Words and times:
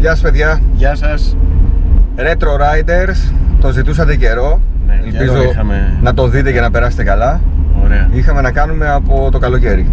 Γεια 0.00 0.10
σας 0.10 0.20
παιδιά, 0.20 0.60
Γεια 0.74 0.94
σας. 0.94 1.36
Retro 2.16 2.48
Riders, 2.60 3.32
το 3.60 3.70
ζητούσατε 3.72 4.16
καιρό 4.16 4.60
Ναι, 4.86 5.00
Ελπίζω 5.04 5.32
καιρό 5.32 5.50
είχαμε. 5.50 5.98
να 6.02 6.14
το 6.14 6.28
δείτε 6.28 6.52
και 6.52 6.60
να 6.60 6.70
περάσετε 6.70 7.02
καλά 7.04 7.40
Ωραία. 7.84 8.08
Είχαμε 8.12 8.40
να 8.40 8.50
κάνουμε 8.50 8.88
από 8.90 9.28
το 9.30 9.38
καλοκαίρι 9.38 9.86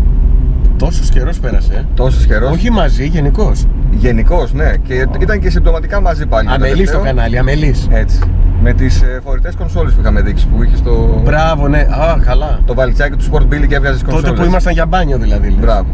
Τόσος 0.77 1.09
καιρός 1.09 1.39
πέρασε. 1.39 1.73
ε. 1.73 1.81
Τόσος 1.93 2.25
καιρός 2.25 2.51
Όχι 2.51 2.71
μαζί, 2.71 3.05
γενικώς. 3.05 3.65
Γενικώς, 3.91 4.53
ναι, 4.53 4.71
και 4.83 5.07
ήταν 5.19 5.39
και 5.39 5.49
συμπτωματικά 5.49 6.01
μαζί 6.01 6.25
πάλι 6.25 6.47
το 6.47 6.53
Αμελής 6.53 6.71
στο 6.73 6.97
τελευταίο. 6.97 7.01
κανάλι, 7.03 7.37
αμελής. 7.37 7.87
Έτσι, 7.91 8.19
με 8.63 8.73
τις 8.73 9.01
ε, 9.01 9.19
φορητές 9.23 9.55
κονσόλες 9.55 9.93
που 9.93 10.01
είχαμε 10.01 10.21
δείξει 10.21 10.47
Που 10.47 10.63
είχες 10.63 10.81
το, 10.81 11.21
Μπράβο, 11.23 11.67
ναι. 11.67 11.77
Α, 11.77 12.19
καλά. 12.25 12.59
το 12.65 12.73
βαλιτσάκι 12.73 13.15
του 13.17 13.25
Sport 13.31 13.41
Billy 13.53 13.67
και 13.67 13.75
έβγαζες 13.75 14.01
κονσόλες 14.03 14.29
Τότε 14.29 14.41
που 14.41 14.47
ήμασταν 14.47 14.73
για 14.73 14.85
μπάνιο 14.85 15.17
δηλαδή. 15.17 15.47
λες. 15.47 15.59
Μπράβο 15.59 15.85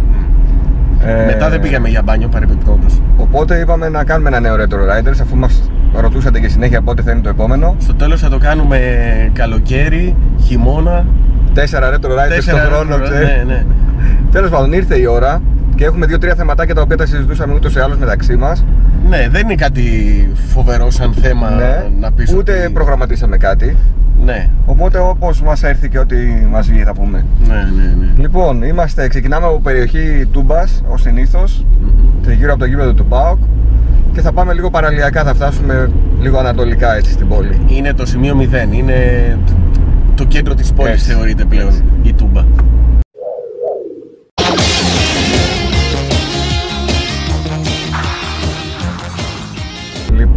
Ε, 1.06 1.26
Μετά 1.26 1.50
δεν 1.50 1.60
πήγαμε 1.60 1.90
για 1.90 2.02
μπάνιο 2.02 2.28
παρεμπιπτόντως. 2.28 3.02
Οπότε 3.18 3.60
είπαμε 3.60 3.90
να 3.90 4.04
κάνουμε 4.04 4.30
ένα 4.30 4.40
νέο 4.40 4.56
Retro 4.56 4.76
Riders 4.76 5.18
Αφού 5.22 5.36
μας 5.36 5.70
ρωτούσατε 5.94 6.40
και 6.40 6.48
συνέχεια 6.48 6.82
πότε 6.82 7.02
θα 7.02 7.12
είναι 7.12 7.22
το 7.22 7.30
επόμενο 7.30 7.76
Στο 7.80 7.94
τέλος 7.94 8.22
θα 8.22 8.30
το 8.30 8.38
κάνουμε 8.38 8.80
καλοκαίρι, 9.34 10.16
χειμώνα. 10.44 11.06
Τέσσερα 11.54 11.90
Retro 11.92 12.10
Riders 12.10 12.42
στον 12.42 12.60
χρόνο, 12.60 12.96
retro, 12.96 13.02
ξέρεις. 13.04 13.28
Ναι, 13.28 13.44
ναι. 13.48 13.66
Τέλος 14.32 14.50
πάντων, 14.50 14.74
ήρθε 14.74 14.98
η 15.00 15.06
ώρα 15.06 15.42
και 15.84 15.90
έχουμε 15.90 16.06
δύο-τρία 16.06 16.36
θεματάκια 16.36 16.76
τα 16.76 16.82
οποία 16.82 16.98
τα 16.98 17.06
συζητούσαμε 17.06 17.54
ούτως 17.54 17.76
ή 17.76 17.80
άλλως 17.80 17.98
μεταξύ 17.98 18.36
μας. 18.36 18.66
Ναι, 19.10 19.28
δεν 19.32 19.42
είναι 19.42 19.56
κάτι 19.56 19.84
φοβερό 20.48 20.90
σαν 20.92 21.14
θέμα 21.14 21.50
να 22.00 22.12
πεις 22.12 22.32
Ναι. 22.32 22.38
Ούτε 22.38 22.64
ότι... 22.64 22.74
προγραμματίσαμε 22.74 23.38
κάτι. 23.38 23.76
Ναι, 24.26 24.50
Οπότε, 24.66 24.98
όπως 24.98 25.42
μας 25.42 25.64
έρθει 25.64 25.90
και 25.90 26.00
ό,τι 26.00 26.16
μας 26.52 26.68
βγει, 26.68 26.84
θα 26.84 26.94
πούμε. 26.94 27.26
ναι, 27.48 27.54
ναι. 27.54 27.96
ναι. 28.00 28.12
Λοιπόν, 28.16 28.64
είμαστε, 28.64 29.08
ξεκινάμε 29.08 29.46
από 29.46 29.60
περιοχή 29.60 30.28
Τούμπας, 30.32 30.84
ως 30.88 31.02
συνήθως, 31.02 31.66
γύρω 32.38 32.52
από 32.52 32.60
το 32.60 32.66
γήπεδο 32.66 32.94
του 32.94 33.06
ΠΑΟΚ 33.06 33.38
και 34.14 34.22
θα 34.22 34.32
πάμε 34.32 34.54
λίγο 34.54 34.70
παραλιακά, 34.70 35.24
θα 35.24 35.34
φτάσουμε 35.34 35.92
λίγο 36.22 36.38
ανατολικά 36.38 36.96
έτσι 36.96 37.12
στην 37.12 37.28
πόλη. 37.28 37.62
Είναι 37.68 37.94
το 37.94 38.06
σημείο 38.06 38.38
0. 38.72 38.74
Είναι 38.74 39.38
το 40.16 40.24
κέντρο 40.26 40.54
της 40.54 40.74
πόλης 40.74 40.94
Έτσι. 40.94 41.12
θεωρείται 41.12 41.46
πλέον 41.46 41.68
Έτσι. 41.68 41.84
η 42.02 42.14
Τούμπα. 42.14 42.44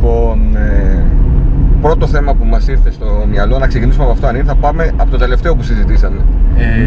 Λοιπόν, 0.00 0.56
ε, 0.56 1.02
πρώτο 1.80 2.06
θέμα 2.06 2.34
που 2.34 2.44
μας 2.44 2.68
ήρθε 2.68 2.90
στο 2.90 3.24
μυαλό, 3.30 3.58
να 3.58 3.66
ξεκινήσουμε 3.66 4.04
από 4.04 4.12
αυτό 4.12 4.26
αν 4.26 4.34
είναι, 4.34 4.44
θα 4.44 4.54
πάμε 4.54 4.92
από 4.96 5.10
το 5.10 5.16
τελευταίο 5.16 5.54
που 5.56 5.62
συζητήσαμε. 5.62 6.16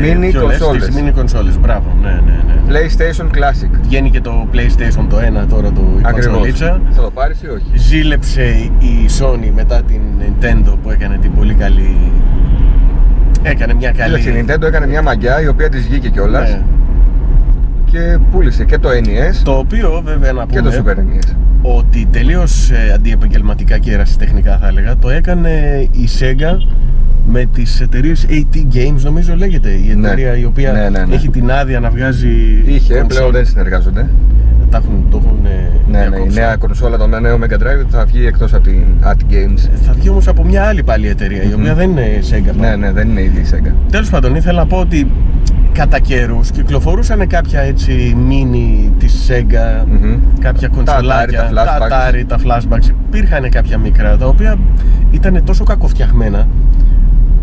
Mini 0.01 0.29
ποιο 0.31 0.47
λες, 0.47 0.57
κονσόλες. 0.57 0.85
τις 0.85 0.95
mini 1.01 1.11
κονσόλες, 1.15 1.59
μπράβο, 1.59 1.83
ναι, 2.01 2.09
ναι, 2.09 2.43
ναι. 2.47 2.61
PlayStation 2.69 3.25
Classic. 3.25 3.69
Βγαίνει 3.81 4.09
και 4.09 4.21
το 4.21 4.47
PlayStation 4.53 5.05
το 5.09 5.17
1 5.43 5.45
τώρα 5.49 5.71
το 5.71 5.81
η 5.81 6.01
Ακριβώς. 6.01 6.25
κονσολίτσα. 6.25 6.81
Θα 6.89 7.01
το 7.01 7.11
πάρεις 7.11 7.41
ή 7.41 7.47
όχι; 7.47 7.65
Ζήλεψε 7.73 8.41
η 8.79 9.09
Sony 9.19 9.51
μετά 9.55 9.81
την 9.87 10.01
Nintendo 10.19 10.73
που 10.83 10.91
έκανε 10.91 11.17
την 11.17 11.33
πολύ 11.35 11.53
καλή... 11.53 11.95
Έκανε 13.41 13.73
μια 13.73 13.91
καλή... 13.91 14.19
Κοίταξε, 14.19 14.39
η 14.39 14.45
Nintendo 14.47 14.67
έκανε 14.67 14.87
μια 14.87 15.01
μαγιά 15.01 15.41
η 15.41 15.47
οποία 15.47 15.69
της 15.69 15.87
βγήκε 15.87 16.09
κιόλας 16.09 16.49
Ναι. 16.49 16.61
και 17.85 18.17
πούλησε 18.31 18.65
και 18.65 18.77
το 18.77 18.89
NES 18.89 19.35
Το 19.43 19.51
οποίο 19.51 20.01
βέβαια 20.05 20.31
να 20.31 20.45
και 20.45 20.59
πούμε 20.59 20.71
το 20.71 20.83
Super 20.85 20.91
E 20.91 21.01
NES. 21.01 21.35
Ότι 21.61 22.07
τελείως 22.11 22.69
ε, 22.71 22.91
αντιεπαγγελματικά 22.93 23.77
και 23.77 23.91
ερασιτεχνικά 23.93 24.57
θα 24.61 24.67
έλεγα 24.67 24.97
το 24.97 25.09
έκανε 25.09 25.49
η 25.91 26.07
Sega 26.19 26.57
με 27.31 27.45
τις 27.53 27.81
εταιρείες 27.81 28.25
AT 28.29 28.55
Games 28.75 29.01
νομίζω 29.03 29.35
λέγεται 29.35 29.69
η 29.69 29.93
Ναι. 29.95 30.07
εταιρεία 30.07 30.37
η 30.37 30.45
οποία 30.45 30.71
Ναι, 30.71 30.89
ναι, 30.89 31.05
ναι. 31.05 31.15
έχει 31.15 31.29
την 31.29 31.51
άδεια 31.51 31.79
να 31.79 31.89
βγάζει 31.89 32.29
Είχε, 32.65 32.93
κονσόλ. 32.93 33.07
πλέον 33.07 33.31
δεν 33.31 33.45
συνεργάζονται. 33.45 34.09
Τα 34.69 34.77
έχουν, 34.77 35.05
το 35.11 35.21
έχουν 35.25 35.45
ε, 35.45 35.49
Ναι, 35.91 35.97
ναι, 35.97 36.03
η 36.05 36.09
διακόψει. 36.09 36.39
νέα 36.39 36.55
κονσόλα, 36.55 36.97
το 36.97 37.07
νέο 37.07 37.39
Mega 37.41 37.53
Drive 37.53 37.85
θα 37.89 38.05
βγει 38.05 38.25
εκτός 38.25 38.53
από 38.53 38.63
την 38.63 38.83
At 39.03 39.33
Games. 39.33 39.69
Θα 39.85 39.93
βγει 39.93 40.09
όμως 40.09 40.27
από 40.27 40.43
μια 40.45 40.63
άλλη 40.63 40.83
πάλι 40.83 41.07
εταιρεία 41.07 41.43
η 41.43 41.53
οποία 41.53 41.71
Μμμ. 41.71 41.77
δεν 41.77 41.89
είναι 41.89 42.07
Sega 42.29 42.55
Ναι, 42.59 42.75
ναι, 42.75 42.91
δεν 42.91 43.09
είναι 43.09 43.21
η 43.21 43.23
ίδια 43.23 43.41
η 43.41 43.45
Sega. 43.51 43.71
Τέλος 43.91 44.09
πάντων 44.09 44.35
ήθελα 44.35 44.59
να 44.59 44.65
πω 44.65 44.77
ότι 44.77 45.11
κατά 45.79 45.99
καιρούς 45.99 46.51
κυκλοφορούσαν 46.51 47.27
κάποια 47.27 47.61
έτσι 47.61 48.15
mini 48.29 48.91
της 48.97 49.29
Sega 49.29 49.85
Μμμ. 49.87 50.19
κάποια 50.39 50.67
κονσολάκια, 50.67 51.49
Atari, 51.49 51.53
τα 51.53 51.77
flashbacks. 51.77 52.13
Atari, 52.13 52.23
τα 52.27 52.37
flashbacks. 52.37 52.89
Υπήρχαν 53.07 53.49
κάποια 53.49 53.77
μικρά 53.77 54.17
τα 54.17 54.25
οποία 54.27 54.57
ήταν 55.11 55.43
τόσο 55.45 55.63
κακοφτιαγμένα 55.63 56.47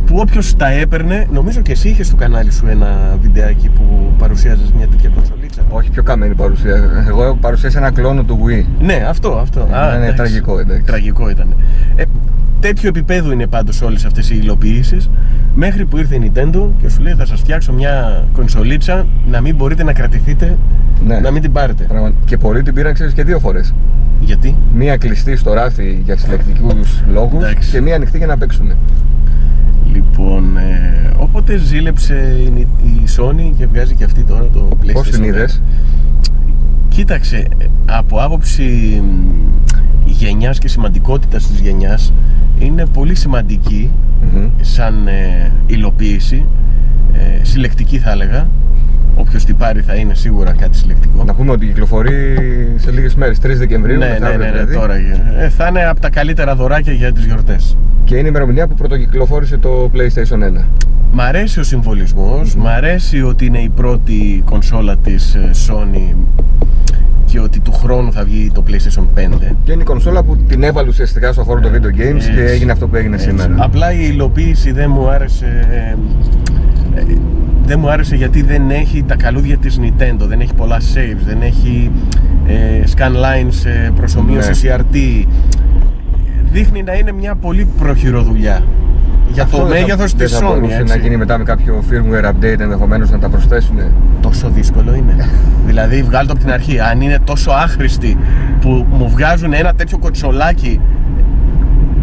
που 0.06 0.16
όποιος 0.18 0.56
τα 0.56 0.68
έπαιρνε, 0.68 1.26
νομίζω 1.32 1.60
και 1.60 1.72
εσύ 1.72 1.88
είχες 1.88 2.06
στο 2.06 2.16
κανάλι 2.16 2.52
σου 2.52 2.66
ένα 2.66 3.18
βιντεάκι 3.20 3.68
που 3.68 4.12
παρουσίαζες 4.18 4.72
μια 4.76 4.86
τέτοια 4.86 5.10
κονσολίτσα. 5.14 5.62
Όχι, 5.70 5.90
πιο 5.90 6.02
καμένη 6.02 6.34
παρουσία. 6.34 7.04
Εγώ 7.08 7.36
παρουσίασα 7.40 7.78
ένα 7.78 7.90
κλόνο 7.90 8.22
του 8.22 8.38
Wii. 8.46 8.64
Ναι, 8.80 9.04
αυτό, 9.08 9.38
αυτό. 9.38 9.66
Ήταν 9.68 10.02
εντάξει. 10.02 10.16
τραγικό, 10.16 10.58
εντάξει. 10.58 10.82
Τραγικό 10.82 11.30
ήταν. 11.30 11.54
Ε, 11.96 12.02
τέτοιο 12.60 12.88
επίπεδο 12.88 13.32
είναι 13.32 13.46
πάντως 13.46 13.82
όλες 13.82 14.04
αυτές 14.04 14.30
οι 14.30 14.38
υλοποιήσεις 14.42 15.10
μέχρι 15.58 15.84
που 15.84 15.96
ήρθε 15.96 16.14
η 16.14 16.32
Nintendo 16.34 16.68
και 16.80 16.88
σου 16.88 17.02
λέει 17.02 17.14
θα 17.14 17.26
σας 17.26 17.40
φτιάξω 17.40 17.72
μια 17.72 18.24
κονσολίτσα 18.32 19.06
να 19.30 19.40
μην 19.40 19.54
μπορείτε 19.56 19.82
να 19.82 19.92
κρατηθείτε, 19.92 20.56
Ναι. 21.06 21.18
να 21.20 21.30
μην 21.30 21.42
την 21.42 21.52
πάρετε. 21.52 21.84
Πραγμα- 21.84 22.12
Και 22.24 22.36
πολλοί 22.36 22.62
την 22.62 22.74
πήραν, 22.74 22.94
ξέρεις, 22.94 23.12
και 23.12 23.24
δύο 23.24 23.38
φορές. 23.38 23.74
Γιατί; 24.20 24.56
Μία 24.74 24.96
κλειστή 24.96 25.36
στο 25.36 25.52
ράφι 25.52 26.00
για 26.04 26.16
συλλεκτικούς 26.16 27.02
λόγους 27.12 27.42
Εντάξει. 27.44 27.70
και 27.70 27.80
μία 27.80 27.94
ανοιχτή 27.94 28.18
για 28.18 28.26
να 28.26 28.36
παίξουν. 28.38 28.72
Λοιπόν, 29.92 30.56
ε, 30.56 31.10
οπότε 31.16 31.56
ζήλεψε 31.56 32.36
η, 32.56 32.60
η 32.84 33.04
Sony 33.16 33.52
και 33.58 33.66
βγάζει 33.66 33.94
και 33.94 34.04
αυτή 34.04 34.22
τώρα 34.22 34.44
το 34.52 34.68
PlayStation. 34.82 34.92
Πώς 34.92 35.10
την 35.10 35.24
είδες; 35.24 35.62
Κοίταξε, 36.88 37.36
ε, 37.36 37.64
από 37.86 38.16
άποψη 38.22 38.62
μ, 39.04 40.04
γενιάς 40.04 40.58
και 40.58 40.68
σημαντικότητας 40.68 41.46
της 41.46 41.60
γενιάς 41.60 42.12
είναι 42.58 42.84
πολύ 42.92 43.14
σημαντική 43.14 43.90
Μμμ. 44.34 44.48
σαν 44.60 45.06
ε, 45.06 45.50
υλοποίηση, 45.66 46.44
ε, 47.14 47.44
συλλεκτική 47.44 47.98
θα 47.98 48.10
έλεγα. 48.10 48.48
Όποιος 49.18 49.44
την 49.44 49.56
πάρει 49.56 49.80
θα 49.80 49.94
είναι 49.94 50.14
σίγουρα 50.14 50.52
κάτι 50.52 50.76
συλλεκτικό. 50.76 51.24
Να 51.24 51.34
πούμε 51.34 51.50
ότι 51.50 51.66
κυκλοφορεί 51.66 52.36
σε 52.76 52.90
λίγες 52.90 53.14
μέρες, 53.14 53.38
3 53.38 53.56
Δεκεμβρίου. 53.56 53.98
ναι, 53.98 54.04
ναι, 54.06 54.10
μεθαύριο 54.12 54.38
ναι, 54.38 54.44
ναι, 54.44 54.50
δηλαδή. 54.52 54.74
τώρα. 54.74 54.94
ε, 55.38 55.48
θα 55.48 55.66
είναι 55.68 55.86
από 55.86 56.00
τα 56.00 56.10
καλύτερα 56.10 56.54
δωράκια 56.54 56.92
για 56.92 57.12
τις 57.12 57.24
γιορτές. 57.24 57.76
Και 58.04 58.14
είναι 58.14 58.24
η 58.24 58.28
ημερομηνία 58.28 58.66
που 58.66 58.74
πρωτοκυκλοφόρησε 58.74 59.56
το 59.56 59.90
PlayStation 59.94 60.58
1. 60.60 60.64
Μ' 61.12 61.20
αρέσει 61.20 61.60
ο 61.60 61.62
συμβολισμός, 61.62 62.54
μ' 62.54 62.66
αρέσει 62.66 63.22
ότι 63.22 63.44
είναι 63.46 63.58
η 63.58 63.68
πρώτη 63.68 64.42
κονσόλα 64.44 64.96
της 64.96 65.34
ε, 65.34 65.50
Sony 65.68 66.14
και 67.36 67.42
ότι 67.42 67.60
του 67.60 67.72
χρόνου 67.72 68.12
θα 68.12 68.24
βγει 68.24 68.50
το 68.54 68.62
PlayStation 68.68 69.02
5. 69.02 69.38
Και 69.64 69.72
είναι 69.72 69.82
η 69.82 69.84
κονσόλα 69.84 70.22
που 70.22 70.36
την 70.36 70.62
έβαλε 70.62 70.88
ουσιαστικά 70.88 71.32
στον 71.32 71.44
χώρο 71.44 71.60
των 71.60 71.72
video 71.72 71.86
games 71.86 71.92
και 72.00 72.40
Έτσι. 72.40 72.52
έγινε 72.52 72.72
αυτό 72.72 72.88
που 72.88 72.96
έγινε 72.96 73.14
Έτσι. 73.14 73.28
σήμερα. 73.28 73.54
Απλά 73.58 73.92
η 73.92 73.98
υλοποίηση 74.12 74.72
δεν 74.72 74.90
μου 74.90 75.08
άρεσε. 75.08 75.66
ε, 75.70 77.00
ε, 77.00 77.04
δεν 77.66 77.78
μου 77.78 77.90
άρεσε 77.90 78.16
γιατί 78.16 78.42
δεν 78.42 78.70
έχει 78.70 79.02
τα 79.02 79.16
καλούδια 79.16 79.56
της 79.56 79.80
Nintendo, 79.82 80.18
δεν 80.26 80.40
έχει 80.40 80.54
πολλά 80.54 80.76
saves, 80.94 81.22
δεν 81.26 81.42
έχει 81.42 81.90
ε, 82.46 82.54
scan 82.96 83.12
lines 83.12 83.64
ε, 83.86 83.90
προσομοίωσης 83.96 84.62
Ναι. 84.62 84.74
CRT. 84.76 85.24
Δείχνει 86.52 86.82
να 86.82 86.92
είναι 86.94 87.12
μια 87.12 87.34
πολύ 87.34 87.66
προχειροδουλειά 87.78 88.62
για 89.32 89.42
Αυτό 89.42 89.56
το 89.56 89.64
δεν 89.64 89.74
θα- 89.76 89.80
μέγεθος 89.80 90.12
δεν 90.14 90.26
της 90.26 90.36
θα 90.38 90.46
Sony. 90.46 90.52
μπορούσε 90.54 90.76
έτσι. 90.76 90.96
να 90.96 91.02
γίνει 91.02 91.16
μετά 91.16 91.38
με 91.38 91.44
κάποιο 91.44 91.84
firmware 91.90 92.24
update 92.28 92.58
ενδεχομένως 92.60 93.10
να 93.10 93.18
τα 93.18 93.28
προσθέσουν. 93.28 93.76
Τόσο 94.20 94.48
δύσκολο 94.48 94.94
είναι. 94.94 95.28
δηλαδή, 95.66 96.02
βγάλω 96.02 96.26
το 96.26 96.32
από 96.32 96.42
την 96.42 96.52
αρχή. 96.52 96.80
Αν 96.80 97.00
είναι 97.00 97.18
τόσο 97.24 97.50
άχρηστη 97.50 98.16
που 98.60 98.86
μου 98.90 99.08
βγάζουν 99.08 99.52
ένα 99.52 99.74
τέτοιο 99.74 99.98
κοτσολάκι, 99.98 100.80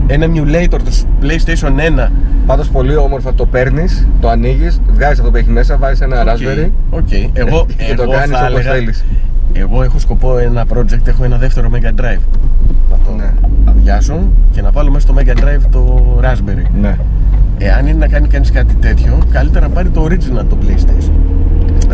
ένα 0.07 0.25
emulator 0.25 0.67
το 0.83 0.91
PlayStation 1.21 2.03
1. 2.05 2.09
Πάντως 2.45 2.69
πολύ 2.69 2.95
όμορφα 2.95 3.33
το 3.33 3.45
παίρνεις, 3.45 4.07
το 4.21 4.29
ανοίγεις, 4.29 4.81
βγάζεις 4.93 5.19
αυτό 5.19 5.31
που 5.31 5.37
έχει 5.37 5.49
μέσα, 5.49 5.77
βάζεις 5.77 6.01
ένα 6.01 6.21
οκέι, 6.21 6.27
Raspberry 6.27 6.69
οκέι. 6.89 7.11
Εγώ, 7.33 7.65
και 7.87 7.93
το 7.95 8.03
εγώ 8.03 8.11
κάνεις 8.11 8.29
θα 8.37 8.45
όπως 8.45 8.49
έλεγα, 8.59 8.71
θέλεις. 8.71 9.05
Εγώ 9.53 9.83
έχω 9.83 9.99
σκοπό 9.99 10.37
ένα 10.37 10.65
project, 10.73 11.07
έχω 11.07 11.23
ένα 11.23 11.37
δεύτερο 11.37 11.69
Mega 11.73 11.99
Drive. 12.01 12.19
Να 12.89 12.97
το 13.05 13.11
Ναι. 13.17 13.33
Αδειάσω 13.89 14.19
και 14.51 14.61
να 14.61 14.71
βάλω 14.71 14.91
μέσα 14.91 15.07
στο 15.07 15.15
Mega 15.17 15.37
Drive 15.43 15.65
το 15.71 16.03
Raspberry. 16.23 16.65
Ναι. 16.81 16.95
Εάν 17.57 17.87
είναι 17.87 17.97
να 17.97 18.07
κάνει 18.07 18.27
κανείς 18.27 18.51
κάτι 18.51 18.73
τέτοιο, 18.73 19.17
καλύτερα 19.31 19.67
να 19.67 19.73
πάρει 19.73 19.89
το 19.89 20.03
original 20.09 20.45
το 20.49 20.57
PlayStation. 20.61 21.11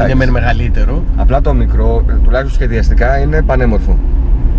Είναι 0.03 0.15
μεν 0.15 0.29
μεγαλύτερο. 0.29 1.03
Απλά 1.15 1.41
το 1.41 1.53
μικρό, 1.53 2.03
ε, 2.09 2.13
τουλάχιστον 2.23 2.53
σχεδιαστικά, 2.55 3.17
είναι 3.19 3.41
πανέμορφο. 3.41 3.97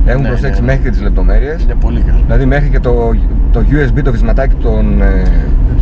Έχουν 0.06 0.23
Ναι, 0.23 0.29
προσέξει 0.29 0.61
ναι, 0.61 0.67
ναι. 0.67 0.73
μέχρι 0.73 0.82
και 0.85 0.91
τις 0.91 1.00
λεπτομέρειες. 1.03 1.62
Είναι 1.62 1.75
πολύ 1.75 2.00
καλό. 2.00 2.19
Δηλαδή 2.25 2.44
μέχρι 2.44 2.69
και 2.69 2.81
το, 2.81 2.93
το 3.53 3.62
USB, 3.71 4.00
το 4.05 4.11
βυσματάκι 4.12 4.55
των 4.55 5.03
ε, 5.03 5.23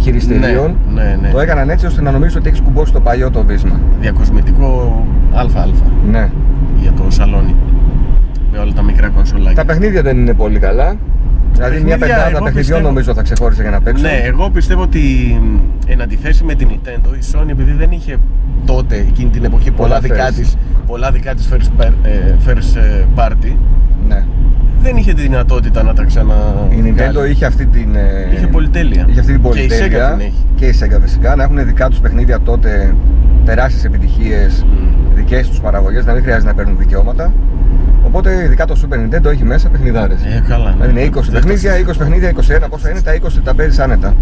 χειριστηρίων, 0.01 0.77
Ναι, 0.95 1.03
ναι, 1.03 1.19
ναι. 1.23 1.29
το 1.31 1.41
έκαναν 1.41 1.71
έτσι 1.71 1.87
ώστε 1.87 2.03
να 2.03 2.11
νομίζεις 2.11 2.37
ότι 2.37 2.49
έχεις 2.49 2.61
κουμπώσει 2.61 2.93
το 2.93 3.01
παλιό 3.01 3.31
το 3.31 3.45
βίσμα. 3.45 3.81
Διακοσμητικό 4.01 5.05
ΑΑ 5.35 5.67
Ναι. 6.11 6.29
για 6.81 6.93
το 6.93 7.05
σαλόνι. 7.11 7.55
Με 8.53 8.59
όλα 8.59 8.73
τα 8.73 8.83
μικρά 8.83 9.09
κονσολάκια. 9.09 9.55
Τα 9.55 9.65
παιχνίδια 9.65 10.03
δεν 10.03 10.19
είναι 10.19 10.35
πολύ 10.35 10.59
καλά. 10.59 10.95
Δηλαδή 11.59 11.77
μια 11.85 11.99
παιχνίδια, 11.99 12.07
πεντάδα 12.17 12.37
εγώ 12.37 12.45
παιχνιδιών 12.45 12.55
πιστεύω- 12.57 12.89
νομίζω 12.89 13.15
θα 13.15 13.23
ξεχώρισε 13.23 13.63
για 13.63 13.71
να 13.71 13.81
παίξω. 13.81 14.03
Ναι, 14.03 14.21
εγώ 14.25 14.51
πιστεύω 14.51 14.83
ότι 14.83 15.01
μ, 15.43 15.59
εν 15.87 16.01
αντιθέσει 16.03 16.45
με 16.45 16.55
την 16.55 16.69
Nintendo, 16.73 17.11
η 17.21 17.25
Sony 17.33 17.49
επειδή 17.51 17.73
δεν 17.73 17.91
είχε 17.91 18.17
τότε 18.67 18.97
εκείνη 18.97 19.31
την 19.31 19.45
εποχή 19.45 19.71
πολλά, 19.71 19.89
Πολλά 19.89 20.01
δικά 20.01 20.29
first. 20.29 20.35
της, 20.35 20.57
πολλά 20.87 21.11
δικά 21.11 21.35
της 21.35 21.49
first, 21.53 21.83
par- 21.83 21.93
ε, 22.03 22.35
first 22.47 22.77
ε, 22.77 23.05
party, 23.15 23.53
ναι. 24.09 24.25
δεν 24.83 24.97
είχε 24.97 25.13
τη 25.15 25.21
δυνατότητα 25.23 25.83
να 25.83 25.93
τα 25.95 26.05
ξανα. 26.05 26.35
Η 26.71 26.83
Nintendo 26.87 27.29
είχε 27.31 27.45
αυτή 27.47 27.67
την. 27.67 27.95
ε, 27.95 28.35
Είχε 28.35 28.47
πολυτέλεια. 28.47 29.07
Είχε 29.09 29.21
αυτή 29.21 29.33
την 29.33 29.43
Και 29.43 29.49
η 29.49 29.67
πολυτέλεια. 29.69 30.09
Sega 30.15 30.17
την 30.19 30.27
έχει. 30.27 30.45
Και 30.55 30.67
η 30.67 30.75
Sega 30.81 30.99
φυσικά. 31.03 31.37
Να 31.37 31.43
έχουν 31.43 31.65
δικά 31.67 31.89
τους 31.89 31.99
παιχνίδια 31.99 32.41
τότε 32.41 32.95
τεράστιες 33.45 33.85
επιτυχίες, 33.85 34.65
δικές 35.15 35.49
τους 35.49 35.61
παραγωγές, 35.61 36.05
να 36.05 36.13
μην 36.13 36.23
χρειάζεται 36.23 36.47
να 36.47 36.55
παίρνουν 36.55 36.79
δικαιώματα. 36.79 37.33
Οπότε 38.05 38.45
ειδικά 38.45 38.65
το 38.65 38.77
Super 38.83 38.97
Nintendo 38.97 39.25
έχει 39.25 39.45
μέσα 39.45 39.69
παιχνιδάρες. 39.69 40.25
Ε, 40.25 40.43
καλά. 40.49 40.71
Δηλαδή 40.71 40.91
είναι 40.91 41.11
20 41.11 41.13
Δεν 41.13 41.25
το 41.25 41.31
παιχνίδια, 41.33 41.73
20 41.81 41.93
παιχνίδια, 41.99 42.31
21 42.31 42.67
πόσα 42.71 42.91
είναι, 42.91 43.01
τα 43.01 43.13
20 43.15 43.41
τα 43.45 43.55
παίζεις 43.55 43.79
άνετα. 43.79 44.15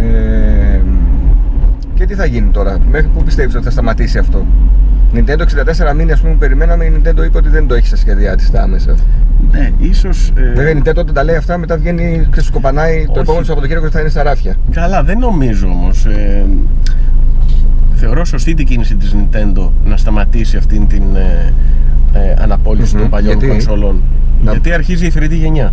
Ε, 0.00 0.80
και 1.94 2.06
τι 2.06 2.14
θα 2.14 2.24
γίνει 2.24 2.48
τώρα, 2.50 2.78
μέχρι 2.90 3.08
πού 3.08 3.24
πιστεύεις 3.24 3.54
ότι 3.54 3.64
θα 3.64 3.70
σταματήσει 3.70 4.18
αυτό; 4.18 4.46
Nintendo 5.14 5.40
64 5.90 5.94
μήνες 5.96 6.14
ας 6.14 6.20
πούμε 6.20 6.32
που 6.32 6.38
περιμέναμε, 6.38 6.84
η 6.84 6.92
Nintendo 6.96 7.24
είπε 7.24 7.38
ότι 7.38 7.48
δεν 7.48 7.66
το 7.66 7.74
έχει 7.74 7.86
στα 7.86 7.96
σχέδιά 7.96 8.36
της 8.36 8.50
τα 8.50 8.62
άμεσα. 8.62 8.94
Ναι, 9.52 9.70
ίσως, 9.78 10.32
ε, 10.36 10.52
Βέβαια 10.54 10.70
η 10.70 10.80
Nintendo 10.82 10.96
όταν 10.96 11.14
τα 11.14 11.24
λέει 11.24 11.36
αυτά, 11.36 11.58
μετά 11.58 11.76
βγαίνει 11.76 12.28
και 12.34 12.40
σου 12.40 12.52
κοπανάει 12.52 13.04
το 13.04 13.10
Όχι. 13.10 13.20
επόμενο 13.20 13.44
Σαββατοκύριακο 13.44 13.86
και 13.86 13.92
θα 13.92 14.00
είναι 14.00 14.08
στα 14.08 14.22
ράφια. 14.22 14.54
Καλά, 14.70 15.02
δεν 15.02 15.18
νομίζω 15.18 15.66
όμως. 15.66 16.04
Ε, 16.06 16.44
θεωρώ 17.94 18.24
σωστή 18.24 18.54
την 18.54 18.66
κίνηση 18.66 18.94
της 18.96 19.14
Nintendo 19.16 19.70
να 19.84 19.96
σταματήσει 19.96 20.56
αυτήν 20.56 20.86
την 20.86 21.02
ε, 21.16 21.52
ε, 22.12 22.42
αναπόλυση 22.42 22.94
Μμμ. 22.94 23.00
των 23.00 23.10
παλιών 23.10 23.32
Γιατί; 23.32 23.48
κονσολών. 23.48 24.02
Να- 24.44 24.50
Γιατί 24.50 24.72
αρχίζει 24.72 25.06
η 25.06 25.12
3D 25.16 25.30
γενιά. 25.32 25.72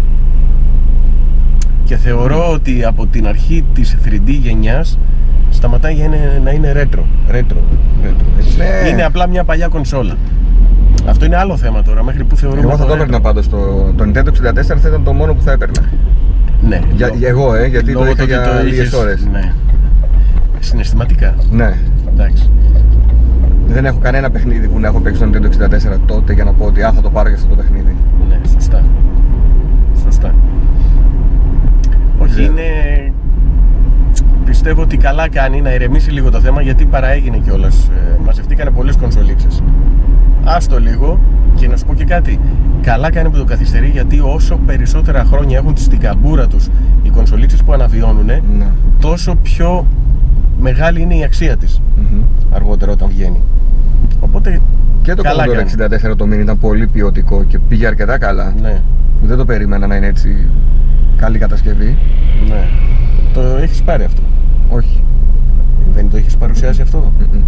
Και 1.84 1.98
θεωρώ 1.98 2.52
ότι 2.52 2.84
από 2.86 3.06
την 3.08 3.28
αρχή 3.28 3.64
της 3.74 3.98
3D 4.06 4.32
γενιάς 4.42 4.98
σταματάει 5.50 5.94
για 5.94 6.06
είναι- 6.06 6.42
να 6.44 6.52
είναι 6.52 6.72
retro. 6.76 7.00
Retro, 7.32 7.58
retro 8.04 8.26
έτσι. 8.40 8.58
Ναι. 8.58 8.90
Είναι 8.90 9.04
απλά 9.04 9.28
μια 9.28 9.44
παλιά 9.44 9.68
κονσόλα. 9.68 10.16
Αυτό 11.06 11.26
είναι 11.26 11.36
άλλο 11.36 11.58
θέμα 11.58 11.82
τώρα, 11.82 12.04
μέχρι 12.04 12.24
που 12.24 12.36
θεωρούμε 12.36 12.62
Εγώ 12.62 12.78
θα 12.78 12.86
το 12.86 12.92
retro. 12.92 12.96
έπαιρνα 12.96 13.22
πάντως. 13.22 13.50
Το, 13.50 13.58
το 13.98 14.04
Nintendo 14.04 14.28
64 14.28 14.80
θα 14.80 14.88
ήταν 14.88 15.04
το 15.04 15.14
μόνο 15.14 15.34
που 15.34 15.42
θα 15.42 15.52
έπαιρνα. 15.52 15.82
Ναι. 16.68 16.82
Για, 16.96 17.08
Λο- 17.08 17.16
για 17.16 17.28
εγώ, 17.28 17.54
ε, 17.56 17.66
γιατί 17.68 17.94
το 17.94 18.00
λόγω 18.00 18.06
είχα 18.06 18.16
του 18.16 18.22
ότι 18.22 18.32
για 18.32 18.44
το 18.58 18.64
λίγες 18.64 18.80
είχες- 18.80 18.94
ώρες. 18.94 19.28
Ναι. 19.32 19.52
Συναισθηματικά. 20.60 21.36
Ναι. 21.52 21.74
Εντάξει. 22.14 22.50
Δεν 23.68 23.86
έχω 23.86 24.00
κανένα 24.00 24.30
παιχνίδι 24.30 24.68
που 24.68 24.80
να 24.80 24.88
έχω 24.88 25.00
παίξει 25.00 25.20
στο 25.22 25.30
Nintendo 25.34 25.96
64 25.96 25.98
τότε 26.06 26.34
για 26.34 26.44
να 26.44 26.52
πω 26.54 26.66
ότι 26.66 26.84
α, 26.84 26.92
θα 26.94 27.02
το 27.02 27.10
πάρω 27.10 27.28
για 27.30 27.38
αυτό 27.38 27.50
το 27.50 27.56
παιχνίδι. 27.56 27.96
Ναι, 28.30 28.40
σωστά. 28.54 28.84
Σωστά. 30.04 30.34
Όχι, 32.20 32.32
Ξέρω. 32.32 32.52
είναι. 32.52 32.64
Πιστεύω 34.46 34.82
ότι 34.82 34.98
καλά 34.98 35.30
κάνει 35.30 35.62
να 35.62 35.74
ηρεμήσει 35.74 36.12
λίγο 36.12 36.30
το 36.32 36.40
θέμα 36.40 36.62
γιατί 36.62 36.86
παραέγινε 36.86 37.38
κιόλας. 37.38 37.88
Ε, 37.88 38.18
μαζευτήκανε 38.26 38.70
πολλές 38.72 38.96
κονσολίτσε. 38.96 39.48
Άστο 40.44 40.80
λίγο 40.80 41.20
και 41.56 41.68
να 41.68 41.78
σου 41.78 41.86
πω 41.86 41.94
και 41.94 42.06
κάτι. 42.06 42.40
Καλά 42.82 43.12
κάνει 43.12 43.30
που 43.30 43.38
το 43.38 43.44
καθυστερεί 43.46 43.88
γιατί 43.88 44.20
όσο 44.20 44.60
περισσότερα 44.66 45.24
χρόνια 45.24 45.58
έχουν 45.58 45.78
στην 45.78 46.00
καμπούρα 46.00 46.48
τους 46.48 46.68
οι 47.04 47.10
κονσολίτσε 47.10 47.58
που 47.66 47.74
αναβιώνουν, 47.74 48.26
Ναι. 48.26 48.42
τόσο 49.00 49.36
πιο 49.36 49.86
μεγάλη 50.60 51.02
είναι 51.02 51.16
η 51.16 51.24
αξία 51.24 51.58
της 51.58 51.82
Μμμ. 51.98 52.22
αργότερα 52.54 52.92
όταν 52.92 53.10
βγαίνει. 53.10 53.42
Οπότε. 54.20 54.62
Και 55.02 55.14
το 55.14 55.24
καλά 55.24 55.44
Commodore 55.46 55.56
κάνεις. 55.56 55.76
64 56.12 56.16
το 56.18 56.26
mini 56.26 56.40
ήταν 56.42 56.58
πολύ 56.60 56.88
ποιοτικό 56.88 57.44
και 57.44 57.60
πήγε 57.60 57.88
αρκετά 57.88 58.18
καλά. 58.18 58.54
Ναι, 58.62 58.82
Που 59.22 59.28
δεν 59.28 59.38
το 59.38 59.46
περίμενα 59.46 59.88
να 59.88 59.96
είναι 59.96 60.08
έτσι 60.08 60.48
καλή 61.18 61.38
κατασκευή. 61.38 61.98
ναι. 62.48 62.68
Το 63.34 63.42
έχεις 63.42 63.82
πάρει 63.82 64.04
αυτό; 64.04 64.22
Όχι. 64.70 65.04
Δεν 65.94 66.10
το 66.10 66.18
έχεις 66.18 66.38
παρουσιάσει 66.38 66.82
αυτό; 66.82 67.12
Μμμ. 67.20 67.42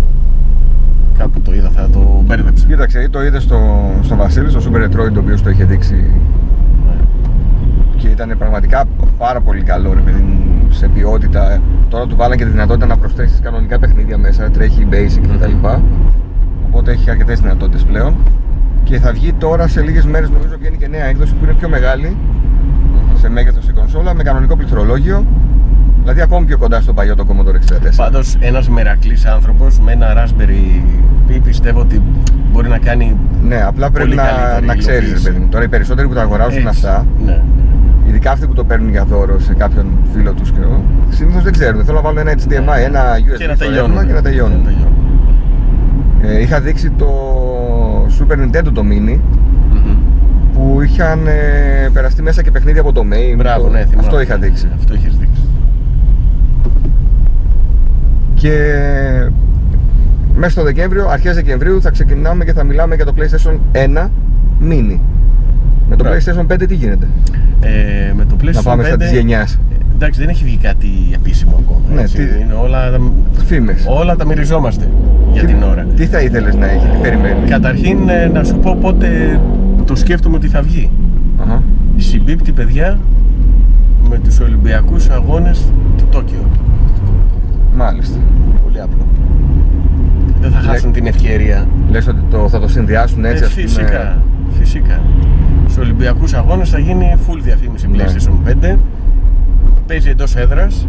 Κάπου 1.17 1.41
το 1.41 1.53
είδα, 1.53 1.69
θα 1.69 1.89
το 1.93 2.23
μπέρδεψα. 2.25 2.65
Κοίταξε, 2.67 2.99
ή 3.01 3.09
το 3.09 3.23
είδες 3.23 3.43
στο, 3.43 3.89
στο 4.01 4.15
Βασίλης, 4.15 4.51
στο 4.51 4.71
Super 4.71 4.77
Metroid, 4.85 5.11
το 5.13 5.19
οποίο 5.19 5.39
το 5.43 5.49
είχε 5.49 5.63
δείξει 5.63 5.93
Ναι. 5.93 6.93
και 7.97 8.07
ήταν 8.07 8.35
πραγματικά 8.37 8.83
πάρα 9.17 9.39
πολύ 9.41 9.61
καλό 9.61 9.93
ρε 9.93 9.99
παιδί 9.99 10.21
μου, 10.21 10.71
σε 10.71 10.87
ποιότητα. 10.87 11.61
Τώρα 11.89 12.05
του 12.07 12.15
βάλαν 12.15 12.37
και 12.37 12.43
τη 12.45 12.49
δυνατότητα 12.51 12.85
να 12.85 12.97
προσθέσεις 12.97 13.39
κανονικά 13.39 13.79
παιχνίδια 13.79 14.17
μέσα, 14.17 14.49
τρέχει 14.49 14.87
basic 14.91 15.27
κτλ. 15.37 15.67
Οπότε 16.69 16.91
έχει 16.91 17.09
αρκετές 17.09 17.39
δυνατότητες 17.39 17.83
πλέον. 17.83 18.15
Και 18.83 18.99
θα 18.99 19.11
βγει 19.11 19.33
τώρα 19.33 19.67
σε 19.67 19.81
λίγες 19.81 20.05
μέρες, 20.05 20.29
νομίζω 20.29 20.55
βγαίνει 20.59 20.77
και 20.77 20.87
νέα 20.87 21.05
έκδοση 21.05 21.33
που 21.33 21.43
είναι 21.43 21.53
πιο 21.53 21.69
μεγάλη 21.69 22.17
σε 23.15 23.29
μέγεθος 23.29 23.67
η 23.67 23.71
κονσόλα 23.71 24.13
με 24.13 24.23
κανονικό 24.23 24.55
πληκτρολόγιο. 24.55 25.25
Δηλαδή 26.01 26.21
ακόμη 26.21 26.45
πιο 26.45 26.57
κοντά 26.57 26.81
στο 26.81 26.93
παλιό 26.93 27.15
το 27.15 27.25
Commodore 27.29 27.55
64. 27.55 27.95
Πάντως, 27.95 28.35
ένας 28.39 28.69
μερακλής 28.69 29.25
άνθρωπος 29.25 29.79
με 29.79 29.91
ένα 29.91 30.07
Raspberry 30.25 30.81
Pi 31.29 31.39
πιστεύω 31.43 31.79
ότι 31.79 32.01
μπορεί 32.51 32.69
να 32.69 32.77
κάνει. 32.77 33.15
Ναι, 33.43 33.61
απλά 33.63 33.91
πρέπει 33.91 34.09
Πολύ 34.09 34.21
να, 34.21 34.23
καλύτερη 34.31 34.65
να 34.65 34.75
ξέρεις, 34.75 34.99
ρε 34.99 35.05
υλοποίηση. 35.05 35.27
παιδί 35.31 35.39
μου. 35.39 35.47
Τώρα 35.49 35.63
οι 35.63 35.67
περισσότεροι 35.67 36.07
που 36.07 36.13
τα 36.13 36.21
αγοράζουν 36.21 36.67
έτσι. 36.67 36.67
αυτά, 36.87 37.05
Ναι. 37.25 37.41
ειδικά 38.07 38.31
αυτοί 38.31 38.47
που 38.47 38.53
το 38.53 38.63
παίρνουν 38.63 38.89
για 38.89 39.03
δώρο 39.05 39.39
σε 39.39 39.53
κάποιον 39.53 39.85
φίλο 40.13 40.33
τους, 40.33 40.51
συνήθως 41.09 41.43
δεν 41.43 41.51
ξέρουν. 41.53 41.83
Θέλω 41.85 41.97
να 41.97 42.03
βάλω 42.03 42.19
ένα 42.19 42.31
HDMI, 42.31 42.83
ένα 42.85 43.01
USB 43.17 43.37
Και 43.37 43.47
να 43.47 43.55
στο 43.55 43.65
τελειώνουν. 43.65 43.89
ρεύμα 43.91 44.05
και 44.05 44.13
να 44.13 44.21
τελειώνουν. 44.21 44.67
Ε, 46.23 46.41
είχα 46.41 46.59
δείξει 46.61 46.89
το 46.89 47.07
Super 48.19 48.33
Nintendo 48.33 48.71
το 48.73 48.81
Mini 48.81 49.17
Μμμ. 49.71 49.97
που 50.53 50.81
είχαν 50.81 51.27
ε, 51.27 51.89
περαστεί 51.93 52.21
μέσα 52.21 52.41
και 52.43 52.51
παιχνίδια 52.51 52.81
από 52.81 52.91
το 52.91 53.01
main. 53.01 53.35
Μπράβο, 53.37 53.63
το- 53.65 53.69
ναι, 53.71 53.79
θυμάμαι. 53.85 54.07
Αυτό 54.07 54.21
είχα 54.21 54.37
δείξει. 54.37 54.67
Αυτό 54.75 54.93
είχες 54.93 55.15
δείξει. 55.17 55.41
Και 58.33 58.53
μέσα 60.35 60.51
στο 60.51 60.63
Δεκέμβριο, 60.63 61.07
αρχές 61.07 61.35
Δεκεμβρίου 61.35 61.81
θα 61.81 61.89
ξεκινάμε 61.89 62.45
και 62.45 62.53
θα 62.53 62.63
μιλάμε 62.63 62.95
για 62.95 63.05
το 63.05 63.13
PlayStation 63.17 63.57
1 63.71 64.09
Mini. 64.69 64.99
Με 65.89 65.95
το 65.95 66.03
Μπράβο. 66.03 66.17
PlayStation 66.17 66.53
5 66.53 66.65
τι 66.67 66.75
γίνεται; 66.75 67.07
Ε, 67.61 68.13
με 68.15 68.25
το 68.25 68.35
PlayStation 68.41 68.53
Να 68.53 68.61
πάμε 68.61 68.83
5, 68.83 68.85
στα 68.87 68.97
της 68.97 69.11
γενιάς. 69.11 69.53
ε, 69.53 69.75
Εντάξει, 69.95 70.19
δεν 70.19 70.29
έχει 70.29 70.43
βγει 70.43 70.57
κάτι 70.57 70.87
επίσημο 71.13 71.55
ακόμα. 71.59 71.79
Ναι, 71.93 72.01
έτσι. 72.01 72.15
τι- 72.17 72.23
Είναι 72.41 72.53
όλα, 72.53 72.99
Φήμες. 73.45 73.85
όλα 73.87 74.15
τα 74.15 74.25
μυριζόμαστε 74.25 74.87
για 75.39 75.47
Τι- 75.47 75.53
την 75.53 75.63
ώρα. 75.63 75.85
Τι 75.95 76.05
θα 76.05 76.21
ήθελες 76.21 76.55
να 76.55 76.65
έχεις, 76.69 76.89
τι 76.91 76.97
περιμένεις; 77.01 77.49
Καταρχήν, 77.49 78.09
ε, 78.09 78.27
να 78.27 78.43
σου 78.43 78.55
πω 78.59 78.77
πότε 78.81 79.39
το 79.85 79.95
σκέφτομαι 79.95 80.35
ότι 80.35 80.47
θα 80.47 80.61
βγει. 80.61 80.89
Αχα. 81.41 81.63
Συμπίπτει, 81.97 82.51
παιδιά, 82.51 82.99
με 84.09 84.17
τους 84.17 84.39
Ολυμπιακούς 84.39 85.09
Αγώνες 85.09 85.71
του 85.97 86.03
Τόκιο. 86.11 86.45
Μάλιστα. 87.75 88.17
Πολύ 88.63 88.81
απλό. 88.81 89.05
Δεν 90.41 90.51
θα 90.51 90.59
Λέ- 90.61 90.69
χάσουν 90.69 90.91
την 90.91 91.05
ευκαιρία. 91.07 91.67
Λες 91.89 92.07
ότι 92.07 92.19
το, 92.29 92.49
θα 92.49 92.59
το 92.59 92.67
συνδυάσουν 92.67 93.25
έτσι 93.25 93.43
Ε, 93.43 93.45
ας 93.45 93.53
πούμε. 93.53 93.65
φυσικά, 93.67 94.21
φυσικά. 94.59 94.99
Στους 95.67 95.77
Ολυμπιακούς 95.83 96.33
Αγώνες 96.33 96.69
θα 96.69 96.79
γίνει 96.79 97.15
full 97.27 97.37
διαφήμιση 97.43 97.87
Ναι. 97.87 98.03
PlayStation 98.03 98.33
5. 98.43 98.77
Παίζει 99.87 100.09
εντός 100.09 100.35
έδρας. 100.35 100.87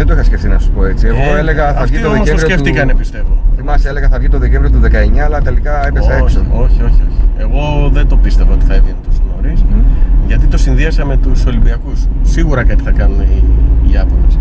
Δεν 0.00 0.08
το 0.08 0.14
είχα 0.14 0.24
σκεφτεί 0.24 0.48
να 0.48 0.58
σου 0.58 0.70
πω 0.70 0.84
έτσι. 0.84 1.06
Εγώ 1.06 1.36
Ε, 1.36 1.38
έλεγα 1.38 1.72
θα 1.72 1.80
αυτοί 1.80 1.92
βγει 1.92 2.02
το 2.02 2.08
όμως 2.08 2.18
το 2.18 2.24
Δεκέμβριο 2.24 2.48
σκέφτηκανε, 2.48 2.92
του... 2.92 2.98
πιστεύω. 2.98 3.42
Θυμάσαι, 3.56 3.88
έλεγα 3.88 4.08
θα 4.08 4.18
βγει 4.18 4.28
το 4.28 4.38
Δεκέμβριο 4.38 4.70
του 4.70 4.80
19, 5.16 5.18
αλλά 5.18 5.40
τελικά 5.40 5.86
έπεσα 5.86 6.14
όχι, 6.14 6.22
έξω. 6.22 6.40
όχι, 6.50 6.62
όχι, 6.62 6.82
όχι. 6.82 7.02
Εγώ 7.38 7.88
δεν 7.92 8.08
το 8.08 8.16
πίστευα 8.16 8.52
ότι 8.52 8.64
θα 8.64 8.74
έβγαινε 8.74 8.96
τόσο 9.06 9.20
νωρίς. 9.34 9.62
Μμ. 9.62 9.80
Γιατί 10.26 10.46
το 10.46 10.58
συνδύασα 10.58 11.04
με 11.04 11.16
τους 11.16 11.44
Ολυμπιακούς. 11.46 12.06
Σίγουρα 12.22 12.64
κάτι 12.64 12.82
θα 12.82 12.90
κάνουν 12.90 13.20
οι, 13.20 13.44
οι 13.86 13.92
Ιάπωνες. 13.92 14.38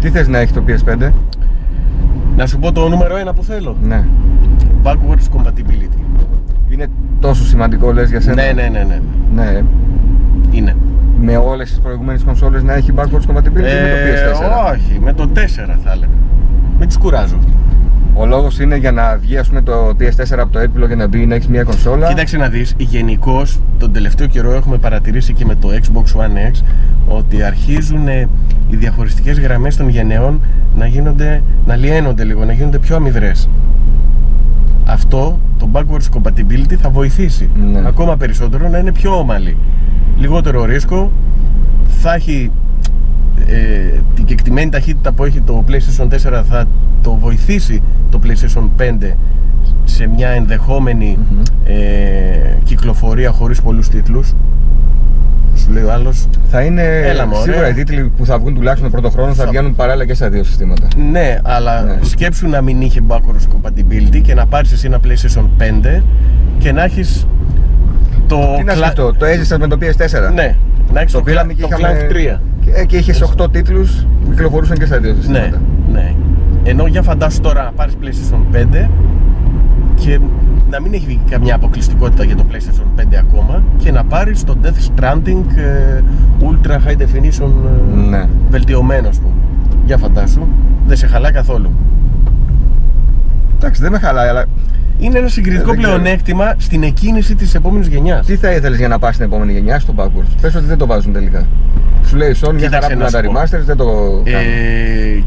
Τι 0.00 0.10
θες 0.10 0.28
να 0.28 0.38
έχει 0.38 0.52
το 0.52 0.64
PS5? 0.66 1.10
Να 2.36 2.46
σου 2.46 2.58
πω 2.58 2.72
το 2.72 2.88
νούμερο 2.88 3.16
ένα 3.16 3.32
που 3.34 3.42
θέλω. 3.42 3.76
Ναι. 3.82 4.04
Backwards 4.82 5.36
compatibility. 5.36 6.00
Είναι 6.68 6.86
τόσο 7.20 7.44
σημαντικό 7.44 7.92
λες 7.92 8.10
για 8.10 8.20
σένα; 8.20 8.42
Ναι, 8.42 8.52
ναι, 8.52 8.68
ναι, 8.68 8.86
ναι. 8.88 9.00
Ναι. 9.34 9.62
Είναι. 10.50 10.76
Με 11.22 11.36
όλες 11.36 11.68
τις 11.68 11.78
προηγούμενες 11.80 12.22
κονσόλες 12.22 12.62
να 12.62 12.72
έχει 12.74 12.92
backwards 12.96 13.30
compatibility 13.30 13.70
ή 13.70 13.80
με 13.82 13.92
το 13.92 14.00
PS4. 14.06 14.68
Ε, 14.68 14.72
όχι, 14.74 15.00
με 15.00 15.12
το 15.12 15.28
4 15.34 15.38
θα 15.84 15.90
έλεγα. 15.92 16.12
Μην 16.78 16.88
τους 16.88 16.98
κουράζω. 16.98 17.38
Ο 18.14 18.26
λόγος 18.26 18.58
είναι 18.60 18.76
για 18.76 18.92
να 18.92 19.16
βγει 19.16 19.36
ας 19.36 19.48
πούμε 19.48 19.60
το 19.62 19.72
PS4 20.00 20.38
από 20.38 20.52
το 20.52 20.58
έπιπλο 20.58 20.86
και 20.86 20.94
να 20.94 21.06
μπει 21.08 21.26
να 21.26 21.34
έχεις 21.34 21.48
μια 21.48 21.62
κονσόλα. 21.62 22.08
Κοίταξε 22.08 22.36
να 22.36 22.48
δεις, 22.48 22.74
γενικώς 22.78 23.60
τον 23.78 23.92
τελευταίο 23.92 24.26
καιρό 24.26 24.52
έχουμε 24.52 24.78
παρατηρήσει 24.78 25.32
και 25.32 25.44
με 25.44 25.54
το 25.54 25.68
Xbox 25.72 26.20
One 26.20 26.52
X 26.52 26.62
ότι 27.08 27.42
αρχίζουν 27.42 28.08
ε, 28.08 28.28
οι 28.68 28.76
διαχωριστικές 28.76 29.38
γραμμές 29.40 29.76
των 29.76 29.88
γενναιών 29.88 30.40
να 30.76 30.86
γίνονται, 30.86 31.42
να 31.66 31.76
λιένονται 31.76 32.24
λίγο, 32.24 32.44
να 32.44 32.52
γίνονται 32.52 32.78
πιο 32.78 32.96
αμυδρές. 32.96 33.48
Αυτό, 34.86 35.38
το 35.58 35.68
backwards 35.72 36.18
compatibility 36.18 36.74
θα 36.82 36.90
βοηθήσει 36.90 37.50
Ναι. 37.72 37.82
ακόμα 37.86 38.16
περισσότερο 38.16 38.68
να 38.68 38.78
είναι 38.78 38.92
πιο 38.92 39.18
όμαλη. 39.18 39.56
Λιγότερο 40.20 40.64
ρίσκο, 40.64 41.10
θα 42.02 42.14
έχει 42.14 42.50
ε, 43.46 43.98
την 44.14 44.24
κεκτημένη 44.24 44.70
ταχύτητα 44.70 45.12
που 45.12 45.24
έχει 45.24 45.40
το 45.40 45.64
PlayStation 45.68 46.04
4 46.04 46.42
θα 46.48 46.64
το 47.02 47.14
βοηθήσει 47.14 47.82
το 48.10 48.20
PlayStation 48.24 48.68
5 48.82 49.12
σε 49.84 50.06
μια 50.06 50.28
ενδεχόμενη 50.28 51.18
Μμμ. 51.30 51.42
ε, 51.64 52.58
κυκλοφορία 52.64 53.30
χωρίς 53.30 53.62
πολλούς 53.62 53.88
τίτλους 53.88 54.34
σου 55.56 55.70
λέει 55.72 55.82
ο 55.82 55.92
άλλος 55.92 56.26
Θα 56.50 56.62
είναι 56.62 56.82
Έλα, 56.82 57.26
μωρέ. 57.26 57.42
σίγουρα 57.42 57.68
οι 57.68 57.72
τίτλοι 57.74 58.12
που 58.16 58.26
θα 58.26 58.38
βγουν 58.38 58.54
τουλάχιστον 58.54 58.90
τον 58.90 59.00
πρώτο 59.00 59.16
χρόνο 59.16 59.34
θα 59.34 59.44
Θα- 59.44 59.50
βγαίνουν 59.50 59.74
παράλληλα 59.74 60.04
και 60.06 60.14
στα 60.14 60.28
δύο 60.30 60.44
συστήματα. 60.44 60.88
ναι 61.10 61.38
αλλά 61.42 61.82
Ναι. 61.82 61.98
σκέψου 62.02 62.48
να 62.48 62.60
μην 62.60 62.80
είχε 62.80 63.00
backwards 63.08 63.46
compatibility 63.54 64.20
και 64.22 64.34
να 64.34 64.46
πάρεις 64.46 64.72
εσύ 64.72 64.86
ένα 64.86 64.98
PlayStation 65.04 65.44
5 65.58 66.02
και 66.58 66.72
να 66.72 66.84
έχεις 66.84 67.26
το, 68.30 68.54
Τι 68.56 68.64
να 68.64 68.72
cla- 68.72 68.76
σκεφτώ, 68.76 69.14
το 69.18 69.24
έζησα 69.24 69.58
με 69.58 69.66
το 69.66 69.76
PS4. 69.80 70.32
Ναι, 70.34 70.56
να 70.92 71.00
έχεις 71.00 71.12
Το 71.12 71.18
το, 71.18 71.24
πήραμε 71.24 71.52
cla- 71.52 71.56
και 71.56 71.62
το 71.62 71.68
είχαμε. 71.78 72.06
Cloud 72.10 72.12
3. 72.36 72.40
Και, 72.64 72.70
ε, 72.74 72.84
και 72.84 72.96
είχες 72.96 73.22
8 73.22 73.50
τίτλους 73.52 74.06
που 74.24 74.30
κυκλοφορούσαν 74.30 74.76
και 74.78 74.86
στα 74.86 74.98
δύο 74.98 75.10
Ναι, 75.12 75.16
συστήματα. 75.18 75.60
ναι. 75.92 76.14
Ενώ 76.64 76.86
για 76.86 77.02
φαντάσου 77.02 77.40
τώρα 77.40 77.62
να 77.62 77.72
πάρεις 77.72 77.94
PlayStation 78.02 78.40
5 78.52 78.88
και 79.94 80.18
να 80.70 80.80
μην 80.80 80.92
έχει 80.94 81.06
βγει 81.06 81.20
καμιά 81.30 81.54
αποκλειστικότητα 81.54 82.24
για 82.24 82.36
το 82.36 82.44
PlayStation 82.50 83.00
5 83.00 83.16
ακόμα 83.18 83.62
και 83.78 83.90
να 83.92 84.04
πάρεις 84.04 84.44
το 84.44 84.56
Death 84.64 85.00
Stranding 85.00 85.44
ε, 85.56 86.00
Ultra 86.40 86.70
High 86.70 86.96
Definition 87.02 87.50
ε, 87.94 88.08
Ναι. 88.08 88.24
βελτιωμένο 88.50 89.08
ας 89.08 89.18
πούμε. 89.18 89.32
Για 89.86 89.96
φαντάσου, 89.96 90.42
δεν 90.86 90.96
σε 90.96 91.06
χαλάει 91.06 91.32
καθόλου. 91.32 91.70
Εντάξει, 93.56 93.82
δεν 93.82 93.90
με 93.92 93.98
χαλάει, 93.98 94.28
αλλά 94.28 94.44
Είναι 95.00 95.18
ένα 95.18 95.28
συγκριτικό 95.28 95.70
Ε, 95.70 95.74
δεν 95.74 95.82
ξέρω. 95.82 95.96
πλεονέκτημα 95.98 96.54
στην 96.58 96.82
εκκίνηση 96.82 97.34
της 97.34 97.54
επόμενης 97.54 97.86
γενιάς. 97.86 98.26
τι 98.26 98.36
θα 98.36 98.50
ήθελες 98.52 98.78
για 98.78 98.88
να 98.88 98.98
πας 98.98 99.14
στην 99.14 99.26
επόμενη 99.26 99.52
γενιά 99.52 99.78
στο 99.80 99.94
backwards. 99.96 100.32
Πες 100.40 100.54
ότι 100.54 100.64
δεν 100.66 100.78
το 100.78 100.86
βάζουν 100.86 101.12
τελικά. 101.12 101.46
Σου 102.06 102.16
λέει 102.16 102.30
η 102.30 102.34
Sony 102.40 102.54
για 102.56 102.66
Κοίταξε 102.66 102.88
χαρά 102.88 102.94
που 102.94 102.98
να 102.98 103.04
να 103.04 103.10
τα 103.10 103.22
σου 103.22 103.32
πω. 103.32 103.58
remasters 103.58 103.64
δεν 103.66 103.76
το 103.76 103.84
κάνουν. 103.84 104.24
Ε, 104.26 105.22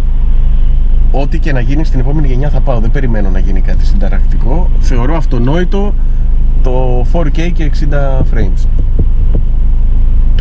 ό,τι 1.11 1.39
και 1.39 1.51
να 1.53 1.59
γίνει 1.59 1.85
στην 1.85 1.99
επόμενη 1.99 2.27
γενιά 2.27 2.49
θα 2.49 2.59
πάω. 2.59 2.79
Δεν 2.79 2.91
περιμένω 2.91 3.29
να 3.29 3.39
γίνει 3.39 3.61
κάτι 3.61 3.85
συνταρακτικό. 3.85 4.69
Θεωρώ 4.79 5.15
αυτονόητο 5.15 5.93
το 6.63 7.05
4K 7.13 7.51
και 7.53 7.71
60 7.91 8.21
frames. 8.33 8.67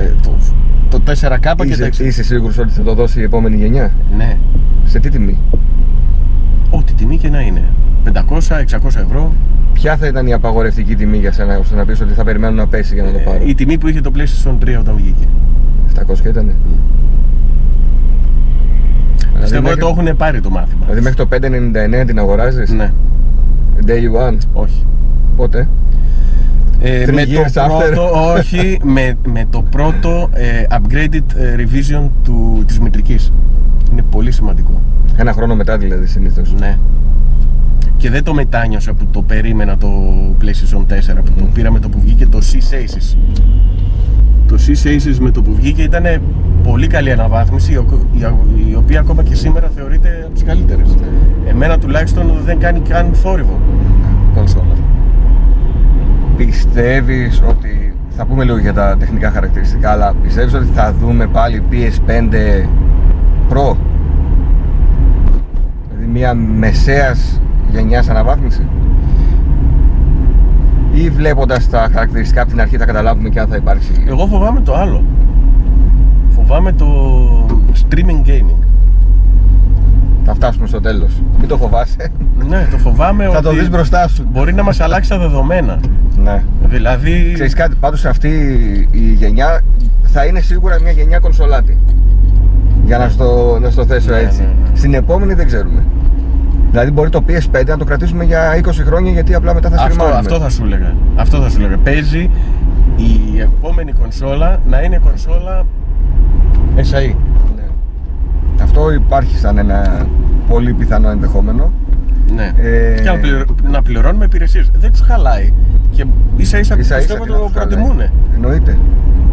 Ε, 0.00 0.10
το, 0.22 0.34
το 0.88 1.00
4K 1.06 1.54
και 1.56 1.66
είσαι, 1.66 1.80
τα 1.82 1.88
60. 1.88 1.98
είσαι 2.00 2.22
σίγουρος 2.22 2.58
ότι 2.58 2.72
θα 2.72 2.82
το 2.82 2.94
δώσει 2.94 3.20
η 3.20 3.22
επόμενη 3.22 3.56
γενιά; 3.56 3.92
Ναι. 4.16 4.36
Σε 4.84 4.98
τι 5.00 5.08
τιμή; 5.08 5.38
Ό,τι 6.70 6.92
τιμή 6.92 7.16
και 7.18 7.28
να 7.28 7.40
είναι. 7.40 7.62
500-600 8.06 8.86
ευρώ. 8.86 9.32
Ποια 9.72 9.96
θα 9.96 10.06
ήταν 10.06 10.26
η 10.26 10.32
απαγορευτική 10.32 10.94
τιμή 10.94 11.16
για 11.16 11.32
σένα 11.32 11.58
ώστε 11.58 11.74
να 11.76 11.84
πεις 11.84 12.00
ότι 12.00 12.12
θα 12.12 12.24
περιμένω 12.24 12.54
να 12.54 12.66
πέσει 12.66 12.94
για 12.94 13.02
να 13.02 13.10
το 13.12 13.18
πάρω; 13.18 13.38
Ε, 13.44 13.48
η 13.48 13.54
τιμή 13.54 13.78
που 13.78 13.88
είχε 13.88 14.00
το 14.00 14.10
PlayStation 14.16 14.56
3 14.64 14.76
όταν 14.80 14.94
βγήκε. 14.96 15.28
700 15.94 16.24
ήταν. 16.28 16.52
Πιστεύω 19.40 19.62
μέχρι- 19.62 19.82
ότι 19.82 19.94
το 19.94 20.00
έχουν 20.02 20.16
πάρει 20.16 20.40
το 20.40 20.50
μάθημα. 20.50 20.80
Δηλαδή 20.84 21.00
μέχρι 21.00 21.16
το 21.16 21.26
599 21.26 22.04
την 22.06 22.18
αγοράζεις; 22.18 22.70
Ναι. 22.70 22.92
Day 23.86 24.28
one. 24.28 24.36
Όχι. 24.52 24.86
Πότε; 25.36 25.68
Ε, 26.80 27.04
Three 27.04 27.12
με 27.14 27.24
το 27.24 27.30
years 27.32 27.62
after. 27.62 27.80
πρώτο, 27.92 28.32
όχι, 28.36 28.78
με, 28.82 29.16
με 29.24 29.46
το 29.50 29.62
πρώτο 29.62 30.28
ε, 30.32 30.62
upgraded 30.70 31.36
ε, 31.36 31.54
revision 31.56 32.08
του, 32.24 32.62
της 32.66 32.78
μητρικής. 32.80 33.32
Είναι 33.92 34.02
πολύ 34.10 34.30
σημαντικό. 34.32 34.80
Ένα 35.16 35.32
χρόνο 35.32 35.54
μετά 35.54 35.78
δηλαδή 35.78 36.06
συνήθως. 36.06 36.54
Ναι. 36.58 36.78
Και 38.02 38.10
δεν 38.10 38.24
το 38.24 38.34
μετάνιωσα 38.34 38.92
που 38.94 39.06
το 39.10 39.22
περίμενα 39.22 39.76
το 39.76 39.88
PlayStation 40.40 40.78
4 40.78 40.84
που 41.24 41.32
το 41.38 41.44
πήρα 41.54 41.70
με 41.70 41.78
το 41.78 41.88
που 41.88 42.00
βγήκε 42.00 42.26
το 42.26 42.38
Sys 42.38 42.74
Aces. 42.74 43.16
Το 44.46 44.56
Sys 44.66 44.86
Aces 44.86 45.16
με 45.20 45.30
το 45.30 45.42
που 45.42 45.54
βγήκε 45.54 45.82
ήταν 45.82 46.04
πολύ 46.62 46.86
καλή 46.86 47.12
αναβάθμιση 47.12 47.72
η 47.72 47.76
ο- 47.76 48.06
η 48.18 48.24
ο- 48.24 48.46
η 48.70 48.74
οποία 48.74 49.00
ακόμα 49.00 49.22
και 49.22 49.34
σήμερα 49.34 49.70
θεωρείται 49.76 50.22
από 50.24 50.34
τις 50.34 50.42
καλύτερες. 50.42 50.94
Εμένα 51.48 51.78
τουλάχιστον 51.78 52.32
δεν 52.44 52.58
κάνει 52.58 52.80
καν 52.88 53.10
θόρυβο 53.12 53.58
κονσόλα. 54.34 54.74
Πιστεύεις 56.36 57.42
ότι. 57.48 57.94
Θα 58.16 58.24
πούμε 58.26 58.44
λίγο 58.44 58.58
για 58.58 58.72
τα 58.72 58.96
τεχνικά 58.98 59.30
χαρακτηριστικά, 59.30 59.90
αλλά 59.90 60.14
πιστεύεις 60.22 60.54
ότι 60.54 60.66
θα 60.74 60.94
δούμε 61.00 61.26
πάλι 61.26 61.62
PS5 61.70 62.68
Pro; 63.50 63.76
Δηλαδή 65.90 66.06
μια 66.12 66.34
μεσαίας 66.34 67.40
γενιάς 67.72 68.08
αναβάθμιση. 68.08 68.66
Ή 70.92 71.10
βλέποντας 71.10 71.68
τα 71.68 71.88
χαρακτηριστικά 71.92 72.40
από 72.40 72.50
την 72.50 72.60
αρχή 72.60 72.76
θα 72.76 72.84
καταλάβουμε 72.84 73.28
και 73.28 73.40
αν 73.40 73.48
θα 73.48 73.56
υπάρξει. 73.56 73.90
Εγώ 74.08 74.26
φοβάμαι 74.26 74.60
το 74.60 74.74
άλλο. 74.74 75.04
Φοβάμαι 76.34 76.72
το 76.72 76.86
streaming 77.72 78.28
gaming. 78.28 78.64
Θα 80.24 80.34
φτάσουμε 80.34 80.66
στο 80.66 80.80
τέλος. 80.80 81.22
Μην 81.38 81.48
το 81.48 81.56
φοβάσαι. 81.56 82.10
Ναι, 82.48 82.66
το 82.70 82.78
φοβάμαι 82.78 83.24
θα 83.24 83.30
ότι 83.30 83.42
το 83.42 83.50
δεις 83.52 83.70
μπροστά 83.70 84.08
σου. 84.08 84.26
μπορεί 84.32 84.54
να 84.54 84.62
μας 84.62 84.80
αλλάξει 84.80 85.10
τα 85.10 85.18
δεδομένα. 85.18 85.78
Ναι. 86.22 86.42
Δηλαδή, 86.64 87.30
Ξέρεις 87.34 87.54
κάτι, 87.54 87.74
πάντως 87.80 88.04
αυτή 88.04 88.28
η 88.90 89.00
γενιά 89.12 89.60
θα 90.02 90.24
είναι 90.24 90.40
σίγουρα 90.40 90.80
μια 90.80 90.90
γενιά 90.90 91.18
κονσολάτη. 91.18 91.78
Για 92.86 92.98
να 92.98 93.08
στο, 93.08 93.58
να 93.60 93.70
στο 93.70 93.84
θέσω 93.86 94.10
Ναι, 94.10 94.16
έτσι. 94.18 94.40
ναι, 94.40 94.46
ναι. 94.70 94.76
Στην 94.76 94.94
επόμενη 94.94 95.34
δεν 95.34 95.46
ξέρουμε. 95.46 95.82
Δηλαδή 96.72 96.90
μπορεί 96.90 97.10
το 97.10 97.22
PS5 97.28 97.64
να 97.66 97.76
το 97.76 97.84
κρατήσουμε 97.84 98.24
για 98.24 98.60
20 98.64 98.68
χρόνια 98.84 99.12
γιατί 99.12 99.34
απλά 99.34 99.54
μετά 99.54 99.68
θα 99.68 99.74
αυτό, 99.76 99.86
στριμάρουμε. 99.88 100.18
αυτό 100.18 100.38
θα 100.38 100.48
σου 100.50 100.62
έλεγα. 100.64 100.94
Αυτό 101.16 101.40
θα 101.40 101.48
σου 101.50 101.58
έλεγα. 101.58 101.76
Παίζει 101.76 102.30
η 102.96 103.40
επόμενη 103.40 103.92
κονσόλα 103.92 104.60
να 104.68 104.82
είναι 104.82 104.98
κονσόλα 105.04 105.64
SAE. 106.76 107.14
Ναι. 107.56 107.62
Αυτό 108.62 108.92
υπάρχει 108.92 109.36
σαν 109.38 109.58
ένα 109.58 110.06
πολύ 110.48 110.72
πιθανό 110.72 111.10
ενδεχόμενο. 111.10 111.72
Ναι. 112.34 112.52
Ε, 112.56 112.94
Και 113.00 113.10
να, 113.10 113.16
πληρω... 113.18 113.44
να 113.70 113.82
πληρώνουμε 113.82 114.24
υπηρεσίες. 114.24 114.70
Δεν 114.78 114.90
τους 114.90 115.00
χαλάει. 115.00 115.52
Και 115.90 116.04
ίσα 116.36 116.58
ίσα, 116.58 116.76
Ίσα 116.78 116.78
ίσα 116.78 116.96
πιστεύω 116.96 117.24
και 117.24 117.30
το 117.30 117.36
να 117.38 117.42
τους 117.44 117.52
χαλάει. 117.52 117.68
προτιμούνε. 117.68 118.12
Εννοείται. 118.34 118.78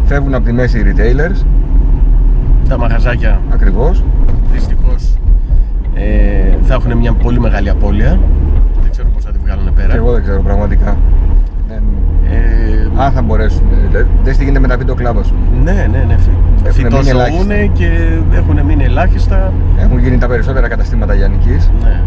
Φεύγουν 0.04 0.34
από 0.34 0.44
τη 0.44 0.52
μέση 0.52 0.78
οι 0.78 0.82
retailers, 0.86 1.44
Τα 2.68 2.78
μαγαζάκια 2.78 3.40
ακριβώς. 3.52 4.04
δυστυχώς 4.52 5.14
ε, 6.00 6.56
θα 6.62 6.74
έχουν 6.74 6.96
μια 6.96 7.12
πολύ 7.12 7.40
μεγάλη 7.40 7.68
απώλεια. 7.70 8.18
Δεν 8.82 8.90
ξέρω 8.90 9.08
πώς 9.14 9.24
θα 9.24 9.30
τη 9.30 9.38
βγάλουν 9.44 9.74
πέρα. 9.74 9.88
Και 9.88 9.96
εγώ 9.96 10.12
δεν 10.12 10.22
ξέρω 10.22 10.42
πραγματικά. 10.42 10.96
Δεν... 11.68 11.82
Ε, 12.30 13.02
Αν 13.02 13.12
θα 13.12 13.22
μπορέσουν. 13.22 13.62
Δηλαδή, 13.88 14.08
δεν 14.24 14.36
τι 14.36 14.44
γίνεται 14.44 14.60
με 14.60 14.68
τα 14.68 14.76
βίντεο 14.76 14.94
κλαμπ, 14.94 15.18
ας 15.18 15.28
πούμε. 15.32 15.72
ναι, 15.72 15.86
ναι, 15.90 16.04
ναι. 16.06 16.14
Έχουν 16.64 16.82
μείνει 16.84 17.02
Φυτοζωούνε 17.02 17.70
και 17.72 17.88
έχουν 18.34 18.60
μείνει 18.66 18.84
ελάχιστα. 18.84 19.52
Έχουν 19.78 19.98
γίνει 19.98 20.18
τα 20.18 20.26
περισσότερα 20.26 20.68
καταστήματα 20.68 21.14
λιανικής. 21.14 21.70
Ναι. 21.82 22.00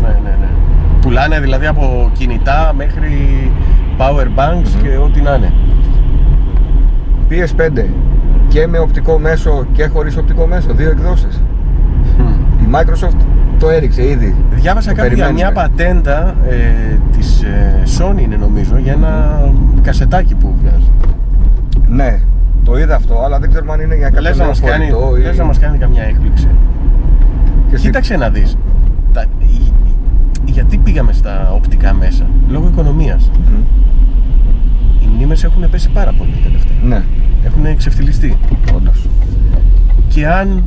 Ναι, 0.00 0.08
ναι, 0.08 0.36
ναι. 0.40 0.48
Πουλάνε 1.00 1.40
δηλαδή 1.40 1.66
από 1.66 2.10
κινητά 2.12 2.72
μέχρι 2.76 3.12
power 3.98 4.26
banks 4.38 4.70
Μμμ. 4.74 4.82
και 4.82 4.96
ό,τι 5.04 5.20
να 5.20 5.34
είναι. 5.34 5.52
PS5 7.30 7.84
και 8.48 8.66
με 8.66 8.78
οπτικό 8.78 9.18
μέσο 9.18 9.66
και 9.72 9.86
χωρίς 9.86 10.16
οπτικό 10.16 10.46
μέσο, 10.46 10.72
δύο 10.72 10.90
εκδόσεις. 10.90 11.42
Η 12.70 12.72
Microsoft 12.74 13.16
το 13.58 13.68
έριξε 13.70 14.08
ήδη. 14.08 14.36
Διάβασα 14.50 14.90
Το 14.90 14.96
κάτι 14.96 15.14
για 15.14 15.30
μια 15.30 15.52
περιμένουμε. 15.52 15.68
πατέντα 15.76 16.34
ε, 16.48 16.98
της 17.16 17.42
ε, 17.42 17.82
Sony 17.98 18.20
είναι 18.22 18.36
νομίζω 18.36 18.78
για 18.78 18.92
ένα 18.92 19.40
κασετάκι 19.82 20.34
που 20.34 20.54
βγάζει. 20.62 20.90
Ναι, 21.88 22.20
το 22.64 22.78
είδα 22.78 22.94
αυτό, 22.94 23.22
αλλά 23.24 23.38
δεν 23.38 23.48
ξέρουμε 23.48 23.72
αν 23.72 23.80
είναι 23.80 23.96
για 23.96 24.06
κάποιο 24.08 24.20
Λες 24.22 24.30
να, 24.36 24.42
νέο 24.42 24.46
μας 24.48 24.60
κάνει, 24.60 24.90
φορητό 24.90 25.16
ή... 25.16 25.22
λες 25.22 25.38
να 25.38 25.44
μας 25.44 25.58
κάνει 25.58 25.78
καμιά 25.78 26.02
έκπληξη. 26.02 26.48
και 27.70 27.76
στη- 27.76 27.86
Κοίταξε 27.86 28.16
να 28.16 28.28
δεις. 28.30 28.56
Τα, 29.12 29.24
η- 29.38 29.44
η- 30.44 30.50
γιατί 30.52 30.76
πήγαμε 30.78 31.12
στα 31.12 31.50
οπτικά 31.52 31.92
μέσα; 31.94 32.26
Λόγω 32.48 32.66
οικονομίας. 32.72 33.30
Μμμ. 33.34 33.60
Οι 35.02 35.08
μνήμες 35.14 35.44
έχουν 35.44 35.70
πέσει 35.70 35.90
πάρα 35.90 36.12
πολύ 36.18 36.32
τελευταία. 36.42 36.76
Ναι, 36.84 37.02
Έχουν 37.46 37.64
εξευτελιστεί. 37.66 38.36
όντως. 38.76 39.08
Και 40.08 40.28
αν 40.28 40.62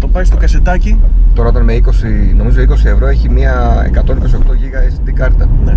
το 0.00 0.08
πάει 0.08 0.24
στο 0.24 0.36
κασετάκι, 0.36 0.98
Τώρα 1.36 1.48
όταν 1.48 1.62
με 1.64 1.80
20, 1.84 1.88
νομίζω 2.36 2.60
20 2.68 2.84
ευρώ 2.84 3.06
έχει 3.06 3.28
μια 3.30 3.86
128 3.94 3.98
GB 3.98 5.08
SD 5.08 5.10
κάρτα. 5.14 5.48
ναι. 5.64 5.76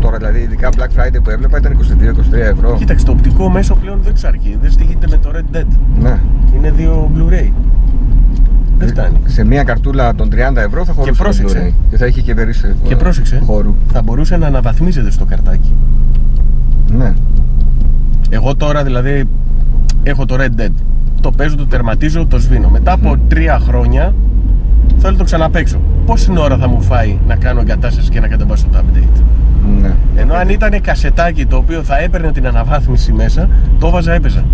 Τώρα 0.00 0.16
δηλαδή 0.16 0.38
ειδικά 0.40 0.68
Black 0.68 1.00
Friday 1.00 1.18
που 1.22 1.30
έβλεπα 1.30 1.58
ήταν 1.58 1.78
22-23 2.30 2.32
ευρώ. 2.32 2.74
Κοίταξε, 2.78 3.04
το 3.04 3.12
οπτικό 3.12 3.48
μέσο 3.48 3.74
πλέον 3.74 3.98
δεν 4.02 4.14
του 4.14 4.26
αρκεί. 4.26 4.58
Δεν 4.62 4.70
στοιχείται 4.70 5.06
με 5.10 5.16
το 5.16 5.30
Red 5.34 5.56
Dead. 5.56 5.64
Ναι. 6.00 6.18
Είναι 6.56 6.70
δύο 6.70 7.10
Blu-ray. 7.14 7.50
Δεν 8.78 8.88
φτάνει. 8.88 9.16
Σε 9.24 9.44
μια 9.44 9.62
καρτούλα 9.64 10.14
των 10.14 10.28
30 10.32 10.56
ευρώ 10.56 10.84
θα 10.84 10.92
χωρούσε 10.92 11.16
το 11.16 11.22
πρόσεξε. 11.22 11.72
Blu-ray. 11.76 11.88
Και 11.90 11.96
θα 11.96 12.06
είχε 12.06 12.20
και 12.20 12.34
περίσσευμα 12.34 12.76
Και 12.88 12.96
πρόσεξε. 12.96 13.40
χώρου. 13.46 13.74
Θα 13.92 14.02
μπορούσε 14.02 14.36
να 14.36 14.46
αναβαθμίζεται 14.46 15.10
στο 15.10 15.24
καρτάκι. 15.24 15.74
Ναι. 16.96 17.14
Εγώ 18.30 18.54
τώρα 18.56 18.84
δηλαδή 18.84 19.24
έχω 20.02 20.24
το 20.26 20.36
Red 20.38 20.60
Dead. 20.60 20.72
Το 21.20 21.30
παίζω, 21.30 21.56
το 21.56 21.66
τερματίζω, 21.66 22.26
το 22.26 22.38
σβήνω. 22.38 22.68
Μετά 22.68 22.92
από 22.92 23.16
τρία 23.28 23.58
χρόνια 23.58 24.14
θέλω 24.98 25.12
να 25.12 25.18
το 25.18 25.24
ξαναπαίξω. 25.24 25.80
Πόση 26.06 26.32
ώρα 26.38 26.56
θα 26.56 26.68
μου 26.68 26.82
φάει 26.82 27.18
να 27.26 27.36
κάνω 27.36 27.60
εγκατάσταση 27.60 28.08
και 28.10 28.20
να 28.20 28.28
κατεβάσω 28.28 28.66
το 28.72 28.78
update; 28.78 29.22
ναι. 29.82 29.94
Ενώ 30.16 30.34
αν 30.34 30.48
ήταν 30.48 30.80
κασετάκι 30.80 31.46
το 31.46 31.56
οποίο 31.56 31.82
θα 31.82 31.98
έπαιρνε 31.98 32.32
την 32.32 32.46
αναβάθμιση 32.46 33.12
μέσα, 33.12 33.48
το 33.78 33.90
βάζα 33.90 34.12
έπαιζα. 34.12 34.44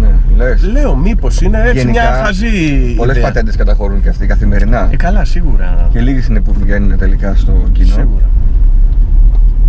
ναι. 0.00 0.08
Λες. 0.36 0.62
Λέω 0.72 0.96
μήπως 0.96 1.40
είναι 1.40 1.58
έτσι 1.64 1.78
Γενικά, 1.78 2.00
μια 2.02 2.22
χαζή. 2.24 2.94
Πολλές 2.96 3.16
ιδέα. 3.16 3.28
πατέντες 3.28 3.56
καταχωρούν 3.56 4.02
και 4.02 4.08
αυτοί 4.08 4.26
καθημερινά. 4.26 4.88
Ε, 4.90 4.96
καλά, 4.96 5.24
σίγουρα. 5.24 5.88
Και 5.92 6.00
λίγε 6.00 6.20
είναι 6.30 6.40
που 6.40 6.52
βγαίνουν 6.60 6.98
τελικά 6.98 7.34
στο 7.34 7.52
κοινό. 7.72 7.88
Σίγουρα. 7.94 8.24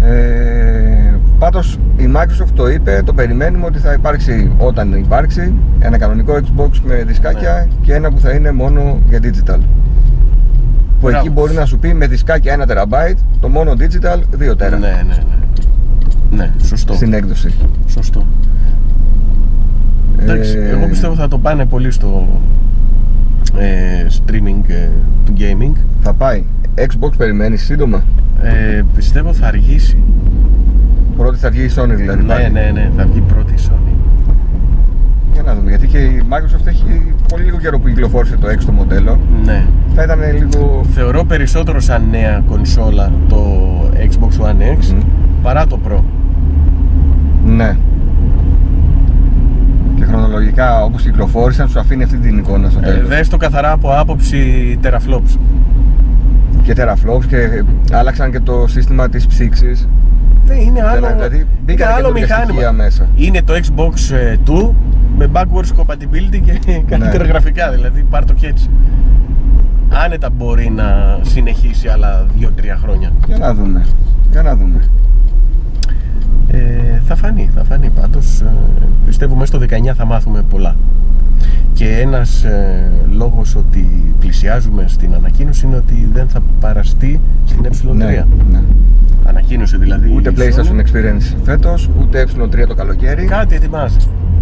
Ε, 0.01 0.98
Πάντως 1.39 1.79
η 1.97 2.09
Microsoft 2.15 2.49
το 2.55 2.67
είπε, 2.69 3.01
το 3.05 3.13
περιμένουμε 3.13 3.65
ότι 3.65 3.79
θα 3.79 3.93
υπάρξει 3.93 4.51
όταν 4.57 4.93
υπάρξει 4.93 5.53
ένα 5.79 5.97
κανονικό 5.97 6.33
Xbox 6.33 6.69
με 6.83 7.03
δισκάκια 7.07 7.67
Ναι. 7.69 7.85
και 7.85 7.93
ένα 7.93 8.11
που 8.11 8.19
θα 8.19 8.31
είναι 8.31 8.51
μόνο 8.51 8.99
για 9.09 9.19
digital. 9.23 9.59
Που 10.99 11.07
εκεί 11.09 11.17
Μπράβο. 11.19 11.31
μπορεί 11.31 11.53
να 11.53 11.65
σου 11.65 11.77
πει 11.79 11.93
με 11.93 12.07
δισκάκια 12.07 12.53
1 12.53 12.61
TB, 12.71 13.13
το 13.39 13.47
μόνο 13.49 13.71
digital 13.71 14.19
2 14.39 14.51
TB. 14.51 14.69
Ναι, 14.69 14.77
ναι, 14.77 15.03
ναι. 15.07 15.17
Ναι, 16.31 16.51
σωστό. 16.63 16.93
στην 16.93 17.13
έκδοση. 17.13 17.53
Σωστό. 17.87 18.25
Εντάξει, 20.21 20.57
Ε, 20.57 20.69
εγώ 20.69 20.87
πιστεύω 20.87 21.15
θα 21.15 21.27
το 21.27 21.37
πάνε 21.37 21.65
πολύ 21.65 21.91
στο 21.91 22.27
ε, 23.57 24.05
streaming 24.09 24.63
ε, 24.69 24.87
του 25.25 25.33
gaming. 25.37 25.73
Θα 26.01 26.13
πάει. 26.13 26.43
Xbox 26.75 27.09
περιμένεις 27.17 27.61
σύντομα; 27.63 28.03
Ε, 28.43 28.81
πιστεύω 28.95 29.33
θα 29.33 29.47
αργήσει. 29.47 29.97
Πρώτη 31.21 31.37
θα 31.37 31.49
βγει 31.49 31.63
η 31.63 31.71
Sony 31.75 31.93
δηλαδή. 31.95 32.21
Ναι, 32.23 32.27
πάλι. 32.33 32.49
ναι, 32.51 32.71
ναι, 32.73 32.89
θα 32.97 33.05
βγει 33.11 33.19
πρώτη 33.19 33.53
η 33.53 33.57
Sony. 33.69 33.93
Για 35.33 35.41
να 35.43 35.55
δούμε. 35.55 35.69
Γιατί 35.69 35.87
και 35.87 35.97
η 35.97 36.23
Microsoft 36.29 36.67
έχει 36.67 37.13
πολύ 37.29 37.43
λίγο 37.43 37.57
καιρό 37.57 37.79
που 37.79 37.87
κυκλοφόρησε 37.87 38.37
το 38.37 38.47
6 38.47 38.63
το 38.65 38.71
μοντέλο. 38.71 39.19
Ναι. 39.45 39.63
Θα 39.95 40.03
ήταν 40.03 40.19
λίγο. 40.37 40.83
Θεωρώ 40.93 41.23
περισσότερο 41.23 41.79
σαν 41.79 42.07
νέα 42.11 42.43
κονσόλα 42.47 43.11
το 43.29 43.45
Xbox 43.93 44.45
One 44.45 44.77
X 44.79 44.93
Μμ. 44.93 44.99
παρά 45.43 45.67
το 45.67 45.79
Pro. 45.87 45.99
Ναι. 47.45 47.75
Και 49.95 50.05
χρονολογικά 50.05 50.83
όπως 50.83 51.01
κυκλοφόρησαν 51.03 51.69
σου 51.69 51.79
αφήνει 51.79 52.03
αυτή 52.03 52.17
την 52.17 52.37
εικόνα 52.37 52.69
στο 52.69 52.79
Ε, 52.83 52.85
τέλος. 52.85 53.07
δες 53.07 53.29
το 53.29 53.37
καθαρά 53.37 53.71
από 53.71 53.89
άποψη 53.97 54.77
teraflops. 54.83 55.37
Και 56.63 56.73
teraflops 56.77 57.25
και 57.27 57.63
άλλαξαν 57.91 58.31
και 58.31 58.39
το 58.39 58.67
σύστημα 58.67 59.09
της 59.09 59.27
ψήξης. 59.27 59.87
Ναι, 60.53 60.61
είναι 60.61 60.81
άλλο, 60.83 61.07
δηλαδή 61.07 61.35
είναι 61.35 61.45
μπήκαν 61.65 61.87
και 61.87 61.93
άλλο 61.93 62.01
καινούργια 62.01 62.25
στοιχεία 62.27 62.53
μηχάνημα. 62.53 62.71
μέσα. 62.83 63.07
Είναι 63.15 63.41
το 63.41 63.53
Xbox 63.53 64.15
ε, 64.15 64.35
2 64.47 64.69
με 65.17 65.29
backwards 65.33 65.81
compatibility 65.81 66.39
και 66.45 66.81
καλύτερα 66.87 67.23
Ναι. 67.23 67.29
γραφικά, 67.29 67.71
δηλαδή 67.71 68.03
πάρ' 68.09 68.25
το 68.25 68.33
και 68.33 68.47
έτσι. 68.47 68.69
Άνετα 70.05 70.29
μπορεί 70.29 70.69
να 70.69 71.19
συνεχίσει 71.21 71.87
άλλα 71.87 72.25
2-3 72.39 72.45
χρόνια. 72.81 73.11
Για 73.27 73.37
να 73.37 73.53
δούμε. 73.53 73.85
Για 74.31 74.41
να 74.41 74.55
δούμε. 74.55 74.83
Ε, 76.47 77.01
θα 77.07 77.15
φανεί, 77.15 77.49
θα 77.55 77.63
φανεί 77.63 77.89
πάντως. 77.89 78.41
Ε, 78.41 78.45
πιστεύω 79.05 79.35
μέσα 79.35 79.45
στο 79.57 79.65
19 79.91 79.93
θα 79.95 80.05
μάθουμε 80.05 80.41
πολλά. 80.49 80.75
Και 81.73 81.99
ένας 82.01 82.43
ε, 82.43 82.91
λόγος 83.11 83.55
ότι 83.55 84.13
πλησιάζουμε 84.19 84.83
στην 84.87 85.13
ανακοίνωση 85.13 85.65
είναι 85.65 85.75
ότι 85.75 86.09
δεν 86.13 86.27
θα 86.27 86.41
παραστεί 86.59 87.21
στην 87.45 87.65
ε3. 87.65 87.95
Ναι, 87.95 88.25
ναι. 88.51 88.61
Ανακοίνωσε 89.23 89.77
δηλαδή. 89.77 90.13
Ούτε 90.15 90.29
η 90.29 90.33
PlayStation 90.37 90.71
Sony. 90.71 90.79
Experience 90.79 91.35
φέτος, 91.43 91.89
ούτε 91.99 92.25
ε3 92.37 92.67
το 92.67 92.75
καλοκαίρι. 92.75 93.25
Κάτι 93.25 93.55
ετοιμάζει. 93.55 93.97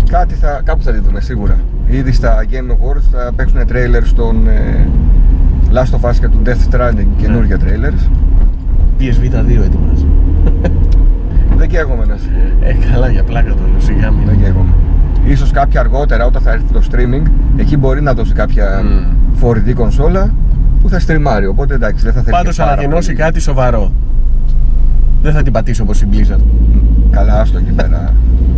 Κάτι 0.10 0.34
θα, 0.34 0.62
κάπου 0.64 0.84
θα 0.84 0.92
τη 0.92 1.00
δούμε 1.00 1.22
σίγουρα. 1.22 1.60
Ήδη 1.88 2.12
στα 2.12 2.46
Game 2.52 2.72
Awards 2.72 3.04
θα 3.12 3.32
παίξουν 3.36 3.68
τρέιλερ 3.68 4.06
στον 4.06 4.48
ε, 4.48 4.88
Last 5.74 6.00
of 6.00 6.10
Us 6.10 6.16
και 6.20 6.28
του 6.28 6.42
Death 6.46 6.74
Stranding, 6.76 7.08
καινούργια 7.18 7.58
trailers. 7.58 8.10
PSV 9.00 9.24
2 9.24 9.64
ετοιμάζει. 9.66 10.06
Δεν 11.58 11.70
καίγομαι 11.70 12.06
να 12.06 12.18
σου 12.18 12.30
πω. 12.60 12.66
Ε, 12.66 12.78
καλά 12.92 13.10
για 13.10 13.24
πλάκα 13.24 13.50
το 13.50 13.62
λέω, 13.72 13.80
σιγά 13.80 14.12
μην. 14.12 14.26
Δεν 14.26 14.42
καίγομαι. 14.44 14.74
Ίσως 15.26 15.52
κάποια 15.52 15.80
αργότερα 15.80 16.26
όταν 16.26 16.42
θα 16.42 16.52
έρθει 16.52 16.74
το 16.74 16.82
streaming, 16.92 17.28
εκεί 17.58 17.78
μπορεί 17.78 18.02
να 18.02 18.14
δώσει 18.14 18.34
κάποια 18.34 18.82
Μμμ. 18.84 19.38
φορητή 19.40 19.74
κονσόλα 19.74 20.34
που 20.82 20.90
θα 20.90 21.00
στριμάρει. 21.00 21.46
Οπότε 21.46 21.74
εντάξει, 21.74 22.04
δεν 22.04 22.14
θα 22.14 22.22
θέλει. 22.22 22.36
Πάντως 22.36 22.56
και 22.56 22.62
πάρα 22.62 22.74
ανακοινώσει 22.74 23.06
πολύ. 23.08 23.18
κάτι 23.18 23.40
σοβαρό. 23.40 23.92
Δεν 25.22 25.34
θα 25.34 25.44
την 25.44 25.54
πατήσω 25.54 25.84
όπως 25.84 26.02
η 26.02 26.08
Blizzard. 26.12 26.42
Καλά, 27.12 27.40
άστο 27.42 27.58
εκεί 27.58 27.72
πέρα. 27.72 28.14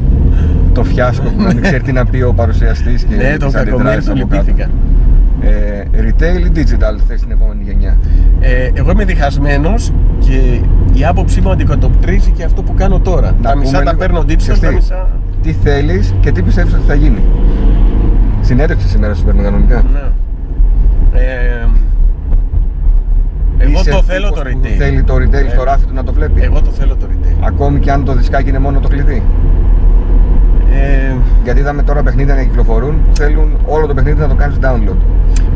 το 0.74 0.84
φιάσκο 0.84 1.30
που 1.30 1.42
να 1.42 1.54
μην 1.54 1.62
ξέρει 1.62 1.82
τι 1.84 1.92
να 1.92 2.06
πει 2.06 2.22
ο 2.22 2.34
παρουσιαστής 2.34 3.04
και 3.04 3.16
ναι, 3.16 3.38
τον 3.38 3.48
τις 3.50 3.58
κακομίρι 3.58 3.88
αντιδράσεις 3.88 4.06
το 4.06 4.12
από 4.12 4.28
κάτω. 4.28 4.36
λυπήθηκα. 4.46 4.70
Ε, 5.42 5.84
retail 6.02 6.46
ή 6.46 6.52
digital 6.56 7.00
θες 7.08 7.22
την 7.22 7.32
επόμενη 7.32 7.64
γενιά; 7.64 7.98
Ε, 8.40 8.70
εγώ 8.74 8.92
είμαι 8.92 9.06
διχασμένος 9.06 9.92
και 10.20 10.62
η 10.94 11.06
άποψή 11.06 11.42
μου 11.42 11.52
αντικατοπτρίζει 11.52 12.32
και 12.32 12.44
αυτό 12.44 12.62
που 12.64 12.74
κάνω 12.74 13.00
τώρα. 13.00 13.32
Να 13.42 13.50
τα 13.50 13.56
μισά 13.58 13.72
πούμε 13.72 13.84
τα 13.84 13.92
λίγο. 13.92 13.98
παίρνω 14.04 14.20
digital, 14.20 14.36
Ξέρεις 14.38 14.60
τα 14.60 14.68
τι, 14.68 14.74
μισά. 14.74 15.08
Τι 15.42 15.52
θέλεις 15.52 16.14
και 16.20 16.32
τι 16.32 16.42
πιστεύεις 16.42 16.74
ότι 16.74 16.84
θα 16.88 16.94
γίνει. 16.94 17.22
Συνέντευξη 18.42 18.88
σήμερα 18.88 19.14
σου 19.14 19.24
παίρνω 19.24 19.42
κανονικά. 19.44 19.84
Ναι. 19.94 20.00
Ε, 21.20 21.68
εγώ 23.58 23.80
Είσαι 23.80 23.90
το 23.90 24.02
θέλω 24.04 24.28
τύπος 24.28 24.44
το 24.44 24.50
που 24.50 24.60
retail. 24.64 24.76
Θέλει 24.78 25.04
το 25.04 25.16
retail 25.16 25.46
Ε, 25.46 25.50
στο 25.50 25.64
ράφι 25.64 25.86
του 25.86 25.94
να 25.94 26.04
το 26.04 26.14
βλέπει. 26.14 26.42
Εγώ 26.42 26.62
το 26.62 26.72
θέλω 26.72 26.96
το 26.96 27.06
retail. 27.12 27.36
Ακόμη 27.48 27.80
και 27.80 27.92
αν 27.92 28.06
το 28.06 28.14
δισκάκι 28.14 28.50
είναι 28.50 28.60
μόνο 28.60 28.80
το 28.80 28.88
κλειδί. 28.88 29.24
Ε, 30.74 31.16
Γιατί 31.44 31.60
είδαμε 31.60 31.84
τώρα 31.84 32.04
παιχνίδια 32.04 32.36
να 32.36 32.44
κυκλοφορούν 32.44 32.96
που 33.06 33.16
θέλουν 33.16 33.50
όλο 33.66 33.86
το 33.88 33.94
παιχνίδι 33.94 34.20
να 34.20 34.28
το 34.28 34.36
κάνεις 34.36 34.56
download. 34.58 34.96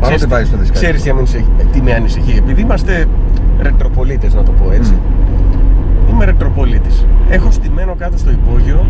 ξέρεις- 0.00 0.26
βάζεις 0.28 0.50
το 0.50 0.56
δισκάκι. 0.56 0.80
Ξέρεις 0.84 1.02
τι, 1.02 1.12
με 1.12 1.18
ανησυχεί- 1.18 1.70
τι 1.72 1.82
με 1.82 1.92
ανησυχεί. 1.94 2.36
Επειδή 2.38 2.60
είμαστε 2.60 3.06
ρετροπολίτες 3.60 4.34
να 4.34 4.42
το 4.42 4.50
πω 4.52 4.72
έτσι. 4.72 4.94
Είμαι 6.10 6.24
ρετροπολίτης. 6.24 7.06
Έχω 7.30 7.50
στημένο 7.50 7.94
κάτω 7.98 8.18
στο 8.18 8.30
υπόγειο 8.30 8.86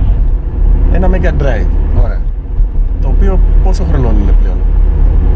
ένα 0.93 1.09
Mega 1.13 1.43
Drive. 1.43 1.69
Ωραία. 2.05 2.21
Το 3.01 3.09
οποίο 3.09 3.39
πόσο 3.63 3.85
χρονών 3.91 4.15
είναι 4.23 4.33
πλέον; 4.43 4.57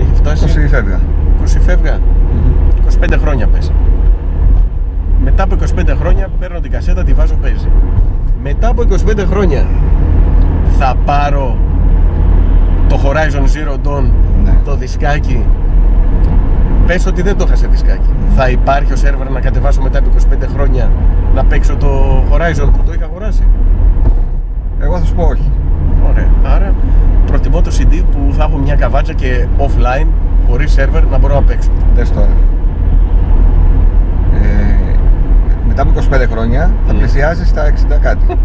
Έχει 0.01 0.15
φτάσει 0.15 0.45
20 0.45 0.69
φεύγα. 0.69 1.01
20 1.43 1.59
φεύγα; 1.61 1.99
25 3.11 3.17
χρόνια 3.21 3.47
πες. 3.47 3.73
Μετά 5.25 5.43
από 5.43 5.55
25 5.55 5.95
χρόνια 6.01 6.29
παίρνω 6.41 6.61
την 6.61 6.71
κασέτα, 6.71 7.05
τη 7.05 7.13
βάζω 7.13 7.35
παίζει. 7.35 7.69
Μετά 8.43 8.69
από 8.69 8.83
25 8.83 9.25
χρόνια 9.31 9.67
θα 10.79 10.95
πάρω 11.05 11.57
το 12.89 13.01
Horizon 13.05 13.43
Zero 13.43 13.73
Dawn, 13.87 14.05
Ναι. 14.45 14.55
το 14.65 14.77
δισκάκι. 14.77 15.45
Πες 16.87 17.07
ότι 17.07 17.23
δεν 17.23 17.37
το 17.37 17.45
είχα 17.47 17.57
σε 17.57 17.67
δισκάκι. 17.67 18.11
Θα 18.37 18.49
υπάρχει 18.51 18.93
ο 18.93 18.97
σερβερ 18.97 19.31
να 19.31 19.41
κατεβάσω 19.41 19.83
μετά 19.83 19.99
από 19.99 20.09
25 20.09 20.47
χρόνια 20.55 20.91
να 21.35 21.45
παίξω 21.45 21.77
το 21.77 22.23
Horizon 22.33 22.69
που 22.77 22.83
το 22.87 22.93
είχα 22.93 23.05
αγοράσει; 23.05 23.43
Εγώ 24.81 24.99
θα 24.99 25.05
σου 25.05 25.15
πω 25.15 25.23
όχι. 25.23 25.51
Ωραία. 26.11 26.29
Άρα 26.55 26.75
προτιμώ 27.27 27.61
το 27.63 27.71
CD 27.79 28.03
που 28.13 28.35
θα 28.37 28.45
έχω 28.45 28.57
μια 28.59 28.75
καβάτσα 28.75 29.13
και 29.13 29.47
offline, 29.59 30.07
χωρίς 30.49 30.73
σερβερ, 30.73 31.05
να 31.07 31.19
μπορώ 31.19 31.35
να 31.35 31.43
παίξω. 31.43 31.71
Δες 31.95 32.11
τώρα. 32.11 32.29
Ε, 34.35 34.97
μετά 35.69 35.83
από 35.83 35.91
25 35.91 36.27
χρόνια 36.31 36.71
θα 36.87 36.93
Mm. 36.93 36.97
πλησιάζεις 36.99 37.49
στα 37.49 37.65
60 37.67 37.99
κάτι. 38.01 38.25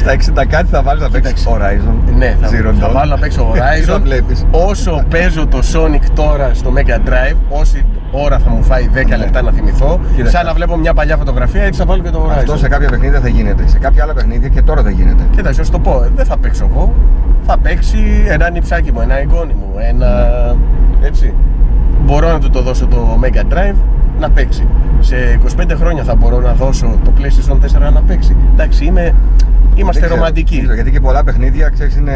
στα 0.00 0.12
60 0.12 0.44
κάτι 0.48 0.68
θα 0.70 0.82
βάλεις 0.82 1.02
να 1.02 1.10
παίξεις 1.10 1.46
Horizon. 1.48 2.14
Ναι, 2.16 2.36
θα, 2.40 2.48
Zero 2.48 2.74
θα 2.80 2.88
Dawn. 2.88 2.92
βάλω 2.92 3.10
να 3.10 3.18
παίξω 3.18 3.50
Τι 3.52 3.58
θα 3.58 3.96
Horizon. 3.96 4.00
βλέπεις. 4.02 4.46
Όσο 4.50 5.02
παίζω 5.10 5.46
το 5.46 5.58
Sonic 5.74 6.02
τώρα 6.14 6.54
στο 6.54 6.72
Mega 6.76 7.08
Drive, 7.08 7.36
όση 7.48 7.84
ώρα 8.12 8.38
θα 8.38 8.50
μου 8.50 8.62
φάει 8.62 8.88
10 8.94 9.06
Ναι. 9.08 9.16
λεπτά 9.16 9.42
να 9.42 9.50
θυμηθώ, 9.50 10.00
Κοίταξε. 10.14 10.36
σαν 10.36 10.46
να 10.46 10.52
βλέπω 10.54 10.76
μια 10.76 10.94
παλιά 10.94 11.16
φωτογραφία, 11.16 11.62
έτσι 11.62 11.80
θα 11.80 11.86
βάλω 11.86 12.02
και 12.02 12.10
το 12.10 12.26
Horizon. 12.26 12.36
Αυτό 12.36 12.56
σε 12.56 12.68
κάποια 12.68 12.88
παιχνίδια 12.88 13.20
θα 13.20 13.28
γίνεται. 13.28 13.66
Σε 13.66 13.78
κάποια 13.78 14.02
άλλα 14.02 14.12
παιχνίδια 14.12 14.48
και 14.48 14.62
τώρα 14.62 14.82
δεν 14.82 14.92
γίνεται. 14.92 15.22
Κοίταξε, 15.36 15.58
να 15.60 15.64
σου 15.66 15.72
το 15.72 15.78
πω, 15.78 16.04
δεν 16.16 16.24
θα 16.24 16.36
παίξω 16.38 16.68
εγώ. 16.70 16.94
Θα 17.46 17.58
παίξει 17.58 17.98
ένα 18.28 18.50
νυψάκι 18.50 18.92
μου, 18.92 19.00
ένα 19.00 19.18
εγγόνι 19.18 19.52
μου, 19.52 19.68
ένα. 19.88 20.06
έτσι. 21.02 21.34
Μπορώ 22.04 22.32
να 22.32 22.38
του 22.38 22.50
το 22.50 22.62
δώσω 22.62 22.86
το 22.86 23.18
Mega 23.22 23.52
Drive 23.54 23.74
να 24.20 24.30
παίξει. 24.30 24.66
Σε 25.00 25.16
25 25.60 25.70
χρόνια 25.76 26.02
θα 26.02 26.14
μπορώ 26.14 26.40
να 26.40 26.52
δώσω 26.52 26.98
το 27.04 27.12
PlayStation 27.18 27.88
4 27.88 27.92
να 27.92 28.00
παίξει. 28.02 28.36
Εντάξει, 28.52 28.84
είμαι... 28.84 29.14
είμαστε 29.74 30.00
Δεν 30.00 30.08
ξέρω, 30.08 30.14
ρομαντικοί. 30.14 30.54
δεν 30.54 30.60
ξέρω, 30.62 30.74
γιατί 30.74 30.90
και 30.90 31.00
πολλά 31.00 31.24
παιχνίδια, 31.24 31.68
ξέρεις, 31.68 31.96
είναι 31.96 32.14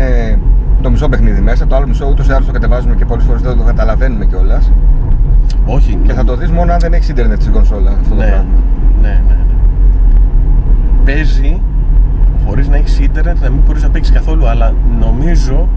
το 0.82 0.90
μισό 0.90 1.08
παιχνίδι 1.08 1.40
μέσα. 1.40 1.66
Το 1.66 1.76
άλλο 1.76 1.86
μισό 1.86 2.06
ούτως 2.10 2.28
ή 2.28 2.32
άλλως 2.32 2.46
το 2.46 2.52
κατεβάζουμε 2.52 2.94
και 2.94 3.04
πολλές 3.04 3.24
φορές 3.24 3.42
δεν 3.42 3.56
το 3.56 3.62
καταλαβαίνουμε 3.62 4.24
κιόλας. 4.24 4.72
Όχι, 5.66 5.98
Και 6.06 6.12
θα 6.12 6.24
το 6.24 6.36
δεις 6.36 6.50
μόνο 6.50 6.72
αν 6.72 6.78
δεν 6.78 6.92
έχεις 6.92 7.08
ίντερνετ 7.08 7.40
στην 7.40 7.52
κονσόλα 7.52 7.90
αυτό 7.90 8.08
το 8.08 8.14
ναι, 8.14 8.26
πράγμα. 8.26 8.44
ναι, 9.02 9.08
ναι, 9.08 9.34
ναι. 9.34 9.44
Παίζει 11.04 11.60
χωρίς 12.46 12.68
να 12.68 12.76
έχεις 12.76 12.98
ίντερνετ 12.98 13.40
να 13.42 13.50
μην 13.50 13.60
μπορείς 13.66 13.82
να 13.82 13.88
παίξεις 13.90 14.14
καθόλου, 14.14 14.48
αλλά 14.48 14.74
νομίζω 15.00 15.68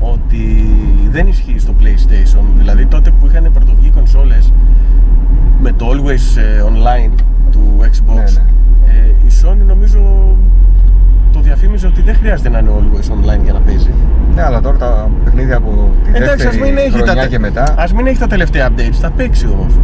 ότι 0.00 0.70
δεν 1.10 1.26
ισχύει 1.26 1.58
στο 1.58 1.72
PlayStation. 1.80 2.42
Δηλαδή 2.56 2.86
τότε 2.86 3.10
που 3.10 3.26
είχαν 3.26 3.50
πρωτοβγεί 3.52 3.90
κονσόλες 3.90 4.52
με 5.62 5.72
το 5.72 5.86
Always 5.90 6.38
ε, 6.40 6.62
Online 6.62 7.10
του 7.50 7.60
Xbox, 7.80 8.14
Ναι, 8.14 8.22
ναι. 8.22 8.42
ε, 8.86 9.08
η 9.26 9.30
Sony 9.42 9.66
νομίζω 9.66 9.98
το 11.32 11.40
διαφήμιζε 11.40 11.86
ότι 11.86 12.02
δεν 12.02 12.14
χρειάζεται 12.14 12.48
να 12.48 12.58
είναι 12.58 12.70
Always 12.78 13.12
Online 13.12 13.42
για 13.42 13.52
να 13.52 13.58
παίζει. 13.60 13.90
Ναι, 14.34 14.42
αλλά 14.42 14.60
τώρα 14.60 14.76
τα 14.76 15.10
παιχνίδια 15.24 15.56
από 15.56 15.90
τη 16.04 16.10
Εντάξει, 16.14 16.32
ας 16.32 16.52
δεύτερη 16.52 16.70
μην, 16.72 16.78
έχει 16.78 16.90
χρονιά 16.90 17.14
τα, 17.14 17.26
και 17.26 17.38
μετά, 17.38 17.74
ας 17.76 17.92
μην 17.92 18.06
έχει 18.06 18.18
τα 18.18 18.26
τελευταία 18.26 18.68
updates, 18.68 18.98
θα 19.00 19.10
παίξει 19.10 19.46
όμως. 19.46 19.74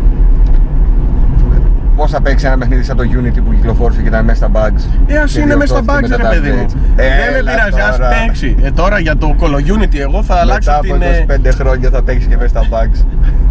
πώς 1.97 2.11
θα 2.11 2.21
παίξει 2.21 2.47
ένα 2.47 2.59
παιχνίδι 2.59 2.83
σαν 2.83 2.97
το 2.97 3.03
Unity 3.03 3.41
που 3.45 3.55
κυκλοφόρησε 3.55 4.01
και 4.03 4.09
ήταν 4.09 4.25
μέσα 4.25 4.37
στα 4.37 4.51
bugs. 4.55 4.81
Ε, 5.07 5.17
ας 5.17 5.33
και 5.33 5.41
είναι 5.41 5.57
μέσα 5.57 5.75
στα 5.75 5.83
διορθώθηκε 5.83 6.15
bugs, 6.15 6.19
μετά 6.19 6.31
ρε 6.31 6.37
τα 6.37 6.43
παιδί 6.43 6.51
μου. 6.57 6.65
updates. 6.67 6.75
δεν 6.97 7.07
με 7.33 7.39
Έλα 7.39 7.51
πειράζει, 7.51 7.81
ας 7.91 7.97
τώρα. 7.97 8.09
παίξει. 8.25 8.57
Ε, 8.63 8.71
τώρα 8.71 8.99
για 8.99 9.17
το 9.17 9.35
Call 9.41 9.45
of 9.59 9.83
Unity 9.83 9.99
εγώ 9.99 10.23
θα 10.23 10.35
αλλάξω 10.35 10.71
Μετά 10.71 10.81
την... 10.83 11.27
από 11.27 11.33
ε, 11.33 11.51
25 11.53 11.55
χρόνια 11.59 11.91
θα 11.91 12.03
παίξεις 12.03 12.27
και 12.29 12.37
μέσα 12.37 12.49
στα 12.49 12.63
bugs. 12.71 13.05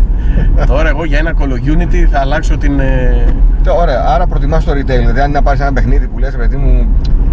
τώρα 0.72 0.90
εγώ 0.90 1.06
για 1.06 1.18
ένα 1.18 1.34
Call 1.40 1.52
of 1.56 1.78
Unity 1.78 2.08
θα 2.12 2.20
αλλάξω 2.20 2.58
την... 2.58 2.80
ε, 2.80 3.26
Και 3.62 3.70
Ωραία, 3.70 4.04
άρα 4.08 4.28
προτιμάς 4.28 4.64
το 4.64 4.72
retail. 4.72 4.86
Δηλαδή, 4.86 5.20
αν 5.20 5.26
είναι 5.30 5.38
να 5.38 5.42
πάρεις 5.42 5.60
ένα 5.62 5.74
παιχνίδι 5.74 6.08
που 6.08 6.20
λες, 6.20 6.36
παιδί 6.36 6.56
μου, 6.56 6.88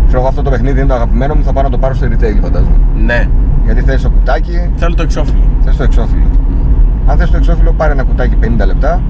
ξέρω 0.07 0.19
εγώ 0.21 0.29
αυτό 0.29 0.43
το 0.43 0.51
παιχνίδι 0.51 0.79
είναι 0.79 0.89
το 0.89 0.95
αγαπημένο 0.95 1.35
μου, 1.35 1.45
θα 1.45 1.53
πάω 1.53 1.63
να 1.63 1.71
το 1.71 1.79
πάρω 1.79 1.95
στο 1.95 2.07
retail, 2.07 2.39
φαντάζομαι. 2.43 2.77
Ναι, 3.05 3.29
Γιατί 3.65 3.81
θες 3.81 4.03
το 4.03 4.11
κουτάκι, 4.11 4.71
θέλω 4.77 4.95
το 4.95 5.03
εξώφυλλο. 5.03 5.43
θες 5.65 5.77
το 5.77 5.83
εξώφυλλο. 5.83 6.31
Αν 7.07 7.19
θες 7.19 7.31
το 7.31 7.37
εξώφυλλο, 7.37 7.73
πάρε 7.73 7.93
ένα 7.93 8.03
κουτάκι 8.03 8.37
50 8.43 8.67
λεπτά. 8.67 9.03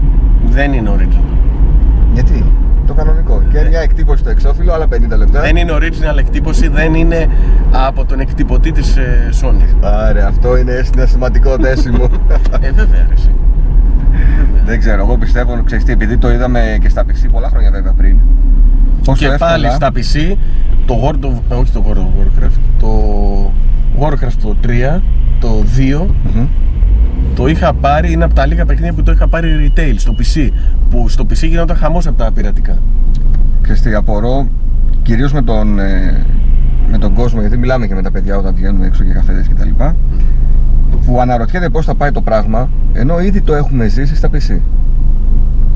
Δεν 0.44 0.72
είναι 0.72 0.90
original. 0.96 1.34
Γιατί; 2.14 2.44
Το 2.86 2.94
το 2.94 2.94
κανονικό. 2.94 3.42
Και 3.52 3.66
μια 3.68 3.80
εκτύπωση 3.80 4.18
στο 4.18 4.30
εξώφυλλο, 4.30 4.72
άλλα 4.72 4.86
50 4.86 5.16
λεπτά. 5.16 5.40
Δεν 5.40 5.56
είναι 5.56 5.72
original 5.74 6.18
εκτύπωση, 6.18 6.68
δεν 6.68 6.94
είναι 6.94 7.28
από 7.86 8.04
τον 8.04 8.20
εκτυπωτή 8.20 8.72
της 8.72 8.96
ε, 8.96 9.28
Sony. 9.42 9.76
Άρα, 9.80 10.26
αυτό 10.26 10.56
είναι 10.56 10.82
συναισθηματικό 10.92 11.56
δέσιμο. 11.56 12.04
ε, 12.60 12.70
βέβαια, 12.70 13.06
ρε, 13.08 13.14
εσύ. 13.14 13.30
Δεν 14.64 14.78
ξέρω, 14.78 15.02
εγώ 15.02 15.16
πιστεύω, 15.16 15.62
ξέρεις 15.64 15.84
τι, 15.84 15.92
επειδή 15.92 16.16
το 16.18 16.32
είδαμε 16.32 16.78
και 16.80 16.88
στα 16.88 17.02
PC 17.02 17.26
πολλά 17.32 17.48
χρόνια 17.48 17.70
βέβαια 17.70 17.92
πριν. 17.92 18.16
Πόσο 19.04 19.18
και 19.26 19.32
εύκολα- 19.32 19.50
πάλι 19.50 19.70
στα 19.70 19.90
PC 19.94 20.36
το 20.86 20.94
World 21.04 21.24
of, 21.26 21.32
ε, 21.50 21.54
όχι 21.54 21.72
το 21.72 21.84
World 21.88 21.96
of 21.96 22.42
Warcraft, 22.44 22.58
το 22.78 22.88
Warcraft 24.02 24.36
το 24.42 24.56
3, 24.62 25.00
το 25.40 25.64
2 25.76 26.06
Μμμ. 26.34 26.46
το 27.34 27.46
είχα 27.46 27.72
πάρει, 27.72 28.12
είναι 28.12 28.24
από 28.24 28.34
τα 28.34 28.46
λίγα 28.46 28.64
παιχνίδια 28.64 28.92
που 28.92 29.02
το 29.02 29.12
είχα 29.12 29.28
πάρει 29.28 29.72
retail 29.76 29.94
στο 29.96 30.14
PC. 30.18 30.48
Που 30.90 31.08
στο 31.08 31.24
PC 31.24 31.48
γινόταν 31.48 31.76
χαμός 31.76 32.06
από 32.06 32.18
τα 32.18 32.32
πειρατικά. 32.32 32.78
Ξέρεις 33.60 33.82
τι, 33.82 33.94
απορώ 33.94 34.46
κυρίως 35.02 35.32
με 35.32 35.42
τον, 35.42 35.78
ε, 35.78 36.24
με 36.90 36.98
τον 36.98 37.14
κόσμο, 37.14 37.40
γιατί 37.40 37.56
μιλάμε 37.56 37.86
και 37.86 37.94
με 37.94 38.02
τα 38.02 38.10
παιδιά 38.10 38.36
όταν 38.36 38.54
βγαίνουμε 38.54 38.86
έξω 38.86 39.04
για 39.04 39.14
καφέδες 39.14 39.48
κτλ. 39.48 39.84
Που 41.06 41.20
αναρωτιέται 41.20 41.68
πώς 41.68 41.84
θα 41.84 41.94
πάει 41.94 42.10
το 42.10 42.20
πράγμα, 42.20 42.68
ενώ 42.92 43.20
ήδη 43.20 43.40
το 43.40 43.54
έχουμε 43.54 43.88
ζήσει 43.88 44.16
στα 44.16 44.28
PC. 44.32 44.60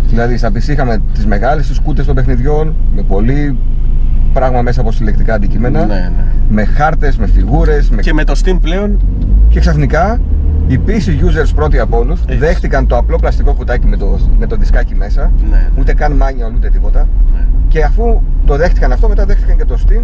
Δηλαδή 0.09 0.37
στα 0.37 0.49
PC 0.49 0.69
είχαμε 0.69 0.99
τις 1.15 1.27
μεγάλες 1.27 1.67
τις 1.67 1.79
κούτες 1.79 2.07
των 2.07 2.15
παιχνιδιών, 2.15 2.75
με 2.95 3.03
πολύ 3.03 3.57
πράγμα 4.39 4.63
μέσα 4.63 4.81
από 4.81 4.93
συλλεκτικά 4.93 5.35
αντικείμενα, 5.35 5.87
Ναι, 5.87 5.95
ναι. 5.95 6.11
με 6.49 6.65
χάρτες, 6.65 7.17
με 7.17 7.27
φιγούρες, 7.27 7.91
με... 7.91 8.03
Και 8.03 8.13
με 8.13 8.25
το 8.25 8.41
Steam 8.45 8.59
πλέον, 8.61 8.99
και 9.49 9.61
ξαφνικά 9.61 10.21
οι 10.67 10.81
PC 10.87 10.91
users 11.09 11.51
πρώτοι 11.55 11.79
από 11.79 11.99
όλους 11.99 12.21
Έτσι. 12.27 12.37
δέχτηκαν 12.37 12.87
το 12.87 12.97
απλό 12.97 13.17
πλαστικό 13.17 13.53
κουτάκι 13.55 13.87
με 13.87 13.97
το, 13.97 14.19
με 14.39 14.47
το 14.47 14.57
δισκάκι 14.57 14.95
μέσα, 14.95 15.33
ναι, 15.51 15.69
ούτε 15.79 15.95
καν 15.95 16.23
manual 16.23 16.55
ούτε 16.57 16.69
τίποτα. 16.69 17.09
ναι. 17.35 17.45
Και 17.69 17.83
αφού 17.85 18.21
το 18.47 18.57
δέχτηκαν 18.57 18.93
αυτό, 18.93 19.09
μετά 19.09 19.25
δέχτηκαν 19.27 19.57
και 19.57 19.65
το 19.65 19.79
Steam 19.87 20.03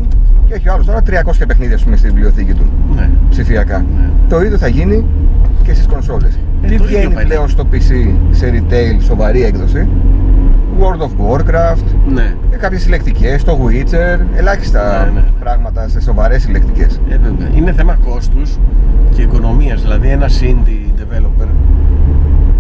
και 0.49 0.55
έχει 0.55 0.69
ο 0.69 0.73
άλλος 0.73 0.87
τώρα 0.87 1.03
300 1.11 1.13
παιχνίδια 1.47 1.75
ας 1.75 1.83
πούμε, 1.83 1.97
στη 1.97 2.09
βιβλιοθήκη 2.09 2.53
του 2.53 2.65
ναι. 2.97 3.09
ψηφιακά. 3.31 3.79
Ναι. 3.79 4.09
Το 4.29 4.41
ίδιο 4.43 4.59
θα 4.59 4.69
γίνει 4.69 5.05
και 5.63 5.75
στις 5.75 5.87
κονσόλες. 5.87 6.35
Ε, 6.63 6.67
Τι 6.67 6.77
το 6.77 6.85
ίδιο 6.85 6.87
βγαίνει 6.87 7.15
πάει 7.15 7.25
πλέον 7.25 7.43
να- 7.43 7.49
στο 7.49 7.67
PC 7.73 8.11
σε 8.31 8.51
retail, 8.55 9.03
σοβαρή 9.03 9.43
έκδοση; 9.45 9.89
World 10.83 11.01
of 11.03 11.11
Warcraft, 11.31 11.85
ναι. 12.09 12.35
και 12.51 12.57
κάποιες 12.57 12.83
συλλεκτικές, 12.83 13.45
το 13.45 13.59
Witcher, 13.67 14.21
ελάχιστα 14.37 15.05
Ναι, 15.05 15.11
ναι, 15.11 15.21
ναι. 15.21 15.27
πράγματα 15.41 15.89
σε 15.89 16.01
σοβαρές 16.01 16.43
συλλεκτικές. 16.43 17.01
Ε, 17.09 17.17
βέβαια. 17.19 17.49
Είναι 17.55 17.73
θέμα 17.73 17.99
κόστους 18.05 18.59
και 19.15 19.23
οικονομίας. 19.23 19.81
Δηλαδή 19.81 20.09
ένα 20.09 20.27
indie 20.29 21.01
developer 21.01 21.49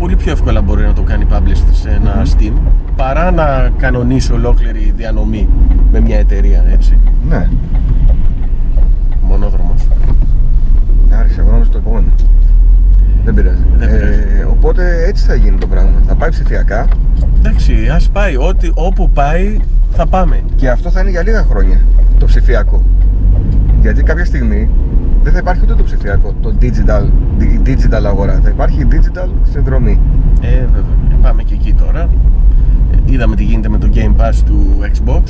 πολύ 0.02 0.16
πιο 0.16 0.32
εύκολα 0.32 0.60
μπορεί 0.62 0.82
να 0.82 0.92
το 0.92 1.02
κάνει 1.02 1.26
publish 1.32 1.62
σε 1.70 1.90
ένα 1.90 2.22
Steam 2.36 2.52
παρά 2.96 3.30
να 3.30 3.70
κανονίσει 3.76 4.32
ολόκληρη 4.32 4.92
διανομή 4.96 5.48
με 5.92 6.00
μια 6.00 6.18
εταιρεία, 6.18 6.64
έτσι. 6.72 6.98
Ναι, 7.28 7.48
Μονόδρομος. 9.22 9.82
άρχισε 11.18 11.40
εγώ 11.40 11.50
νόμιζα 11.50 11.70
το 11.70 11.78
επόμενο. 11.78 12.06
Δεν 13.24 13.34
πειράζει. 13.34 13.62
Δεν 13.76 13.90
πειράζει. 13.90 14.18
Ε, 14.40 14.44
οπότε 14.50 15.04
έτσι 15.06 15.24
θα 15.26 15.34
γίνει 15.34 15.58
το 15.58 15.66
πράγμα. 15.66 16.02
Θα 16.06 16.14
πάει 16.14 16.30
ψηφιακά 16.30 16.86
Εντάξει, 17.38 17.88
ας 17.94 18.08
πάει. 18.08 18.36
Ό,τι, 18.36 18.70
όπου 18.74 19.10
πάει 19.10 19.56
θα 19.90 20.06
πάμε. 20.06 20.40
Και 20.56 20.70
αυτό 20.70 20.90
θα 20.90 21.00
είναι 21.00 21.10
για 21.10 21.22
λίγα 21.22 21.42
χρόνια 21.50 21.80
το 22.18 22.26
ψηφιακό. 22.26 22.82
Γιατί 23.80 24.02
κάποια 24.02 24.24
στιγμή 24.24 24.70
δεν 25.22 25.32
θα 25.32 25.38
υπάρχει 25.38 25.60
ούτε 25.64 25.74
το 25.74 25.82
ψηφιακό, 25.82 26.34
το 26.40 26.54
digital, 26.60 27.06
η 27.38 27.60
digital 27.66 28.02
αγορά. 28.04 28.40
Θα 28.42 28.48
υπάρχει 28.48 28.80
η 28.80 28.86
digital 28.90 29.28
συνδρομή. 29.52 30.00
Ε, 30.40 30.48
βέβαια. 30.48 30.96
Ε, 31.10 31.16
Πάμε 31.22 31.42
και 31.42 31.54
εκεί 31.54 31.74
τώρα. 31.74 32.00
Ε, 32.92 33.12
Είδαμε 33.12 33.36
τι 33.36 33.44
γίνεται 33.44 33.68
με 33.68 33.78
το 33.78 33.88
Game 33.94 34.20
Pass 34.20 34.34
του 34.46 34.66
Xbox. 34.80 35.22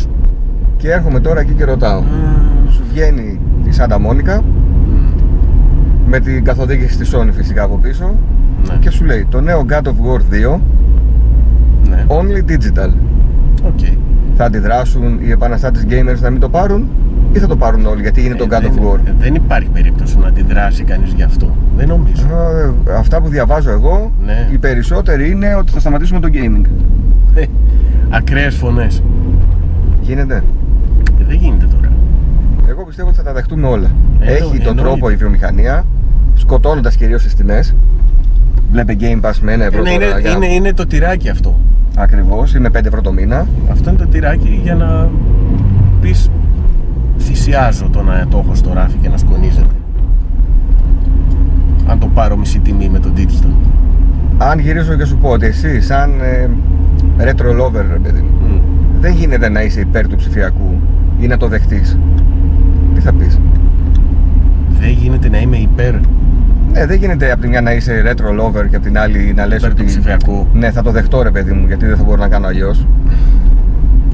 Και 0.76 0.90
έρχομαι 0.92 1.20
τώρα 1.20 1.40
εκεί 1.40 1.52
και 1.52 1.64
ρωτάω. 1.64 2.02
Σου 2.70 2.82
βγαίνει 2.90 3.40
η 3.64 3.70
Santa 3.78 3.94
Monica 3.94 4.40
με 6.14 6.20
την 6.20 6.44
καθοδήγηση 6.44 6.96
της 6.98 7.14
Sony 7.14 7.28
φυσικά 7.32 7.62
από 7.62 7.76
πίσω 7.78 8.14
Ναι. 8.68 8.74
και 8.80 8.90
σου 8.90 9.04
λέει 9.04 9.26
το 9.30 9.40
νέο 9.40 9.64
God 9.68 9.82
of 9.82 9.90
War 9.90 10.20
2 10.54 10.60
Ναι. 11.88 12.04
only 12.08 12.50
digital. 12.50 12.90
OK. 13.66 13.78
Θα 14.36 14.44
αντιδράσουν 14.44 15.18
οι 15.22 15.30
επαναστάτες 15.30 15.86
gamers 15.88 16.20
να 16.20 16.30
μην 16.30 16.40
το 16.40 16.48
πάρουν 16.48 16.88
ή 17.32 17.38
θα 17.38 17.46
το 17.46 17.56
πάρουν 17.56 17.86
όλοι 17.86 18.00
γιατί 18.02 18.24
είναι 18.24 18.34
το 18.34 18.44
Ε, 18.44 18.46
God 18.46 18.60
δεν- 18.60 18.72
of 18.72 18.86
War; 18.92 18.98
ε, 19.06 19.12
Δεν 19.18 19.34
υπάρχει 19.34 19.68
περίπτωση 19.68 20.18
να 20.18 20.26
αντιδράσει 20.26 20.82
κανείς 20.84 21.12
γι' 21.12 21.22
αυτό. 21.22 21.56
Δεν 21.76 21.88
νομίζω. 21.88 22.22
Α, 22.26 22.98
Αυτά 22.98 23.20
που 23.20 23.28
διαβάζω 23.28 23.70
εγώ, 23.70 24.12
Ναι. 24.24 24.48
οι 24.52 24.58
περισσότεροι 24.58 25.30
είναι 25.30 25.54
ότι 25.54 25.72
θα 25.72 25.80
σταματήσουμε 25.80 26.20
το 26.20 26.28
gaming. 26.32 26.64
Ε, 27.34 27.44
Ακραίες 28.10 28.54
φωνές. 28.54 29.02
Γίνεται; 30.02 30.34
Ε, 31.20 31.24
Δεν 31.28 31.36
γίνεται 31.36 31.66
τώρα. 31.76 31.92
Εγώ 32.68 32.84
πιστεύω 32.84 33.08
ότι 33.08 33.16
θα 33.16 33.22
τα 33.24 33.32
δεχτούμε 33.32 33.66
όλα. 33.66 33.90
Ε, 34.20 34.32
Έχει 34.32 34.40
τον 34.42 34.50
εννοείται. 34.52 34.80
τρόπο 34.82 35.10
η 35.10 35.14
βιομηχανία, 35.16 35.84
σκοτώνοντας 36.42 36.96
κυρίως 36.96 37.22
τις 37.22 37.34
τιμές. 37.34 37.74
Βλέπε 38.70 38.96
Game 39.00 39.20
Pass 39.20 39.34
με 39.40 39.52
ένα 39.52 39.64
ευρώ 39.64 39.82
Ναι, 39.82 39.90
τώρα. 39.90 40.04
είναι, 40.04 40.20
για... 40.20 40.30
είναι, 40.30 40.46
είναι 40.46 40.72
το 40.72 40.86
τυράκι 40.86 41.28
αυτό. 41.28 41.58
Ακριβώς, 41.96 42.54
είναι 42.54 42.68
5 42.78 42.84
ευρώ 42.84 43.00
το 43.00 43.12
μήνα. 43.12 43.46
Αυτό 43.70 43.90
είναι 43.90 43.98
το 43.98 44.06
τυράκι 44.06 44.60
για 44.62 44.74
να 44.74 45.08
πεις 46.00 46.30
θυσιάζω 47.18 47.88
το 47.92 48.02
να 48.02 48.26
το 48.30 48.42
έχω 48.44 48.54
στο 48.54 48.72
ράφι 48.72 48.96
και 49.02 49.08
να 49.08 49.16
σκονίζεται. 49.16 49.74
Αν 51.86 51.98
το 51.98 52.06
πάρω 52.14 52.36
μισή 52.36 52.58
τιμή 52.58 52.88
με 52.88 52.98
το 52.98 53.12
digital. 53.16 53.52
Αν 54.38 54.58
γυρίσω 54.58 54.94
και 54.94 55.04
σου 55.04 55.16
πω 55.16 55.28
ότι 55.28 55.46
εσύ, 55.46 55.80
σαν 55.80 56.12
ε, 56.20 56.48
retro 57.18 57.60
lover, 57.60 57.84
ρε 57.92 57.98
παιδί 58.02 58.20
μου, 58.20 58.60
δεν 59.00 59.12
γίνεται 59.12 59.48
να 59.48 59.62
είσαι 59.62 59.80
υπέρ 59.80 60.08
του 60.08 60.16
ψηφιακού 60.16 60.78
ή 61.20 61.26
να 61.26 61.36
το 61.36 61.48
δεχτείς. 61.48 61.98
Τι 62.94 63.00
θα 63.00 63.12
πεις; 63.12 63.38
Δεν 64.80 64.90
γίνεται 64.90 65.28
να 65.28 65.40
είμαι 65.40 65.56
υπέρ, 65.56 65.94
Ναι, 66.72 66.86
δεν 66.86 66.96
γίνεται 66.98 67.32
από 67.32 67.40
τη 67.40 67.48
μια 67.48 67.60
να 67.60 67.72
είσαι 67.72 68.02
retro 68.06 68.40
lover 68.40 68.68
και 68.68 68.76
από 68.76 68.84
την 68.84 68.98
άλλη 68.98 69.32
να 69.36 69.46
λες 69.46 69.58
υπέρ 69.58 69.70
του 69.70 69.76
ότι. 69.80 69.86
ψηφιακού. 69.86 70.46
Ναι, 70.52 70.70
θα 70.70 70.82
το 70.82 70.90
δεχτώ 70.90 71.22
ρε 71.22 71.30
παιδί 71.30 71.52
μου, 71.52 71.66
γιατί 71.66 71.86
δεν 71.86 71.96
θα 71.96 72.02
μπορώ 72.02 72.16
να 72.16 72.28
κάνω 72.28 72.46
αλλιώς. 72.46 72.86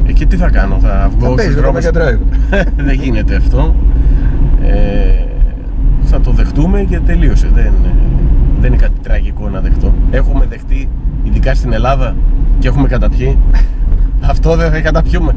Ε, 0.06 0.12
και 0.12 0.26
τι 0.26 0.36
θα 0.36 0.50
κάνω, 0.50 0.78
θα 0.82 1.10
βγω 1.10 1.20
Θα 1.20 1.26
στους 1.26 1.36
παίζεις 1.36 1.54
δρόμους. 1.54 1.84
Mega 1.84 1.96
Drive. 1.96 2.18
δεν 2.86 2.94
γίνεται 2.94 3.34
αυτό. 3.36 3.74
Ε, 4.62 5.24
θα 6.02 6.20
το 6.20 6.30
δεχτούμε 6.30 6.80
και 6.82 6.98
τελείωσε. 6.98 7.48
Δεν, 7.54 7.72
δεν 8.60 8.72
είναι 8.72 8.82
κάτι 8.82 9.00
τραγικό 9.02 9.48
να 9.48 9.60
δεχτώ. 9.60 9.94
Έχουμε 10.10 10.46
δεχτεί, 10.48 10.88
ειδικά 11.22 11.54
στην 11.54 11.72
Ελλάδα, 11.72 12.16
και 12.58 12.68
έχουμε 12.68 12.88
καταπιεί. 12.88 13.38
αυτό 14.32 14.56
δεν 14.56 14.70
θα 14.70 14.80
καταπιούμε. 14.80 15.34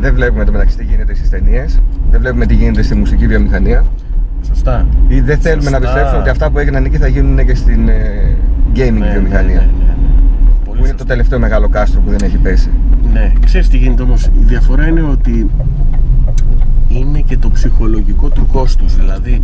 Δεν 0.00 0.14
βλέπουμε 0.14 0.44
το 0.44 0.52
μεταξύ 0.52 0.76
τι 0.76 0.84
γίνεται 0.84 1.14
στις 1.14 1.30
ταινίες, 1.30 1.80
δεν 2.10 2.20
βλέπουμε 2.20 2.46
τι 2.46 2.54
γίνεται 2.54 2.82
στη 2.82 2.94
μουσική 2.94 3.26
βιομηχανία. 3.26 3.84
Σωστά. 4.48 4.86
Ή 5.08 5.20
δεν 5.20 5.38
θέλουμε 5.38 5.62
Σωστά. 5.62 5.78
να 5.78 5.84
πιστέψουμε 5.86 6.20
ότι 6.20 6.28
αυτά 6.28 6.50
που 6.50 6.58
έγιναν 6.58 6.84
εκεί 6.84 6.96
θα 6.96 7.06
γίνουν 7.06 7.46
και 7.46 7.54
στην 7.54 7.88
ε, 7.88 7.94
gaming 8.74 8.98
Ναι, 8.98 9.10
βιομηχανία. 9.10 9.54
ναι, 9.54 9.60
ναι, 9.60 9.60
ναι. 9.60 9.94
Πολύ 10.64 10.64
Που 10.64 10.72
είναι 10.76 10.80
σωστά. 10.80 10.96
το 10.96 11.04
τελευταίο 11.04 11.38
μεγάλο 11.38 11.68
κάστρο 11.68 12.00
που 12.00 12.10
δεν 12.10 12.18
έχει 12.22 12.36
πέσει. 12.36 12.70
Ναι, 13.12 13.32
ξέρεις 13.44 13.68
τι 13.68 13.76
γίνεται 13.76 14.02
όμως, 14.02 14.24
η 14.24 14.30
διαφορά 14.44 14.86
είναι 14.86 15.02
ότι 15.02 15.50
είναι 16.88 17.20
και 17.20 17.36
το 17.36 17.50
ψυχολογικό 17.50 18.28
του 18.28 18.46
κόστους, 18.52 18.96
δηλαδή 18.96 19.42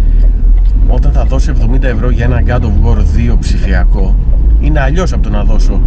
όταν 0.89 1.13
θα 1.13 1.25
δώσω 1.25 1.53
70 1.73 1.83
ευρώ 1.83 2.11
για 2.11 2.25
ένα 2.25 2.43
God 2.47 2.61
of 2.63 2.87
War 2.87 2.99
2 3.33 3.37
ψηφιακό 3.39 4.17
είναι 4.61 4.81
αλλιώς 4.81 5.13
από 5.13 5.23
το 5.23 5.31
να 5.31 5.45
δώσω 5.45 5.81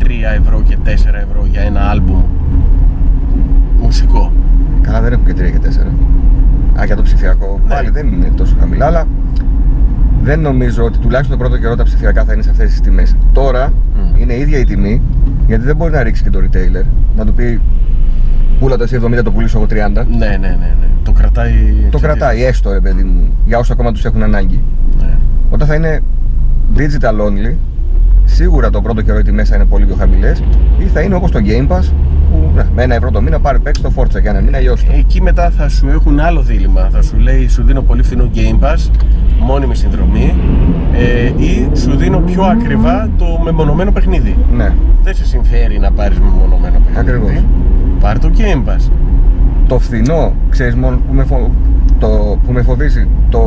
3 0.00 0.04
ευρώ 0.40 0.62
και 0.68 0.76
4 0.84 0.88
ευρώ 0.88 1.46
για 1.50 1.60
ένα 1.60 1.80
άλμπουμ 1.80 2.22
μουσικό. 3.82 4.32
Καλά, 4.80 5.00
δεν 5.00 5.12
έχουν 5.12 5.24
και 5.26 5.32
3 5.32 5.36
και 5.50 5.58
4. 5.58 5.86
Α, 6.80 6.84
για 6.84 6.96
το 6.96 7.02
ψηφιακό. 7.02 7.60
Ναι. 7.66 7.74
Πάλι 7.74 7.90
δεν 7.90 8.06
είναι 8.06 8.30
τόσο 8.36 8.56
χαμηλά, 8.60 8.86
αλλά 8.86 9.06
δεν 10.22 10.40
νομίζω 10.40 10.84
ότι 10.84 10.98
τουλάχιστον 10.98 11.38
το 11.38 11.44
πρώτο 11.44 11.60
καιρό 11.60 11.76
τα 11.76 11.82
ψηφιακά 11.82 12.24
θα 12.24 12.32
είναι 12.32 12.42
σε 12.42 12.50
αυτές 12.50 12.70
τις 12.70 12.80
τιμές. 12.80 13.16
Τώρα 13.32 13.72
Μμ. 13.96 14.20
είναι 14.20 14.34
ίδια 14.36 14.58
η 14.58 14.64
τιμή, 14.64 15.02
γιατί 15.46 15.64
δεν 15.64 15.76
μπορεί 15.76 15.92
να 15.92 16.02
ρίξει 16.02 16.22
και 16.22 16.30
το 16.30 16.40
retailer 16.44 16.84
να 17.16 17.24
του 17.24 17.32
πει 17.32 17.60
πούλα 18.60 18.76
το 18.76 18.82
εσύ 18.82 19.00
70, 19.04 19.22
το 19.24 19.32
πουλήσω 19.32 19.58
εγώ 19.58 19.66
30. 19.66 19.74
Ναι, 19.74 20.26
ναι, 20.26 20.36
ναι, 20.36 20.56
ναι. 20.58 20.86
Το 21.02 21.12
κρατάει. 21.12 21.52
Το 21.90 21.98
κρατάει 21.98 22.44
έστω, 22.44 22.72
ρε 22.72 22.80
παιδί 22.80 23.02
μου, 23.02 23.32
για 23.46 23.58
όσους 23.58 23.70
ακόμα 23.70 23.92
τους 23.92 24.04
έχουν 24.04 24.22
ανάγκη. 24.22 24.60
Ναι. 24.98 25.16
Όταν 25.50 25.66
θα 25.68 25.74
είναι 25.74 26.00
digital 26.76 27.20
only, 27.20 27.54
σίγουρα 28.24 28.70
το 28.70 28.80
πρώτο 28.82 29.02
καιρό 29.02 29.18
οι 29.18 29.22
τιμές 29.22 29.48
θα 29.48 29.54
είναι 29.54 29.64
πολύ 29.64 29.84
πιο 29.84 29.94
χαμηλές 29.94 30.42
ή 30.78 30.84
θα 30.84 31.00
είναι 31.00 31.14
όπως 31.14 31.30
το 31.30 31.38
Game 31.44 31.68
Pass 31.68 31.92
που 32.30 32.50
ναι, 32.54 32.66
με 32.74 32.82
ένα 32.82 32.94
ευρώ 32.94 33.10
το 33.10 33.20
μήνα 33.22 33.40
πάρει 33.40 33.58
παίξει 33.58 33.82
το 33.82 33.92
Forza 33.96 34.20
για 34.20 34.30
ένα 34.30 34.40
μήνα 34.40 34.58
λιώσει 34.58 34.86
το. 34.86 34.92
Εκεί 34.96 35.22
μετά 35.22 35.50
θα 35.50 35.68
σου 35.68 35.88
έχουν 35.88 36.20
άλλο 36.20 36.40
δίλημα. 36.40 36.88
Θα 36.92 37.02
σου 37.02 37.16
λέει 37.18 37.48
σου 37.48 37.62
δίνω 37.62 37.82
πολύ 37.82 38.02
φθηνό 38.02 38.30
Game 38.34 38.64
Pass, 38.64 38.90
μόνιμη 39.40 39.76
συνδρομή 39.76 40.34
ε, 40.94 41.42
ή 41.44 41.68
σου 41.76 41.96
δίνω 41.96 42.18
πιο 42.18 42.42
ακριβά 42.42 43.08
το 43.18 43.40
μεμονωμένο 43.44 43.92
παιχνίδι. 43.92 44.36
Ναι. 44.56 44.74
Δεν 45.02 45.14
σε 45.14 45.24
συμφέρει 45.24 45.78
να 45.78 45.90
πάρεις 45.90 46.18
μεμονωμένο 46.18 46.78
παιχνίδι. 46.78 47.10
Ακριβώς. 47.10 47.44
Πάρ 48.00 48.18
το 48.18 48.30
Game 48.36 48.68
Pass. 48.68 48.90
Το 49.66 49.78
φθηνό, 49.78 50.32
ξέρεις 50.50 50.74
μόνο 50.74 50.96
που 51.08 51.14
με, 51.14 51.24
φο... 51.24 51.50
το... 51.98 52.38
που 52.46 52.52
με 52.52 52.62
φοβίζει, 52.62 53.08
το... 53.32 53.40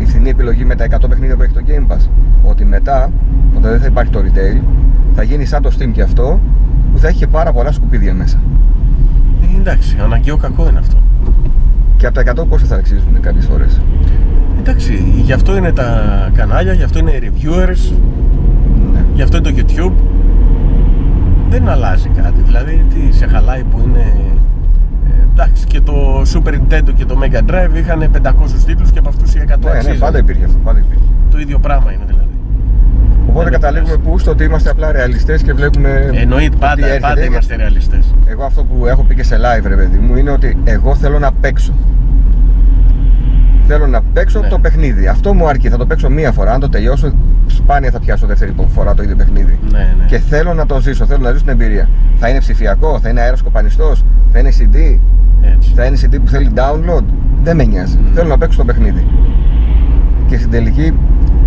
η 0.00 0.04
φθηνή 0.06 0.28
επιλογή 0.28 0.64
με 0.64 0.74
τα 0.74 0.84
100 0.90 1.08
παιχνίδια 1.08 1.36
που 1.36 1.42
έχει 1.42 1.52
το 1.52 1.60
Game 1.66 1.92
Pass. 1.92 2.08
Ότι 2.42 2.64
μετά, 2.64 3.10
όταν 3.56 3.70
δεν 3.70 3.80
θα 3.80 3.86
υπάρχει 3.86 4.10
το 4.12 4.20
retail, 4.20 4.60
θα 5.14 5.22
γίνει 5.22 5.44
σαν 5.44 5.62
το 5.62 5.70
Steam 5.78 5.90
και 5.92 6.02
αυτό, 6.02 6.40
που 6.92 6.98
θα 6.98 7.08
έχει 7.08 7.18
και 7.18 7.26
πάρα 7.26 7.52
πολλά 7.52 7.72
σκουπίδια 7.72 8.14
μέσα. 8.14 8.40
Ε, 9.42 9.58
εντάξει, 9.60 9.96
αναγκαίο 10.02 10.36
κακό 10.36 10.68
είναι 10.68 10.78
αυτό. 10.78 10.96
Και 11.96 12.06
από 12.06 12.14
τα 12.24 12.42
100 12.42 12.46
πόσα 12.48 12.64
θα 12.66 12.76
αξίζουν 12.76 13.20
κάποιες 13.20 13.46
φορές; 13.46 13.80
Εντάξει, 14.58 15.04
γι' 15.24 15.32
αυτό 15.32 15.56
είναι 15.56 15.72
τα 15.72 15.86
κανάλια, 16.34 16.72
γι' 16.72 16.82
αυτό 16.82 16.98
είναι 16.98 17.10
οι 17.10 17.20
reviewers, 17.22 17.92
Ναι. 18.92 19.04
γι' 19.14 19.22
αυτό 19.22 19.36
είναι 19.36 19.50
το 19.50 19.56
YouTube. 19.58 19.92
Δεν 21.50 21.68
αλλάζει 21.68 22.08
κάτι. 22.08 22.40
Δηλαδή, 22.44 22.84
τι 22.94 23.16
σε 23.16 23.26
χαλάει 23.26 23.62
που 23.62 23.80
είναι. 23.86 24.12
Ε, 25.20 25.26
εντάξει, 25.32 25.64
και 25.66 25.80
το 25.80 26.22
Super 26.34 26.52
Nintendo 26.54 26.90
και 26.96 27.04
το 27.04 27.18
Mega 27.22 27.50
Drive 27.50 27.74
είχαν 27.74 28.10
500 28.22 28.28
τίτλους 28.66 28.90
και 28.90 28.98
από 28.98 29.08
αυτούς 29.08 29.34
οι 29.34 29.38
100 29.44 29.46
Ναι, 29.48 29.70
ναι, 29.70 29.76
αξίζαν. 29.76 29.98
πάντα 29.98 30.18
υπήρχε 30.18 30.44
αυτό. 30.44 30.58
Πάντα 30.64 30.78
υπήρχε. 30.78 31.04
Το 31.30 31.38
ίδιο 31.38 31.58
πράγμα 31.58 31.92
είναι 31.92 32.04
δηλαδή. 32.06 32.24
Οπότε 33.28 33.44
Δεν 33.44 33.52
καταλήγουμε 33.52 33.92
επηρεάζει. 33.92 34.12
πού 34.12 34.18
στο 34.18 34.30
ότι 34.30 34.44
είμαστε 34.44 34.70
απλά 34.70 34.92
ρεαλιστές 34.92 35.42
και 35.42 35.52
βλέπουμε. 35.52 36.10
Εννοείται, 36.12 36.46
ότι 36.46 36.56
πάντα, 36.56 36.86
έρχεται. 36.86 37.00
πάντα 37.00 37.24
είμαστε 37.24 37.56
ρεαλιστές. 37.56 38.14
Εγώ 38.26 38.44
αυτό 38.44 38.64
που 38.64 38.86
έχω 38.86 39.02
πει 39.02 39.14
και 39.14 39.22
σε 39.24 39.36
live, 39.36 39.66
ρε 39.66 39.74
παιδί 39.76 39.98
μου, 39.98 40.16
είναι 40.16 40.30
ότι 40.30 40.56
εγώ 40.64 40.94
θέλω 40.94 41.18
να 41.18 41.32
παίξω. 41.32 41.72
Θέλω 43.72 43.86
να 43.86 44.00
παίξω 44.12 44.40
Ναι. 44.40 44.48
το 44.48 44.58
παιχνίδι. 44.58 45.06
Αυτό 45.06 45.34
μου 45.34 45.48
αρκεί. 45.48 45.68
Θα 45.68 45.76
το 45.76 45.86
παίξω 45.86 46.10
μία 46.10 46.32
φορά. 46.32 46.52
Αν 46.52 46.60
το 46.60 46.68
τελειώσω, 46.68 47.12
σπάνια 47.46 47.90
θα 47.90 47.98
πιάσω 48.00 48.26
δεύτερη 48.26 48.54
φορά 48.74 48.94
το 48.94 49.02
ίδιο 49.02 49.16
παιχνίδι. 49.16 49.58
Ναι, 49.70 49.78
ναι. 49.98 50.04
Και 50.06 50.18
θέλω 50.18 50.54
να 50.54 50.66
το 50.66 50.80
ζήσω. 50.80 51.06
Θέλω 51.06 51.22
να 51.22 51.30
ζήσω 51.30 51.42
την 51.44 51.52
εμπειρία. 51.52 51.88
Θα 52.18 52.28
είναι 52.28 52.38
ψηφιακό, 52.38 52.98
θα 53.02 53.08
είναι 53.08 53.20
αεροσκοπανιστό, 53.20 53.92
θα 54.32 54.38
είναι 54.38 54.50
CD, 54.58 54.98
Έτσι. 55.54 55.72
θα 55.74 55.84
είναι 55.84 55.96
CD 56.02 56.16
που 56.24 56.28
θέλει 56.28 56.50
download. 56.54 57.04
Δεν 57.42 57.56
με 57.56 57.64
νοιάζει. 57.64 57.96
Μμ. 57.98 58.14
Θέλω 58.14 58.28
να 58.28 58.38
παίξω 58.38 58.58
το 58.58 58.64
παιχνίδι. 58.64 59.06
Και 60.26 60.36
στην 60.38 60.50
τελική, 60.50 60.94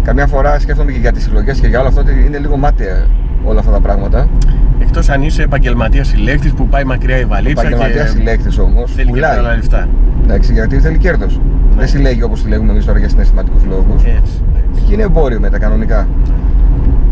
καμιά 0.03 0.27
φορά 0.27 0.59
σκέφτομαι 0.59 0.91
και 0.91 0.99
για 0.99 1.12
τις 1.12 1.23
συλλογές 1.23 1.59
και 1.59 1.67
για 1.67 1.79
όλα 1.79 1.88
αυτά 1.88 2.01
ότι 2.01 2.12
είναι 2.27 2.38
λίγο 2.38 2.57
μάταια 2.57 3.05
όλα 3.43 3.59
αυτά 3.59 3.71
τα 3.71 3.79
πράγματα. 3.79 4.27
Εκτός 4.79 5.09
αν 5.09 5.21
είσαι 5.21 5.41
επαγγελματίας 5.43 6.07
συλλέκτης 6.07 6.51
που 6.51 6.67
πάει 6.67 6.83
μακριά 6.83 7.19
η 7.19 7.25
βαλίτσα 7.25 7.62
Επαγγελματίας 7.62 8.12
και 8.12 8.17
συλλέκτης 8.17 8.57
όμως. 8.57 8.91
θέλει 8.93 9.12
και 9.12 9.19
πολλά 9.19 9.55
λεφτά. 9.55 9.88
Εντάξει, 10.23 10.53
γιατί 10.53 10.79
θέλει 10.79 10.97
κέρδος. 10.97 11.39
Δεν 11.77 11.88
συλλέγει 11.88 12.23
όπως 12.23 12.39
συλλέγουμε 12.39 12.71
εμείς 12.71 12.86
τώρα 12.86 12.99
για 12.99 13.09
συναισθηματικούς 13.09 13.63
λόγους. 13.63 14.03
Έτσι. 14.03 14.17
έτσι. 14.17 14.41
Εκεί 14.77 14.93
είναι 14.93 15.03
εμπόριο 15.03 15.39
μετά 15.39 15.59
κανονικά. 15.59 16.07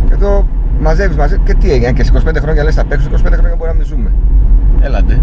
Και 0.08 0.14
εδώ 0.14 0.48
μαζεύεις, 0.80 1.18
μαζεύεις. 1.18 1.44
Και 1.46 1.54
τι 1.54 1.72
έγινε, 1.72 1.92
και 1.92 2.04
σε 2.04 2.12
25 2.14 2.40
χρόνια 2.40 2.64
λες 2.64 2.76
θα 2.76 2.84
παίξω, 2.86 3.10
σε 3.10 3.16
25 3.28 3.32
χρόνια 3.32 3.56
μπορεί 3.58 3.70
να 3.70 3.76
μην 3.76 3.86
ζούμε. 3.86 4.12
Έλαντε. 4.82 5.20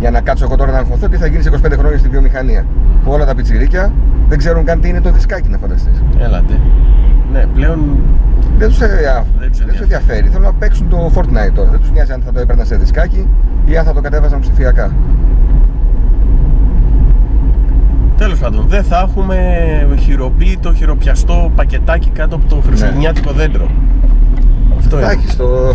Για 0.00 0.10
να 0.10 0.20
κάτσω 0.20 0.44
εγώ 0.44 0.56
τώρα 0.56 0.72
να 0.72 0.78
αγχωθώ 0.78 1.08
τι 1.08 1.16
θα 1.16 1.26
γίνει 1.26 1.42
σε 1.42 1.50
25 1.66 1.72
χρόνια 1.78 1.98
στη 1.98 2.08
βιομηχανία. 2.08 2.64
Που 3.04 3.10
όλα 3.12 3.24
τα 3.26 3.34
πιτσιρίκια 3.34 3.92
δεν 4.28 4.38
ξέρουν 4.38 4.64
καν 4.64 4.80
τι 4.80 4.88
είναι 4.88 5.00
το 5.00 5.10
δισκάκι 5.10 5.48
να 5.48 5.58
φανταστείς. 5.58 6.02
Έλαντε. 6.18 6.54
Ναι, 7.32 7.44
πλέον 7.54 7.96
Δεν 8.58 8.68
τους 8.68 8.78
Δεν 8.78 8.88
τους 9.50 9.60
ενδιαφέρει. 9.60 9.82
ενδιαφέρει. 9.82 10.28
Θέλουν 10.28 10.42
να 10.46 10.52
παίξουν 10.52 10.88
το 10.88 11.10
Fortnite 11.14 11.52
τώρα. 11.54 11.70
Δεν 11.70 11.80
τους 11.80 11.90
νοιάζει 11.90 12.12
αν 12.12 12.22
θα 12.24 12.32
το 12.32 12.40
έπαιρναν 12.40 12.66
σε 12.66 12.76
δισκάκι 12.76 13.26
ή 13.64 13.76
αν 13.76 13.84
θα 13.84 13.92
το 13.92 14.00
κατέβαζαν 14.00 14.40
ψηφιακά. 14.40 14.90
Τέλος 18.20 18.38
πάντων, 18.38 18.64
δεν 18.68 18.84
θα 18.84 19.06
έχουμε 19.08 19.36
χειροποίητο, 20.00 20.74
χειροπιαστό 20.74 21.52
πακετάκι 21.54 22.10
κάτω 22.10 22.36
από 22.36 22.44
το 22.48 22.56
χριστουγεννιάτικο 22.66 23.32
δέντρο. 23.32 23.70
Αυτό 24.78 24.96
Θα 24.96 25.12
είναι. 25.12 25.22
έχει 25.26 25.36
το, 25.36 25.74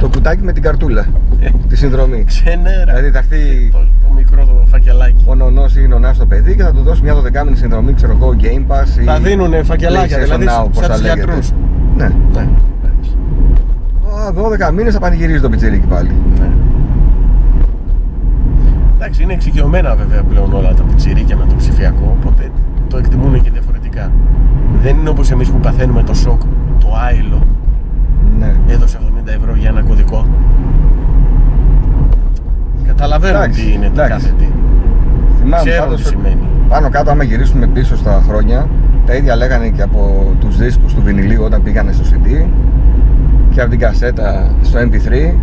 το 0.00 0.08
κουτάκι 0.08 0.42
με 0.42 0.52
την 0.52 0.62
καρτούλα. 0.62 1.06
Ε. 1.40 1.48
τη 1.68 1.76
συνδρομή. 1.76 2.24
Ξενέρα. 2.26 2.84
Δηλαδή 2.94 3.10
θα 3.10 3.18
έρθει 3.18 3.68
Το, 3.72 3.78
το 3.78 4.12
μικρό 4.16 4.44
το 4.44 4.66
φακελάκι. 4.66 5.24
ο 5.26 5.34
νονός 5.34 5.74
ή 5.76 5.80
η 5.84 5.86
νονά 5.88 6.12
στο 6.12 6.26
παιδί 6.26 6.56
και 6.56 6.62
θα 6.62 6.72
του 6.72 6.82
δώσει 6.82 7.02
μια 7.02 7.14
δωδεκάμινη 7.14 7.56
συνδρομή, 7.56 7.92
ξέρω 7.94 8.12
εγώ, 8.20 8.34
Game 8.40 8.72
Pass. 8.72 9.00
Ή 9.00 9.04
Θα 9.04 9.18
δίνουνε 9.20 9.62
φακελάκια, 9.62 10.18
PlayStation 10.18 10.22
δηλαδή 10.22 10.44
Now, 10.48 10.64
πώς 10.72 10.76
σαν 10.76 10.88
τα 10.88 10.92
τους 10.94 11.02
λέγεται. 11.02 11.20
γιατρούς. 11.24 11.50
Ναι. 11.96 12.04
Ναι. 12.32 12.48
εντάξει. 12.84 13.16
Α, 14.66 14.68
12 14.70 14.72
μήνες 14.74 14.92
θα 14.94 14.98
πανηγυρίζει 15.00 15.40
το 15.40 15.48
πιτσίρικι 15.48 15.86
πάλι. 15.86 16.10
Ναι. 16.38 16.46
Εντάξει, 19.04 19.22
είναι 19.22 19.32
εξοικειωμένα 19.32 19.94
βέβαια 19.94 20.22
πλέον 20.22 20.52
όλα 20.52 20.74
τα 20.74 20.82
πιτσιρίκια 20.82 21.36
με 21.36 21.44
το 21.48 21.54
ψηφιακό, 21.54 22.16
οπότε 22.20 22.50
το 22.88 22.96
εκτιμούν 22.96 23.42
και 23.42 23.50
διαφορετικά. 23.50 24.10
Δεν 24.82 24.96
είναι 24.96 25.08
όπως 25.08 25.30
εμείς 25.30 25.48
που 25.50 25.58
παθαίνουμε 25.58 26.02
το 26.02 26.14
σοκ, 26.14 26.40
το 26.80 26.88
άϊλο, 27.06 27.42
Ναι. 28.38 28.54
έδωσε 28.66 28.98
70 29.00 29.32
ευρώ 29.32 29.54
για 29.56 29.68
ένα 29.68 29.82
κωδικό. 29.82 30.26
Καταλαβαίνουν 32.86 33.36
Εντάξει, 33.36 33.64
τι 33.64 33.72
είναι 33.72 33.90
το 33.94 34.02
εντάξει. 34.02 34.26
κάθε 34.26 34.34
τι. 34.38 34.48
Θυμάμαι 35.38 35.62
Ξέρουν 35.70 35.84
πάντως 35.84 36.02
τι 36.02 36.08
ότι 36.08 36.16
σημαίνει. 36.16 36.46
Πάνω 36.68 36.88
κάτω, 36.88 37.10
άμα 37.10 37.22
γυρίσουμε 37.22 37.66
πίσω 37.66 37.96
στα 37.96 38.22
χρόνια, 38.28 38.68
τα 39.06 39.14
ίδια 39.14 39.36
λέγανε 39.36 39.68
και 39.68 39.82
από 39.82 40.32
τους 40.40 40.56
δίσκους 40.56 40.94
του 40.94 41.02
βινιλίου 41.02 41.42
όταν 41.42 41.62
πήγανε 41.62 41.92
στο 41.92 42.04
CD 42.10 42.46
και 43.50 43.60
από 43.60 43.70
την 43.70 43.78
κασέτα 43.78 44.50
στο 44.62 44.78
MP3. 44.78 45.34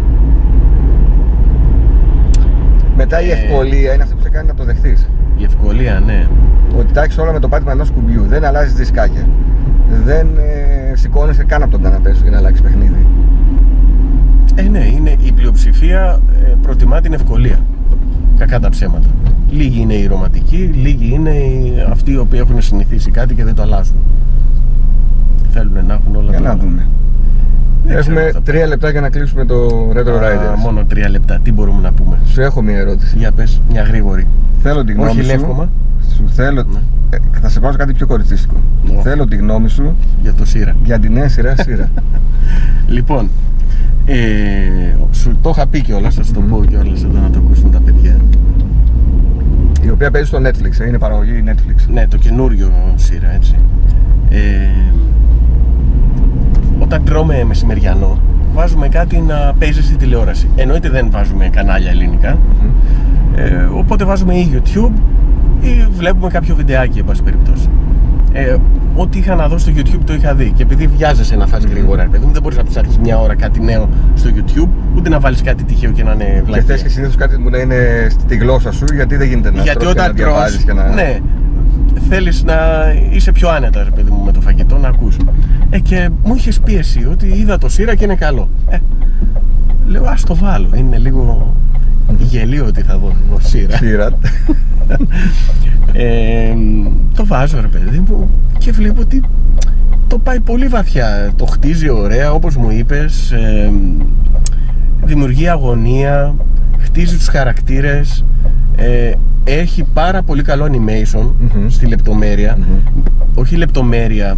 Μετά 3.02 3.22
η 3.22 3.30
Ε. 3.30 3.34
ευκολία 3.34 3.94
είναι 3.94 4.04
αυτή 4.04 4.16
που 4.16 4.22
σε 4.22 4.30
κάνει 4.30 4.48
να 4.48 4.54
το 4.54 4.64
δεχτείς. 4.64 5.10
Η 5.38 5.44
ευκολία, 5.44 6.00
ναι. 6.06 6.28
Ότι 6.78 6.94
τα 6.94 7.04
έχεις 7.04 7.18
όλα 7.18 7.32
με 7.32 7.40
το 7.40 7.48
πάτημα 7.48 7.72
ενός 7.72 7.92
κουμπιού. 7.92 8.26
Δεν 8.30 8.46
αλλάζεις 8.46 8.74
δισκάκια. 8.74 9.28
Δεν 10.06 10.28
ε, 10.38 10.96
σηκώνεσαι 10.96 11.44
καν 11.44 11.62
από 11.62 11.72
τον 11.72 11.82
καναπέ 11.82 12.14
σου 12.14 12.22
για 12.22 12.32
να 12.32 12.38
αλλάξεις 12.38 12.62
παιχνίδι. 12.62 13.08
Ε, 14.56 14.62
ναι, 14.62 14.86
είναι 14.86 15.16
η 15.20 15.32
πλειοψηφία 15.32 16.20
ε, 16.46 16.54
προτιμά 16.62 17.02
την 17.02 17.14
ευκολία. 17.14 17.60
Κακά 18.38 18.60
τα 18.60 18.70
ψέματα. 18.70 19.08
Λίγοι 19.52 19.82
είναι 19.82 19.94
οι 19.94 20.06
ρομαντικοί, 20.08 20.58
λίγοι 20.58 21.12
είναι 21.14 21.30
οι, 21.30 21.86
αυτοί 21.92 22.12
οι 22.12 22.18
οποίοι 22.18 22.40
έχουν 22.44 22.62
συνηθίσει 22.62 23.12
κάτι 23.12 23.36
και 23.36 23.44
δεν 23.44 23.56
το 23.56 23.62
αλλάζουν. 23.62 23.96
Θέλουν 25.52 25.86
να 25.88 25.94
έχουν 25.94 26.16
όλα 26.16 26.30
Για 26.30 26.42
τα 26.42 26.48
να 26.48 26.56
δούμε. 26.58 26.88
Δεν 27.90 27.98
Έχουμε 27.98 28.16
ξέρω, 28.20 28.32
θα- 28.32 28.42
τρία 28.42 28.68
λεπτά 28.68 28.90
για 28.90 29.02
να 29.02 29.10
κλείσουμε 29.10 29.46
το 29.46 29.90
Retro 29.96 30.10
Α, 30.10 30.20
Riders. 30.22 30.60
μόνο 30.62 30.84
τρία 30.86 31.10
λεπτά. 31.10 31.40
Τι 31.44 31.52
μπορούμε 31.52 31.82
να 31.82 31.92
πούμε; 31.92 32.18
Σου 32.26 32.42
έχω 32.42 32.62
μια 32.62 32.78
ερώτηση. 32.78 33.18
Για 33.18 33.32
πες, 33.32 33.62
μια 33.72 33.82
γρήγορη. 33.84 34.28
Θέλω 34.62 34.84
τη 34.84 34.94
γνώμη 34.94 35.10
Όχι 35.10 35.22
σου. 35.22 35.28
λεύκομα. 35.28 35.70
Σου 36.16 36.30
θέλω. 36.30 36.64
Ναι. 36.64 36.80
Ε, 37.10 37.18
θα 37.42 37.50
σε 37.50 37.60
πάω 37.60 37.72
σε 37.72 37.78
κάτι 37.78 37.94
πιο 37.94 38.08
κοριτσίστικο. 38.08 38.56
Ω. 38.98 39.02
Θέλω 39.02 39.28
τη 39.28 39.36
γνώμη 39.36 39.70
σου 39.70 39.96
Για 40.22 40.34
το 40.34 40.46
Σύρα. 40.46 40.76
για 40.84 41.00
τη 41.00 41.10
νέα 41.10 41.30
σειρά 41.30 41.54
σειρά. 41.64 41.90
Λοιπόν, 42.88 43.30
ε, 44.06 44.16
σου 45.12 45.38
το 45.42 45.50
είχα 45.50 45.68
πει 45.68 45.82
κιόλας, 45.82 46.16
θα 46.16 46.24
σου 46.24 46.34
το 46.34 46.40
Μμμ. 46.42 46.50
πω 46.50 46.66
κιόλας 46.66 47.04
εδώ 47.04 47.20
να 47.20 47.30
το 47.30 47.40
ακούσουν 47.46 47.72
τα 47.72 47.80
παιδιά. 47.80 48.18
η 49.86 49.90
οποία 49.90 50.12
παίζει 50.12 50.28
στο 50.28 50.38
Netflix, 50.38 50.80
ε, 50.80 50.88
είναι 50.88 50.98
παραγωγή 50.98 51.44
Netflix. 51.48 51.94
Ναι, 51.94 52.08
το 52.08 52.18
καινούριο 52.18 52.72
Σύρα, 52.96 53.34
έτσι. 53.34 53.56
Ε, 54.30 54.38
όταν 56.90 57.04
τρώμε 57.04 57.44
μεσημεριανό, 57.44 58.20
βάζουμε 58.54 58.88
κάτι 58.88 59.20
να 59.20 59.54
παίζει 59.60 59.84
στη 59.84 59.96
τηλεόραση. 59.96 60.50
Εννοείται 60.56 60.90
δεν 60.90 61.08
βάζουμε 61.12 61.50
κανάλια 61.50 61.90
ελληνικά. 61.90 62.38
Μμμ. 62.62 62.70
Ε, 63.36 63.70
οπότε 63.74 64.04
βάζουμε 64.04 64.34
ή 64.34 64.52
YouTube 64.54 64.92
ή 65.62 65.88
βλέπουμε 65.98 66.30
κάποιο 66.30 66.56
βιντεάκι, 66.56 67.00
εν 67.00 67.06
πάση 67.06 67.24
περιπτώσει. 67.24 67.70
Ε, 68.32 68.56
ό,τι 68.96 69.18
είχα 69.18 69.36
να 69.36 69.48
δω 69.48 69.58
στο 69.58 69.72
YouTube 69.76 70.00
το 70.06 70.14
είχα 70.14 70.34
δει. 70.34 70.52
Και 70.56 70.64
επειδή 70.64 70.88
βιάζεσαι 70.88 71.36
να 71.36 71.48
φας 71.48 71.64
γρήγορα, 71.64 72.04
ρε 72.04 72.10
παιδί 72.10 72.26
μου, 72.26 72.32
δεν 72.32 72.42
μπορείς 72.42 72.58
να 72.58 72.64
ψάξει 72.64 73.00
μια 73.02 73.20
ώρα 73.20 73.36
κάτι 73.36 73.62
νέο 73.62 73.90
στο 74.16 74.30
YouTube, 74.36 74.70
ούτε 74.98 75.10
να 75.10 75.20
βάλεις 75.20 75.42
κάτι 75.42 75.64
τυχαίο 75.64 75.92
και 75.92 76.04
να 76.04 76.12
είναι 76.12 76.24
Και 76.24 76.42
βλακία. 76.42 76.64
θες 76.66 76.82
και 76.82 76.90
συνήθως 76.90 77.16
κάτι 77.16 77.38
που 77.38 77.50
να 77.50 77.58
είναι 77.58 78.08
στη 78.10 78.36
γλώσσα 78.36 78.72
σου, 78.72 78.86
γιατί 78.96 79.16
δεν 79.16 79.28
γίνεται 79.28 79.52
να 79.52 79.62
Γιατί 79.62 79.80
τρως 79.80 79.94
και 79.94 80.00
όταν 80.00 80.08
να 80.08 80.14
διαβάζεις 80.14 80.66
τρως, 80.66 80.78
και 80.78 80.82
να... 80.82 80.94
ναι, 80.94 81.20
θέλεις 82.10 82.44
να 82.44 82.56
είσαι 83.12 83.32
πιο 83.32 83.50
άνετα, 83.50 83.84
ρε 83.84 83.90
παιδί 83.90 84.12
μου, 84.12 84.24
με 84.24 84.32
το 84.32 84.42
φαγητό, 84.42 84.78
να 84.78 84.88
ακούς. 84.88 85.18
Ε, 85.70 85.80
και 85.80 86.10
μου 86.24 86.36
είχες 86.36 86.60
πει 86.60 86.76
εσύ 86.76 87.06
ότι 87.12 87.28
είδα 87.28 87.58
το 87.58 87.70
σύρα 87.70 87.96
και 87.96 88.04
είναι 88.04 88.16
καλό. 88.16 88.50
Ε, 88.70 88.78
λέω, 89.88 90.04
ας 90.06 90.24
το 90.24 90.36
βάλω, 90.36 90.70
είναι 90.76 90.98
λίγο 90.98 91.56
γελίο 92.18 92.66
ότι 92.66 92.82
θα 92.82 92.98
δω 92.98 93.14
εγώ 93.28 93.40
σύρα. 93.42 93.78
Σειρά. 93.78 94.10
Ε, 95.94 96.54
το 97.16 97.26
βάζω 97.26 97.62
ρε 97.62 97.68
παιδί 97.68 98.04
μου 98.08 98.30
και 98.58 98.72
βλέπω 98.72 99.02
ότι 99.02 99.24
το 100.08 100.18
πάει 100.18 100.40
πολύ 100.40 100.68
βαθιά. 100.68 101.32
Το 101.36 101.46
χτίζει 101.46 101.90
ωραία 101.90 102.32
όπως 102.34 102.56
μου 102.56 102.70
είπες. 102.72 103.32
ε, 103.32 103.72
δημιουργεί 105.04 105.50
αγωνία, 105.50 106.36
χτίζει 106.80 107.18
τους 107.18 107.28
χαρακτήρες. 107.28 108.26
ε, 108.76 109.12
έχει 109.44 109.84
πάρα 109.94 110.22
πολύ 110.22 110.42
καλό 110.42 110.66
animation 110.72 111.28
Μμμ. 111.40 111.68
στη 111.70 111.86
λεπτομέρεια. 111.86 112.58
Μμμ. 112.58 113.02
Όχι 113.36 113.56
λεπτομέρεια 113.56 114.38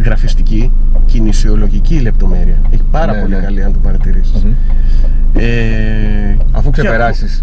γραφιστική, 0.00 0.70
κινησιολογική 1.06 1.94
λεπτομέρεια. 2.00 2.56
Έχει 2.70 2.82
πάρα 2.90 3.12
Ναι, 3.12 3.20
πολύ 3.20 3.34
ναι. 3.34 3.40
καλή 3.40 3.62
αν 3.64 3.72
το 3.72 3.78
παρατηρήσεις. 3.82 4.42
Μμμ. 4.44 4.52
Ε, 5.34 6.36
Αφού 6.52 6.70
και 6.70 6.80
ξεπεράσεις 6.80 7.42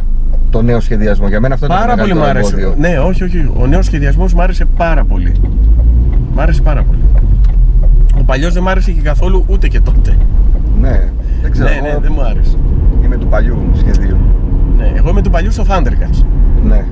το 0.50 0.62
νέο 0.62 0.80
σχεδιασμό, 0.80 1.28
για 1.28 1.39
μένα 1.39 1.54
αυτό 1.54 1.65
είναι 1.65 1.76
Πάρα 1.76 1.96
το 1.96 2.02
πολύ 2.02 2.13
μου 2.13 2.20
μεγαλύτερο 2.20 2.48
άρεσε. 2.48 2.67
εμπόδιο. 2.67 2.89
Ναι, 2.89 3.00
όχι, 3.00 3.24
όχι. 3.24 3.52
Ο 3.58 3.67
νέος 3.67 3.86
σχεδιασμός 3.86 4.34
μου 4.34 4.41
άρεσε 4.41 4.65
πάρα 4.65 5.04
πολύ. 5.04 5.32
Μ' 6.34 6.39
άρεσε 6.39 6.62
πάρα 6.62 6.84
πολύ. 6.84 7.00
Ο 8.20 8.24
παλιός 8.24 8.54
δεν 8.54 8.63
μ' 8.63 8.67
άρεσε 8.67 8.91
και 8.91 9.02
καθόλου 9.02 9.43
ούτε 9.48 9.67
και 9.67 9.80
τότε. 9.80 10.17
Ναι, 10.82 11.04
δεν 11.41 11.52
ξέρω. 11.52 11.70
ναι, 11.70 11.80
ναι, 11.82 11.88
εγώ 11.89 12.00
δεν 12.00 12.12
μου 12.15 12.22
άρεσε. 12.22 12.58
Είμαι 13.04 13.17
του 13.17 13.28
παλιού 13.28 13.58
σχεδίου. 13.76 14.17
Ναι, 14.78 14.91
εγώ 14.96 15.10
είμαι 15.10 15.22
του 15.22 15.30
παλιού 15.30 15.52
στο 15.52 15.63
Thundercats. 15.70 16.24
Ναι. 16.63 16.86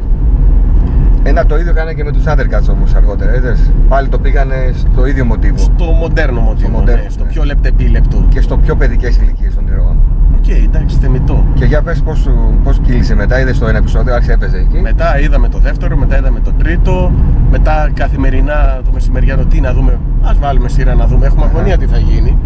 Ένα 1.27 1.45
το 1.45 1.57
ίδιο 1.57 1.71
έκανε 1.71 1.93
και 1.93 2.03
με 2.03 2.11
τους 2.11 2.23
Thundercats 2.25 2.69
όμως 2.71 2.93
αργότερα. 2.95 3.35
Είδες. 3.35 3.71
Πάλι 3.87 4.07
το 4.07 4.19
πήγανε 4.19 4.71
στο 4.91 5.05
ίδιο 5.05 5.25
μοτίβο. 5.25 5.57
Στο 5.57 5.83
μοντέρνο 5.85 6.41
μοτίβο. 6.41 6.69
μοντέρνο, 6.69 7.03
ναι, 7.03 7.09
στο 7.09 7.23
ναι. 7.23 7.29
πιο 7.29 7.43
λεπτεπίλεπτο. 7.43 8.25
Και 8.29 8.41
στο 8.41 8.57
πιο 8.57 8.75
παιδικές 8.75 9.17
ηλικίες 9.17 9.55
των 9.55 9.67
ηρώων. 9.67 9.97
OK. 10.35 10.43
OK, 10.43 10.49
εντάξει, 10.49 10.97
θεμητό. 11.01 11.45
Και 11.53 11.65
για 11.65 11.81
πες 11.81 12.01
πώς, 12.01 12.17
σου- 12.19 12.59
πώς 12.63 12.79
κύλησε 12.79 13.15
μετά, 13.15 13.39
είδες 13.39 13.59
το 13.59 13.67
ένα 13.67 13.77
επεισόδιο, 13.77 14.13
άρχισε 14.13 14.31
έπαιζε 14.33 14.57
εκεί. 14.57 14.77
Μετά 14.81 15.19
είδαμε 15.19 15.49
το 15.49 15.57
δεύτερο, 15.59 15.97
μετά 15.97 16.17
είδαμε 16.17 16.39
το 16.39 16.51
τρίτο. 16.57 17.11
Μετά 17.51 17.89
καθημερινά 17.93 18.79
το 18.85 18.91
μεσημεριανό 18.93 19.45
τι 19.45 19.59
να 19.59 19.73
δούμε. 19.73 19.91
Α 20.21 20.31
βάλουμε 20.39 20.69
σειρά 20.69 20.95
να 20.95 21.07
δούμε. 21.07 21.25
Έχουμε 21.25 21.45
Αχα. 21.45 21.53
αγωνία 21.55 21.77
τι 21.77 21.85
θα 21.85 21.97
γίνει. 21.97 22.37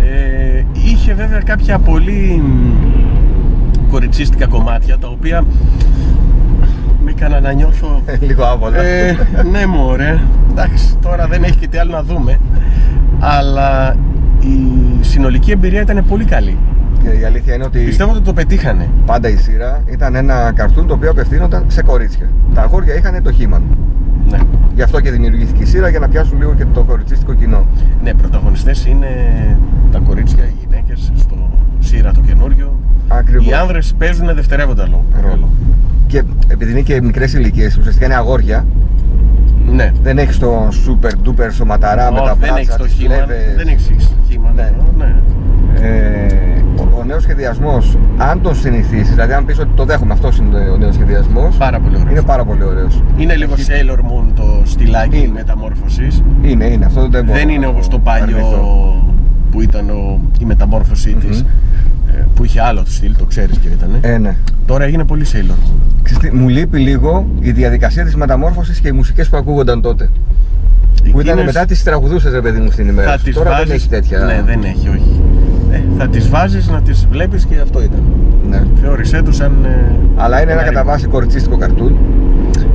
Ε, 0.00 0.62
είχε 0.72 1.14
βέβαια 1.14 1.40
κάποια 1.40 1.78
πολύ 1.78 2.42
μ, 2.44 3.90
κοριτσίστικα 3.90 4.46
κομμάτια 4.46 4.98
τα 4.98 5.08
οποία 5.08 5.40
με 5.40 5.46
έκανα 7.16 7.40
να 7.40 7.52
νιώθω. 7.52 8.02
Λίγο 8.28 8.44
άβολα. 8.44 8.82
Ε, 8.82 9.16
ναι, 9.50 9.66
μωρέ. 9.66 10.18
Εντάξει, 10.50 10.96
τώρα 11.02 11.26
δεν 11.26 11.42
έχει 11.44 11.56
και 11.56 11.68
τι 11.68 11.78
άλλο 11.78 11.90
να 11.92 12.02
δούμε. 12.02 12.38
Αλλά 13.18 13.96
η 14.40 14.58
συνολική 15.00 15.50
εμπειρία 15.50 15.80
ήταν 15.80 16.04
πολύ 16.08 16.24
καλή. 16.24 16.56
Και 17.02 17.08
η 17.20 17.24
αλήθεια 17.24 17.54
είναι 17.54 17.64
ότι 17.64 17.78
Πιστεύω 17.78 18.10
ότι 18.12 18.20
το 18.20 18.32
πετύχανε. 18.32 18.88
πάντα 19.06 19.28
η 19.28 19.36
σειρά 19.36 19.82
ήταν 19.90 20.14
ένα 20.14 20.52
καρτούν 20.54 20.86
το 20.86 20.94
οποίο 20.94 21.10
απευθύνονταν 21.10 21.64
σε 21.66 21.82
κορίτσια. 21.82 22.28
Τα 22.54 22.62
αγόρια 22.62 22.94
είχαν 22.96 23.22
το 23.22 23.32
He-Man. 23.38 23.60
Ναι. 24.30 24.38
Γι' 24.74 24.82
αυτό 24.82 25.00
και 25.00 25.10
δημιουργήθηκε 25.10 25.62
η 25.62 25.66
σειρά 25.66 25.88
για 25.88 25.98
να 25.98 26.08
πιάσουν 26.08 26.38
λίγο 26.38 26.54
και 26.54 26.64
το 26.74 26.82
κοριτσίστικο 26.82 27.34
κοινό. 27.34 27.66
Ναι, 28.02 28.14
πρωταγωνιστές 28.14 28.86
είναι 28.86 29.06
τα 29.92 29.98
κορίτσια, 29.98 30.44
οι 30.44 30.52
γυναίκες 30.60 31.12
στο 31.16 31.36
σύρα 31.78 32.12
το 32.12 32.20
καινούριο. 32.20 32.78
Ακριβώς. 33.08 33.46
Οι 33.46 33.52
άνδρες 33.52 33.94
παίζουν 33.98 34.34
δευτερεύοντα 34.34 34.86
λόγο- 34.88 35.04
ρόλο. 35.22 35.48
Και 36.14 36.22
επειδή 36.48 36.70
είναι 36.70 36.80
και 36.80 37.00
μικρές 37.02 37.32
ηλικίες, 37.32 37.76
ουσιαστικά 37.76 38.06
είναι 38.06 38.14
αγόρια, 38.14 38.66
Ναι. 39.72 39.92
δεν 40.02 40.18
έχεις 40.18 40.38
το 40.38 40.68
super 40.86 41.28
duper 41.28 41.48
σωματαρά 41.50 42.12
με 42.12 42.18
Όχι, 42.18 42.28
τα 42.28 42.34
δεν 42.34 42.38
μπράτσα, 42.38 42.58
έχεις 42.58 42.76
το 42.76 42.84
τις 42.84 42.92
χήμα. 42.92 43.14
φλέβες. 43.14 43.54
Δεν 43.56 43.68
έχεις 43.68 43.90
χήμα. 44.30 44.52
Ναι. 44.54 44.72
Ναι. 44.98 45.04
ναι. 45.80 45.88
Ε, 45.88 46.62
ο, 46.76 46.98
ο 47.00 47.04
νέος 47.04 47.22
σχεδιασμός, 47.22 47.96
αν 48.16 48.40
τον 48.42 48.54
συνηθίσεις, 48.54 49.08
δηλαδή 49.10 49.32
αν 49.32 49.44
πεις 49.44 49.58
ότι 49.58 49.68
το 49.74 49.84
δέχομαι, 49.84 50.12
αυτός 50.12 50.38
είναι 50.38 50.58
ο 50.58 50.76
νέος 50.76 50.94
σχεδιασμός, 50.94 51.56
Πάρα 51.56 51.80
πολύ 51.80 51.94
ωραίος. 51.96 52.10
είναι 52.10 52.22
πάρα 52.22 52.44
πολύ 52.44 52.64
ωραίος. 52.64 53.02
Είναι 53.16 53.34
λίγο 53.36 53.54
Sailor 53.54 53.98
Moon 53.98 54.24
το 54.34 54.62
στυλάκι 54.64 55.16
Είναι. 55.18 55.28
μεταμόρφωσης. 55.32 56.22
Είναι, 56.42 56.64
είναι, 56.64 56.84
αυτό 56.84 57.08
δεν 57.08 57.24
μπορώ 57.24 57.38
Δεν 57.38 57.46
να 57.46 57.52
είναι 57.52 57.66
όπως 57.66 57.88
το 57.88 58.00
αρνηθώ. 58.04 58.40
παλιό 58.40 59.14
που 59.50 59.60
ήταν 59.60 59.90
ο, 59.90 60.20
η 60.40 60.44
μεταμόρφωσή 60.44 61.12
της. 61.14 61.40
ε, 61.40 61.44
Που 62.34 62.44
είχε 62.44 62.60
άλλο 62.62 62.82
το 62.82 62.90
στυλ, 62.90 63.16
το 63.18 63.24
ξέρεις 63.24 63.58
και 63.58 63.68
ήταν. 63.68 63.90
Ε, 64.00 64.18
ναι. 64.18 64.36
Τώρα 64.66 64.84
έγινε 64.84 65.04
πολύ 65.04 65.24
Sailor 65.32 65.50
Moon. 65.50 65.78
Ξέρεις 66.02 66.22
τι, 66.30 66.36
μου 66.36 66.48
λείπει 66.48 66.78
λίγο 66.78 67.26
η 67.40 67.50
διαδικασία 67.50 68.04
της 68.04 68.16
μεταμόρφωσης 68.16 68.80
και 68.80 68.88
οι 68.88 68.92
μουσικές 68.92 69.28
που 69.28 69.36
ακούγονταν 69.36 69.80
τότε. 69.80 70.10
Που 71.10 71.20
ήταν 71.20 71.20
Εκείνες 71.36 71.44
μετά 71.54 71.66
τις 71.66 71.82
τραγουδούσες, 71.82 72.32
ρε 72.32 72.40
παιδί 72.40 72.60
μου, 72.60 72.70
στην 72.70 72.88
ημέρα. 72.88 73.10
θα 73.10 73.18
σου. 73.18 73.24
τις 73.24 73.34
Τώρα 73.34 73.50
βάζεις... 73.50 73.66
δεν 73.66 73.76
έχει 73.76 73.88
τέτοια. 73.88 74.18
Ναι, 74.18 74.42
δεν 74.46 74.62
έχει, 74.64 74.88
όχι. 74.88 75.20
Ε, 75.72 75.80
θα 75.98 76.08
τις 76.08 76.28
βάζεις 76.28 76.68
να 76.68 76.80
τις 76.82 77.06
βλέπεις 77.10 77.44
και 77.44 77.54
αυτό 77.62 77.82
ήταν. 77.82 78.02
Ναι. 78.48 78.62
Θεώρησέ 78.82 79.22
τους 79.22 79.36
σαν. 79.36 79.52
ε, 79.64 79.92
Αλλά 80.16 80.42
είναι 80.42 80.52
ένα 80.52 80.60
ένα 80.60 80.70
κατά 80.70 80.84
βάση 80.84 81.06
κοριτσίστικο 81.06 81.56
καρτούν. 81.56 81.96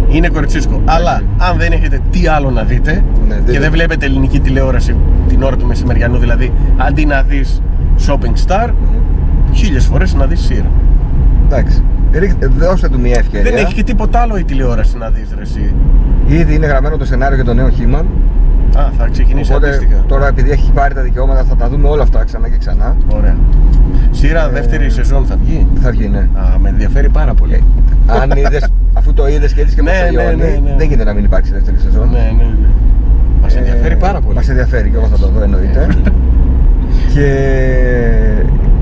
Είναι 0.10 0.28
κοριτσίσκο. 0.30 0.82
Αλλά 0.86 1.22
αν 1.38 1.58
δεν 1.58 1.72
έχετε 1.72 2.00
τι 2.12 2.28
άλλο 2.28 2.50
να 2.50 2.64
δείτε 2.64 3.04
Ναι, 3.28 3.36
και 3.36 3.42
δεν- 3.52 3.62
δεν 3.62 3.72
βλέπετε 3.72 4.06
ελληνική 4.06 4.40
τηλεόραση 4.40 4.96
την 5.28 5.44
ώρα 5.44 5.56
του 5.58 5.66
μεσημεριανού, 5.66 6.18
δηλαδή 6.18 6.52
αντί 6.78 7.06
να 7.06 7.22
δεις 7.22 7.62
shopping 8.08 8.48
star, 8.48 8.70
χίλιες 9.54 9.86
φορές 9.86 10.14
να 10.14 10.26
δεις 10.26 10.40
σειρά. 10.40 10.72
Εντάξει. 11.46 11.84
Ρίχτε- 12.12 12.50
Δώστε 12.58 12.90
του 12.90 13.00
μια 13.00 13.16
ευκαιρία. 13.20 13.52
Δεν 13.52 13.60
έχει 13.66 13.74
και 13.74 13.84
τίποτα 13.84 14.20
άλλο 14.20 14.38
η 14.38 14.44
τηλεόραση 14.44 14.98
να 14.98 15.10
δεις, 15.10 15.30
ρε 15.36 15.42
εσύ. 15.42 15.74
Ήδη 16.28 16.54
είναι 16.56 16.66
γραμμένο 16.68 16.98
το 16.98 17.06
σενάριο 17.06 17.36
για 17.36 17.46
το 17.46 17.54
νέο 17.54 17.68
He-Man. 17.80 18.06
Α, 18.78 18.90
θα 18.98 19.08
ξεκινήσει 19.12 19.52
Οπότε 19.52 19.68
αντίστοιχα. 19.68 20.04
τώρα 20.08 20.28
επειδή 20.28 20.52
έχει 20.52 20.72
πάρει 20.72 20.94
τα 20.94 21.02
δικαιώματα 21.02 21.44
θα 21.44 21.56
τα 21.56 21.70
δούμε 21.70 21.88
όλα 21.88 22.04
αυτά 22.04 22.24
ξανά 22.24 22.50
και 22.50 22.58
ξανά. 22.58 22.96
Ωραία. 23.16 23.36
Σειρά 24.12 24.46
Ε, 24.46 24.50
δεύτερη 24.52 24.90
σεζόν 24.90 25.26
θα 25.26 25.36
βγει; 25.44 25.68
Θα 25.82 25.92
βγει, 25.92 26.08
ναι. 26.08 26.18
Α, 26.20 26.60
με 26.60 26.70
ενδιαφέρει 26.70 27.10
πάρα 27.10 27.34
πολύ. 27.34 27.64
Αν 28.08 28.32
είδες, 28.38 28.68
αφού 28.94 29.14
το 29.14 29.28
είδες 29.28 29.54
και 29.54 29.62
είδε 29.62 29.72
και 29.76 29.82
Ναι, 29.82 29.92
μας 29.92 30.00
ναι, 30.00 30.06
τελειώνει, 30.06 30.36
ναι, 30.36 30.60
ναι. 30.70 30.76
δεν 30.78 30.88
γίνεται 30.88 31.04
να 31.04 31.14
μην 31.14 31.24
υπάρξει 31.24 31.52
δεύτερη 31.52 31.78
σεζόν. 31.80 32.10
ναι, 32.12 32.18
ναι, 32.38 32.44
ναι. 32.44 32.68
Μας 33.42 33.56
ενδιαφέρει 33.56 33.96
πάρα 33.96 34.20
πολύ. 34.22 34.36
Μας 34.36 34.50
ενδιαφέρει 34.50 34.90
και 34.90 34.96
εγώ 34.96 35.08
θα 35.08 35.18
το 35.18 35.28
δω 35.28 35.42
εννοείται. 35.44 35.88
και. 37.14 37.28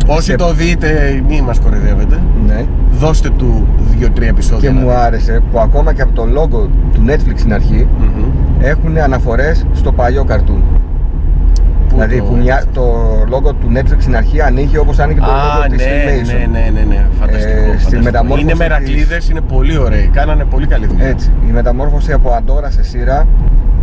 Όσοι 0.07 0.21
σε- 0.29 0.35
το 0.35 0.53
δείτε, 0.53 1.21
μην 1.27 1.43
μας 1.43 1.59
κοροϊδεύετε. 1.59 2.19
Ναι. 2.47 2.65
Δώστε 2.91 3.29
του 3.29 3.67
2-3 3.91 4.27
επεισόδια. 4.27 4.69
Και 4.69 4.75
να 4.75 4.81
μου 4.81 4.87
δείτε. 4.87 4.99
άρεσε 4.99 5.41
που 5.51 5.59
ακόμα 5.59 5.93
και 5.93 6.01
από 6.01 6.13
το 6.13 6.23
logo 6.35 6.67
του 6.93 7.05
Netflix 7.07 7.33
στην 7.35 7.53
αρχή 7.53 7.87
Μμμ. 7.99 8.23
έχουν 8.59 8.97
αναφορές 8.97 9.65
στο 9.73 9.91
παλιό 9.91 10.23
καρτούν. 10.23 10.63
Πού 11.89 11.93
δηλαδή 11.95 12.17
το 12.17 12.23
που 12.23 12.35
μια, 12.35 12.53
έβρισες; 12.55 12.73
το 12.73 12.83
logo 13.31 13.53
του 13.61 13.71
Netflix 13.75 13.95
στην 13.99 14.15
αρχή 14.15 14.41
ανοίγει 14.41 14.77
όπως 14.77 14.99
άνοιγε 14.99 15.19
το 15.19 15.25
Α, 15.25 15.29
logo 15.29 15.69
της 15.69 15.85
ναι, 15.85 15.91
Filmation. 15.91 16.49
ναι, 16.51 16.59
ναι, 16.59 16.69
ναι, 16.73 16.85
ναι, 16.87 17.05
φανταστικό. 17.19 17.51
Ε, 17.51 17.61
στη 17.63 17.67
φανταστικό. 17.67 18.01
μεταμόρφωση 18.03 18.41
Είναι 18.41 18.51
της- 18.51 18.59
μερακλείδες, 18.59 19.29
είναι 19.29 19.41
πολύ 19.41 19.77
ωραίοι, 19.77 20.09
κάνανε 20.13 20.43
πολύ 20.45 20.67
καλή 20.67 20.85
δουλειά. 20.87 21.05
Έτσι. 21.07 21.31
Η 21.47 21.51
μεταμόρφωση 21.51 22.11
από 22.13 22.29
αντόρα 22.31 22.69
σε 22.71 22.83
σύρα, 22.83 23.27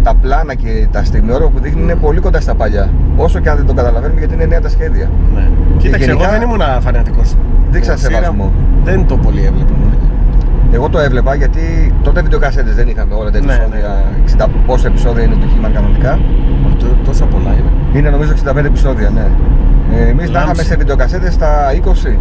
τα 0.03 0.15
πλάνα 0.15 0.55
και 0.55 0.87
τα 0.93 1.05
στιγμιότυπα 1.05 1.49
που 1.49 1.59
δείχνει 1.61 1.83
είναι 1.83 1.95
πολύ 1.95 2.21
κοντά 2.21 2.41
στα 2.41 2.55
παλιά. 2.55 2.91
Όσο 3.17 3.39
και 3.41 3.49
αν 3.51 3.57
δεν 3.57 3.67
το 3.67 3.73
καταλαβαίνουμε 3.75 4.19
γιατί 4.19 4.35
είναι 4.35 4.45
νέα 4.45 4.61
τα 4.61 4.69
σχέδια. 4.69 5.11
Ναι. 5.35 5.49
Κοίταξε, 5.79 6.05
γενικά- 6.07 6.25
εγώ 6.29 6.33
δεν 6.39 6.43
ήμουν 6.49 6.63
φανατικός. 6.81 7.35
Δείξα 7.71 7.93
Ε, 7.93 7.97
σειρά 7.97 8.15
σεβασμό. 8.17 8.53
Δεν 8.85 9.07
το 9.07 9.17
πολύ 9.17 9.45
έβλεπα. 9.45 9.73
Εγώ 10.73 10.89
το 10.89 10.99
έβλεπα 10.99 11.35
γιατί 11.35 11.95
τότε 12.03 12.23
βιντεοκασέτες 12.23 12.75
δεν 12.75 12.89
είχαμε 12.89 13.15
όλα 13.15 13.31
τα 13.31 13.41
Ναι, 13.41 13.53
επεισόδια. 13.53 14.05
60 14.25 14.49
πόσα 14.67 14.87
επεισόδια 14.87 15.23
είναι 15.25 15.35
το 15.35 15.47
He-Man 15.53 15.71
κανονικά. 15.75 16.19
Τό- 16.79 16.87
Τόσα 17.05 17.25
πολλά 17.25 17.51
είναι. 17.53 17.71
Είναι 17.99 18.11
νομίζω 18.11 18.31
65 18.31 18.67
επεισόδια, 18.67 19.11
ναι. 19.11 19.27
Ε, 19.97 20.09
Εμείς 20.09 20.27
τα 20.27 20.33
Λάμψη. 20.33 20.43
είχαμε 20.53 20.63
σε 20.63 20.77
βιντεοκασέτες 20.77 21.33
στα 21.35 21.73
20. 21.75 22.19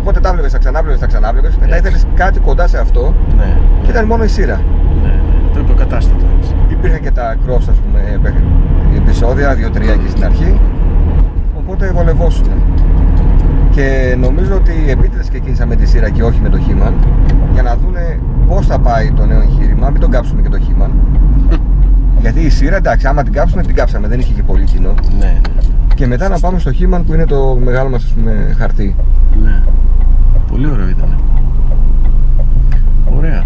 Οπότε 0.00 0.20
τα 0.20 0.32
βλέπεις, 0.32 0.52
τα 0.52 0.58
ξανάβλεπες, 0.58 1.00
τα 1.00 1.06
ξανάβλεπες. 1.06 1.56
Μετά 1.60 1.74
Έτσι. 1.76 1.78
ήθελες 1.88 2.06
κάτι 2.14 2.38
κοντά 2.38 2.66
σε 2.66 2.78
αυτό 2.78 3.14
Ναι. 3.36 3.56
και 3.82 3.90
ήταν 3.90 4.04
μόνο 4.06 4.24
η 4.24 4.28
σειρά. 4.28 4.60
Ναι, 5.02 5.08
ναι. 5.08 5.14
Το 5.54 5.58
υποκατάστατο 5.60 6.24
έτσι. 6.38 6.45
Υπήρχαν 6.78 7.00
και 7.00 7.10
τα 7.10 7.36
cross, 7.46 7.58
ας 7.70 7.76
πούμε, 7.86 8.18
παίχ- 8.22 8.36
επεισόδια, 8.96 9.54
2-3 9.54 9.92
εκεί 9.92 10.08
στην 10.08 10.24
αρχή. 10.24 10.60
Οπότε 11.58 11.90
βολευόσουν. 11.94 12.46
Και 13.70 14.16
νομίζω 14.20 14.54
ότι 14.54 14.72
επίτηδε 14.88 15.22
ξεκίνησα 15.28 15.66
με 15.66 15.76
τη 15.76 15.86
σειρά 15.86 16.10
και 16.10 16.22
όχι 16.22 16.40
με 16.40 16.48
το 16.48 16.58
He-Man 16.68 16.92
για 17.52 17.62
να 17.62 17.76
δούνε 17.76 18.18
πώς 18.48 18.66
θα 18.66 18.78
πάει 18.78 19.12
το 19.12 19.26
νέο 19.26 19.40
εγχείρημα. 19.40 19.90
Μην 19.90 20.00
τον 20.00 20.10
κάψουμε 20.10 20.42
και 20.42 20.48
το 20.48 20.58
He-Man. 20.68 20.90
Γιατί 22.20 22.40
η 22.40 22.48
σειρά, 22.50 22.76
εντάξει, 22.76 23.06
άμα 23.06 23.22
την 23.22 23.32
κάψουμε, 23.32 23.62
την 23.62 23.74
κάψαμε, 23.74 24.08
δεν 24.08 24.18
είχε 24.18 24.32
και 24.32 24.42
πολύ 24.42 24.64
κοινό. 24.64 24.94
Ναι, 25.18 25.24
ναι. 25.26 25.38
Και 25.94 26.06
μετά 26.06 26.28
να 26.28 26.38
πάμε 26.38 26.58
στο 26.58 26.70
He-Man 26.80 27.00
που 27.06 27.14
είναι 27.14 27.24
το 27.24 27.58
μεγάλο 27.64 27.90
μας 27.90 28.14
χαρτί. 28.58 28.94
ναι. 29.42 29.62
Πολύ 30.50 30.70
ωραίο 30.70 30.88
ήταν. 30.88 31.16
Ωραία. 33.16 33.44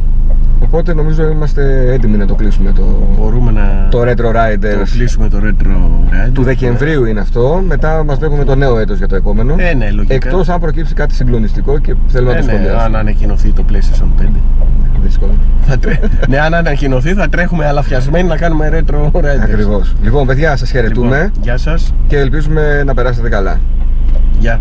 Οπότε 0.63 0.95
νομίζω 0.95 1.29
είμαστε 1.29 1.93
έτοιμοι 1.93 2.17
να 2.17 2.27
το 2.27 2.35
κλείσουμε 2.35 2.73
το, 2.73 2.83
Μπορούμε 3.19 3.51
να 3.51 3.87
το 3.91 4.01
Retro 4.03 4.15
το 4.17 4.31
Riders. 4.35 4.89
κλείσουμε 4.93 5.29
το 5.29 5.39
Retro 5.43 5.67
Ride. 5.67 6.31
Του 6.33 6.43
Δεκεμβρίου 6.43 7.05
είναι 7.05 7.21
αυτό. 7.21 7.63
Μετά 7.67 8.05
μας 8.05 8.19
βλέπουμε 8.19 8.45
το 8.45 8.55
νέο 8.55 8.79
έτος 8.79 8.99
για 8.99 9.09
το 9.09 9.17
επόμενο. 9.17 9.55
Ε, 9.59 9.75
ναι, 9.75 9.91
λογικά. 9.91 10.15
Εκτός 10.15 10.49
αν 10.49 10.61
προκύψει 10.61 10.95
κάτι 10.95 11.15
συγκλονιστικό 11.15 11.79
και 11.79 11.95
θέλουμε 12.09 12.33
Ε, 12.33 12.35
να 12.35 12.41
το 12.41 12.47
ναι, 12.47 12.53
σχολιάσουμε. 12.53 12.83
αν 12.83 12.97
ανακοινωθεί 12.97 13.49
το 13.53 13.65
PlayStation 13.73 14.23
5. 14.23 14.25
Δύσκολο. 15.03 15.33
Θα 15.67 15.79
τρέ... 15.79 15.99
ναι, 16.29 16.39
αν 16.41 16.55
ανακοινωθεί 16.55 17.13
θα 17.15 17.29
τρέχουμε 17.29 17.67
αλαφιασμένοι 17.67 18.29
να 18.29 18.37
κάνουμε 18.37 18.69
retro 18.87 19.11
riders. 19.21 19.25
Ακριβώς. 19.43 19.95
Λοιπόν, 20.03 20.27
παιδιά, 20.27 20.57
σας 20.57 20.71
χαιρετούμε 20.71 21.17
Λοιπόν, 21.23 21.43
γεια 21.43 21.57
σας. 21.57 21.95
και 22.07 22.19
ελπίζουμε 22.19 22.83
να 22.85 22.95
περάσετε 22.95 23.29
καλά. 23.29 23.61
Γεια. 24.39 24.61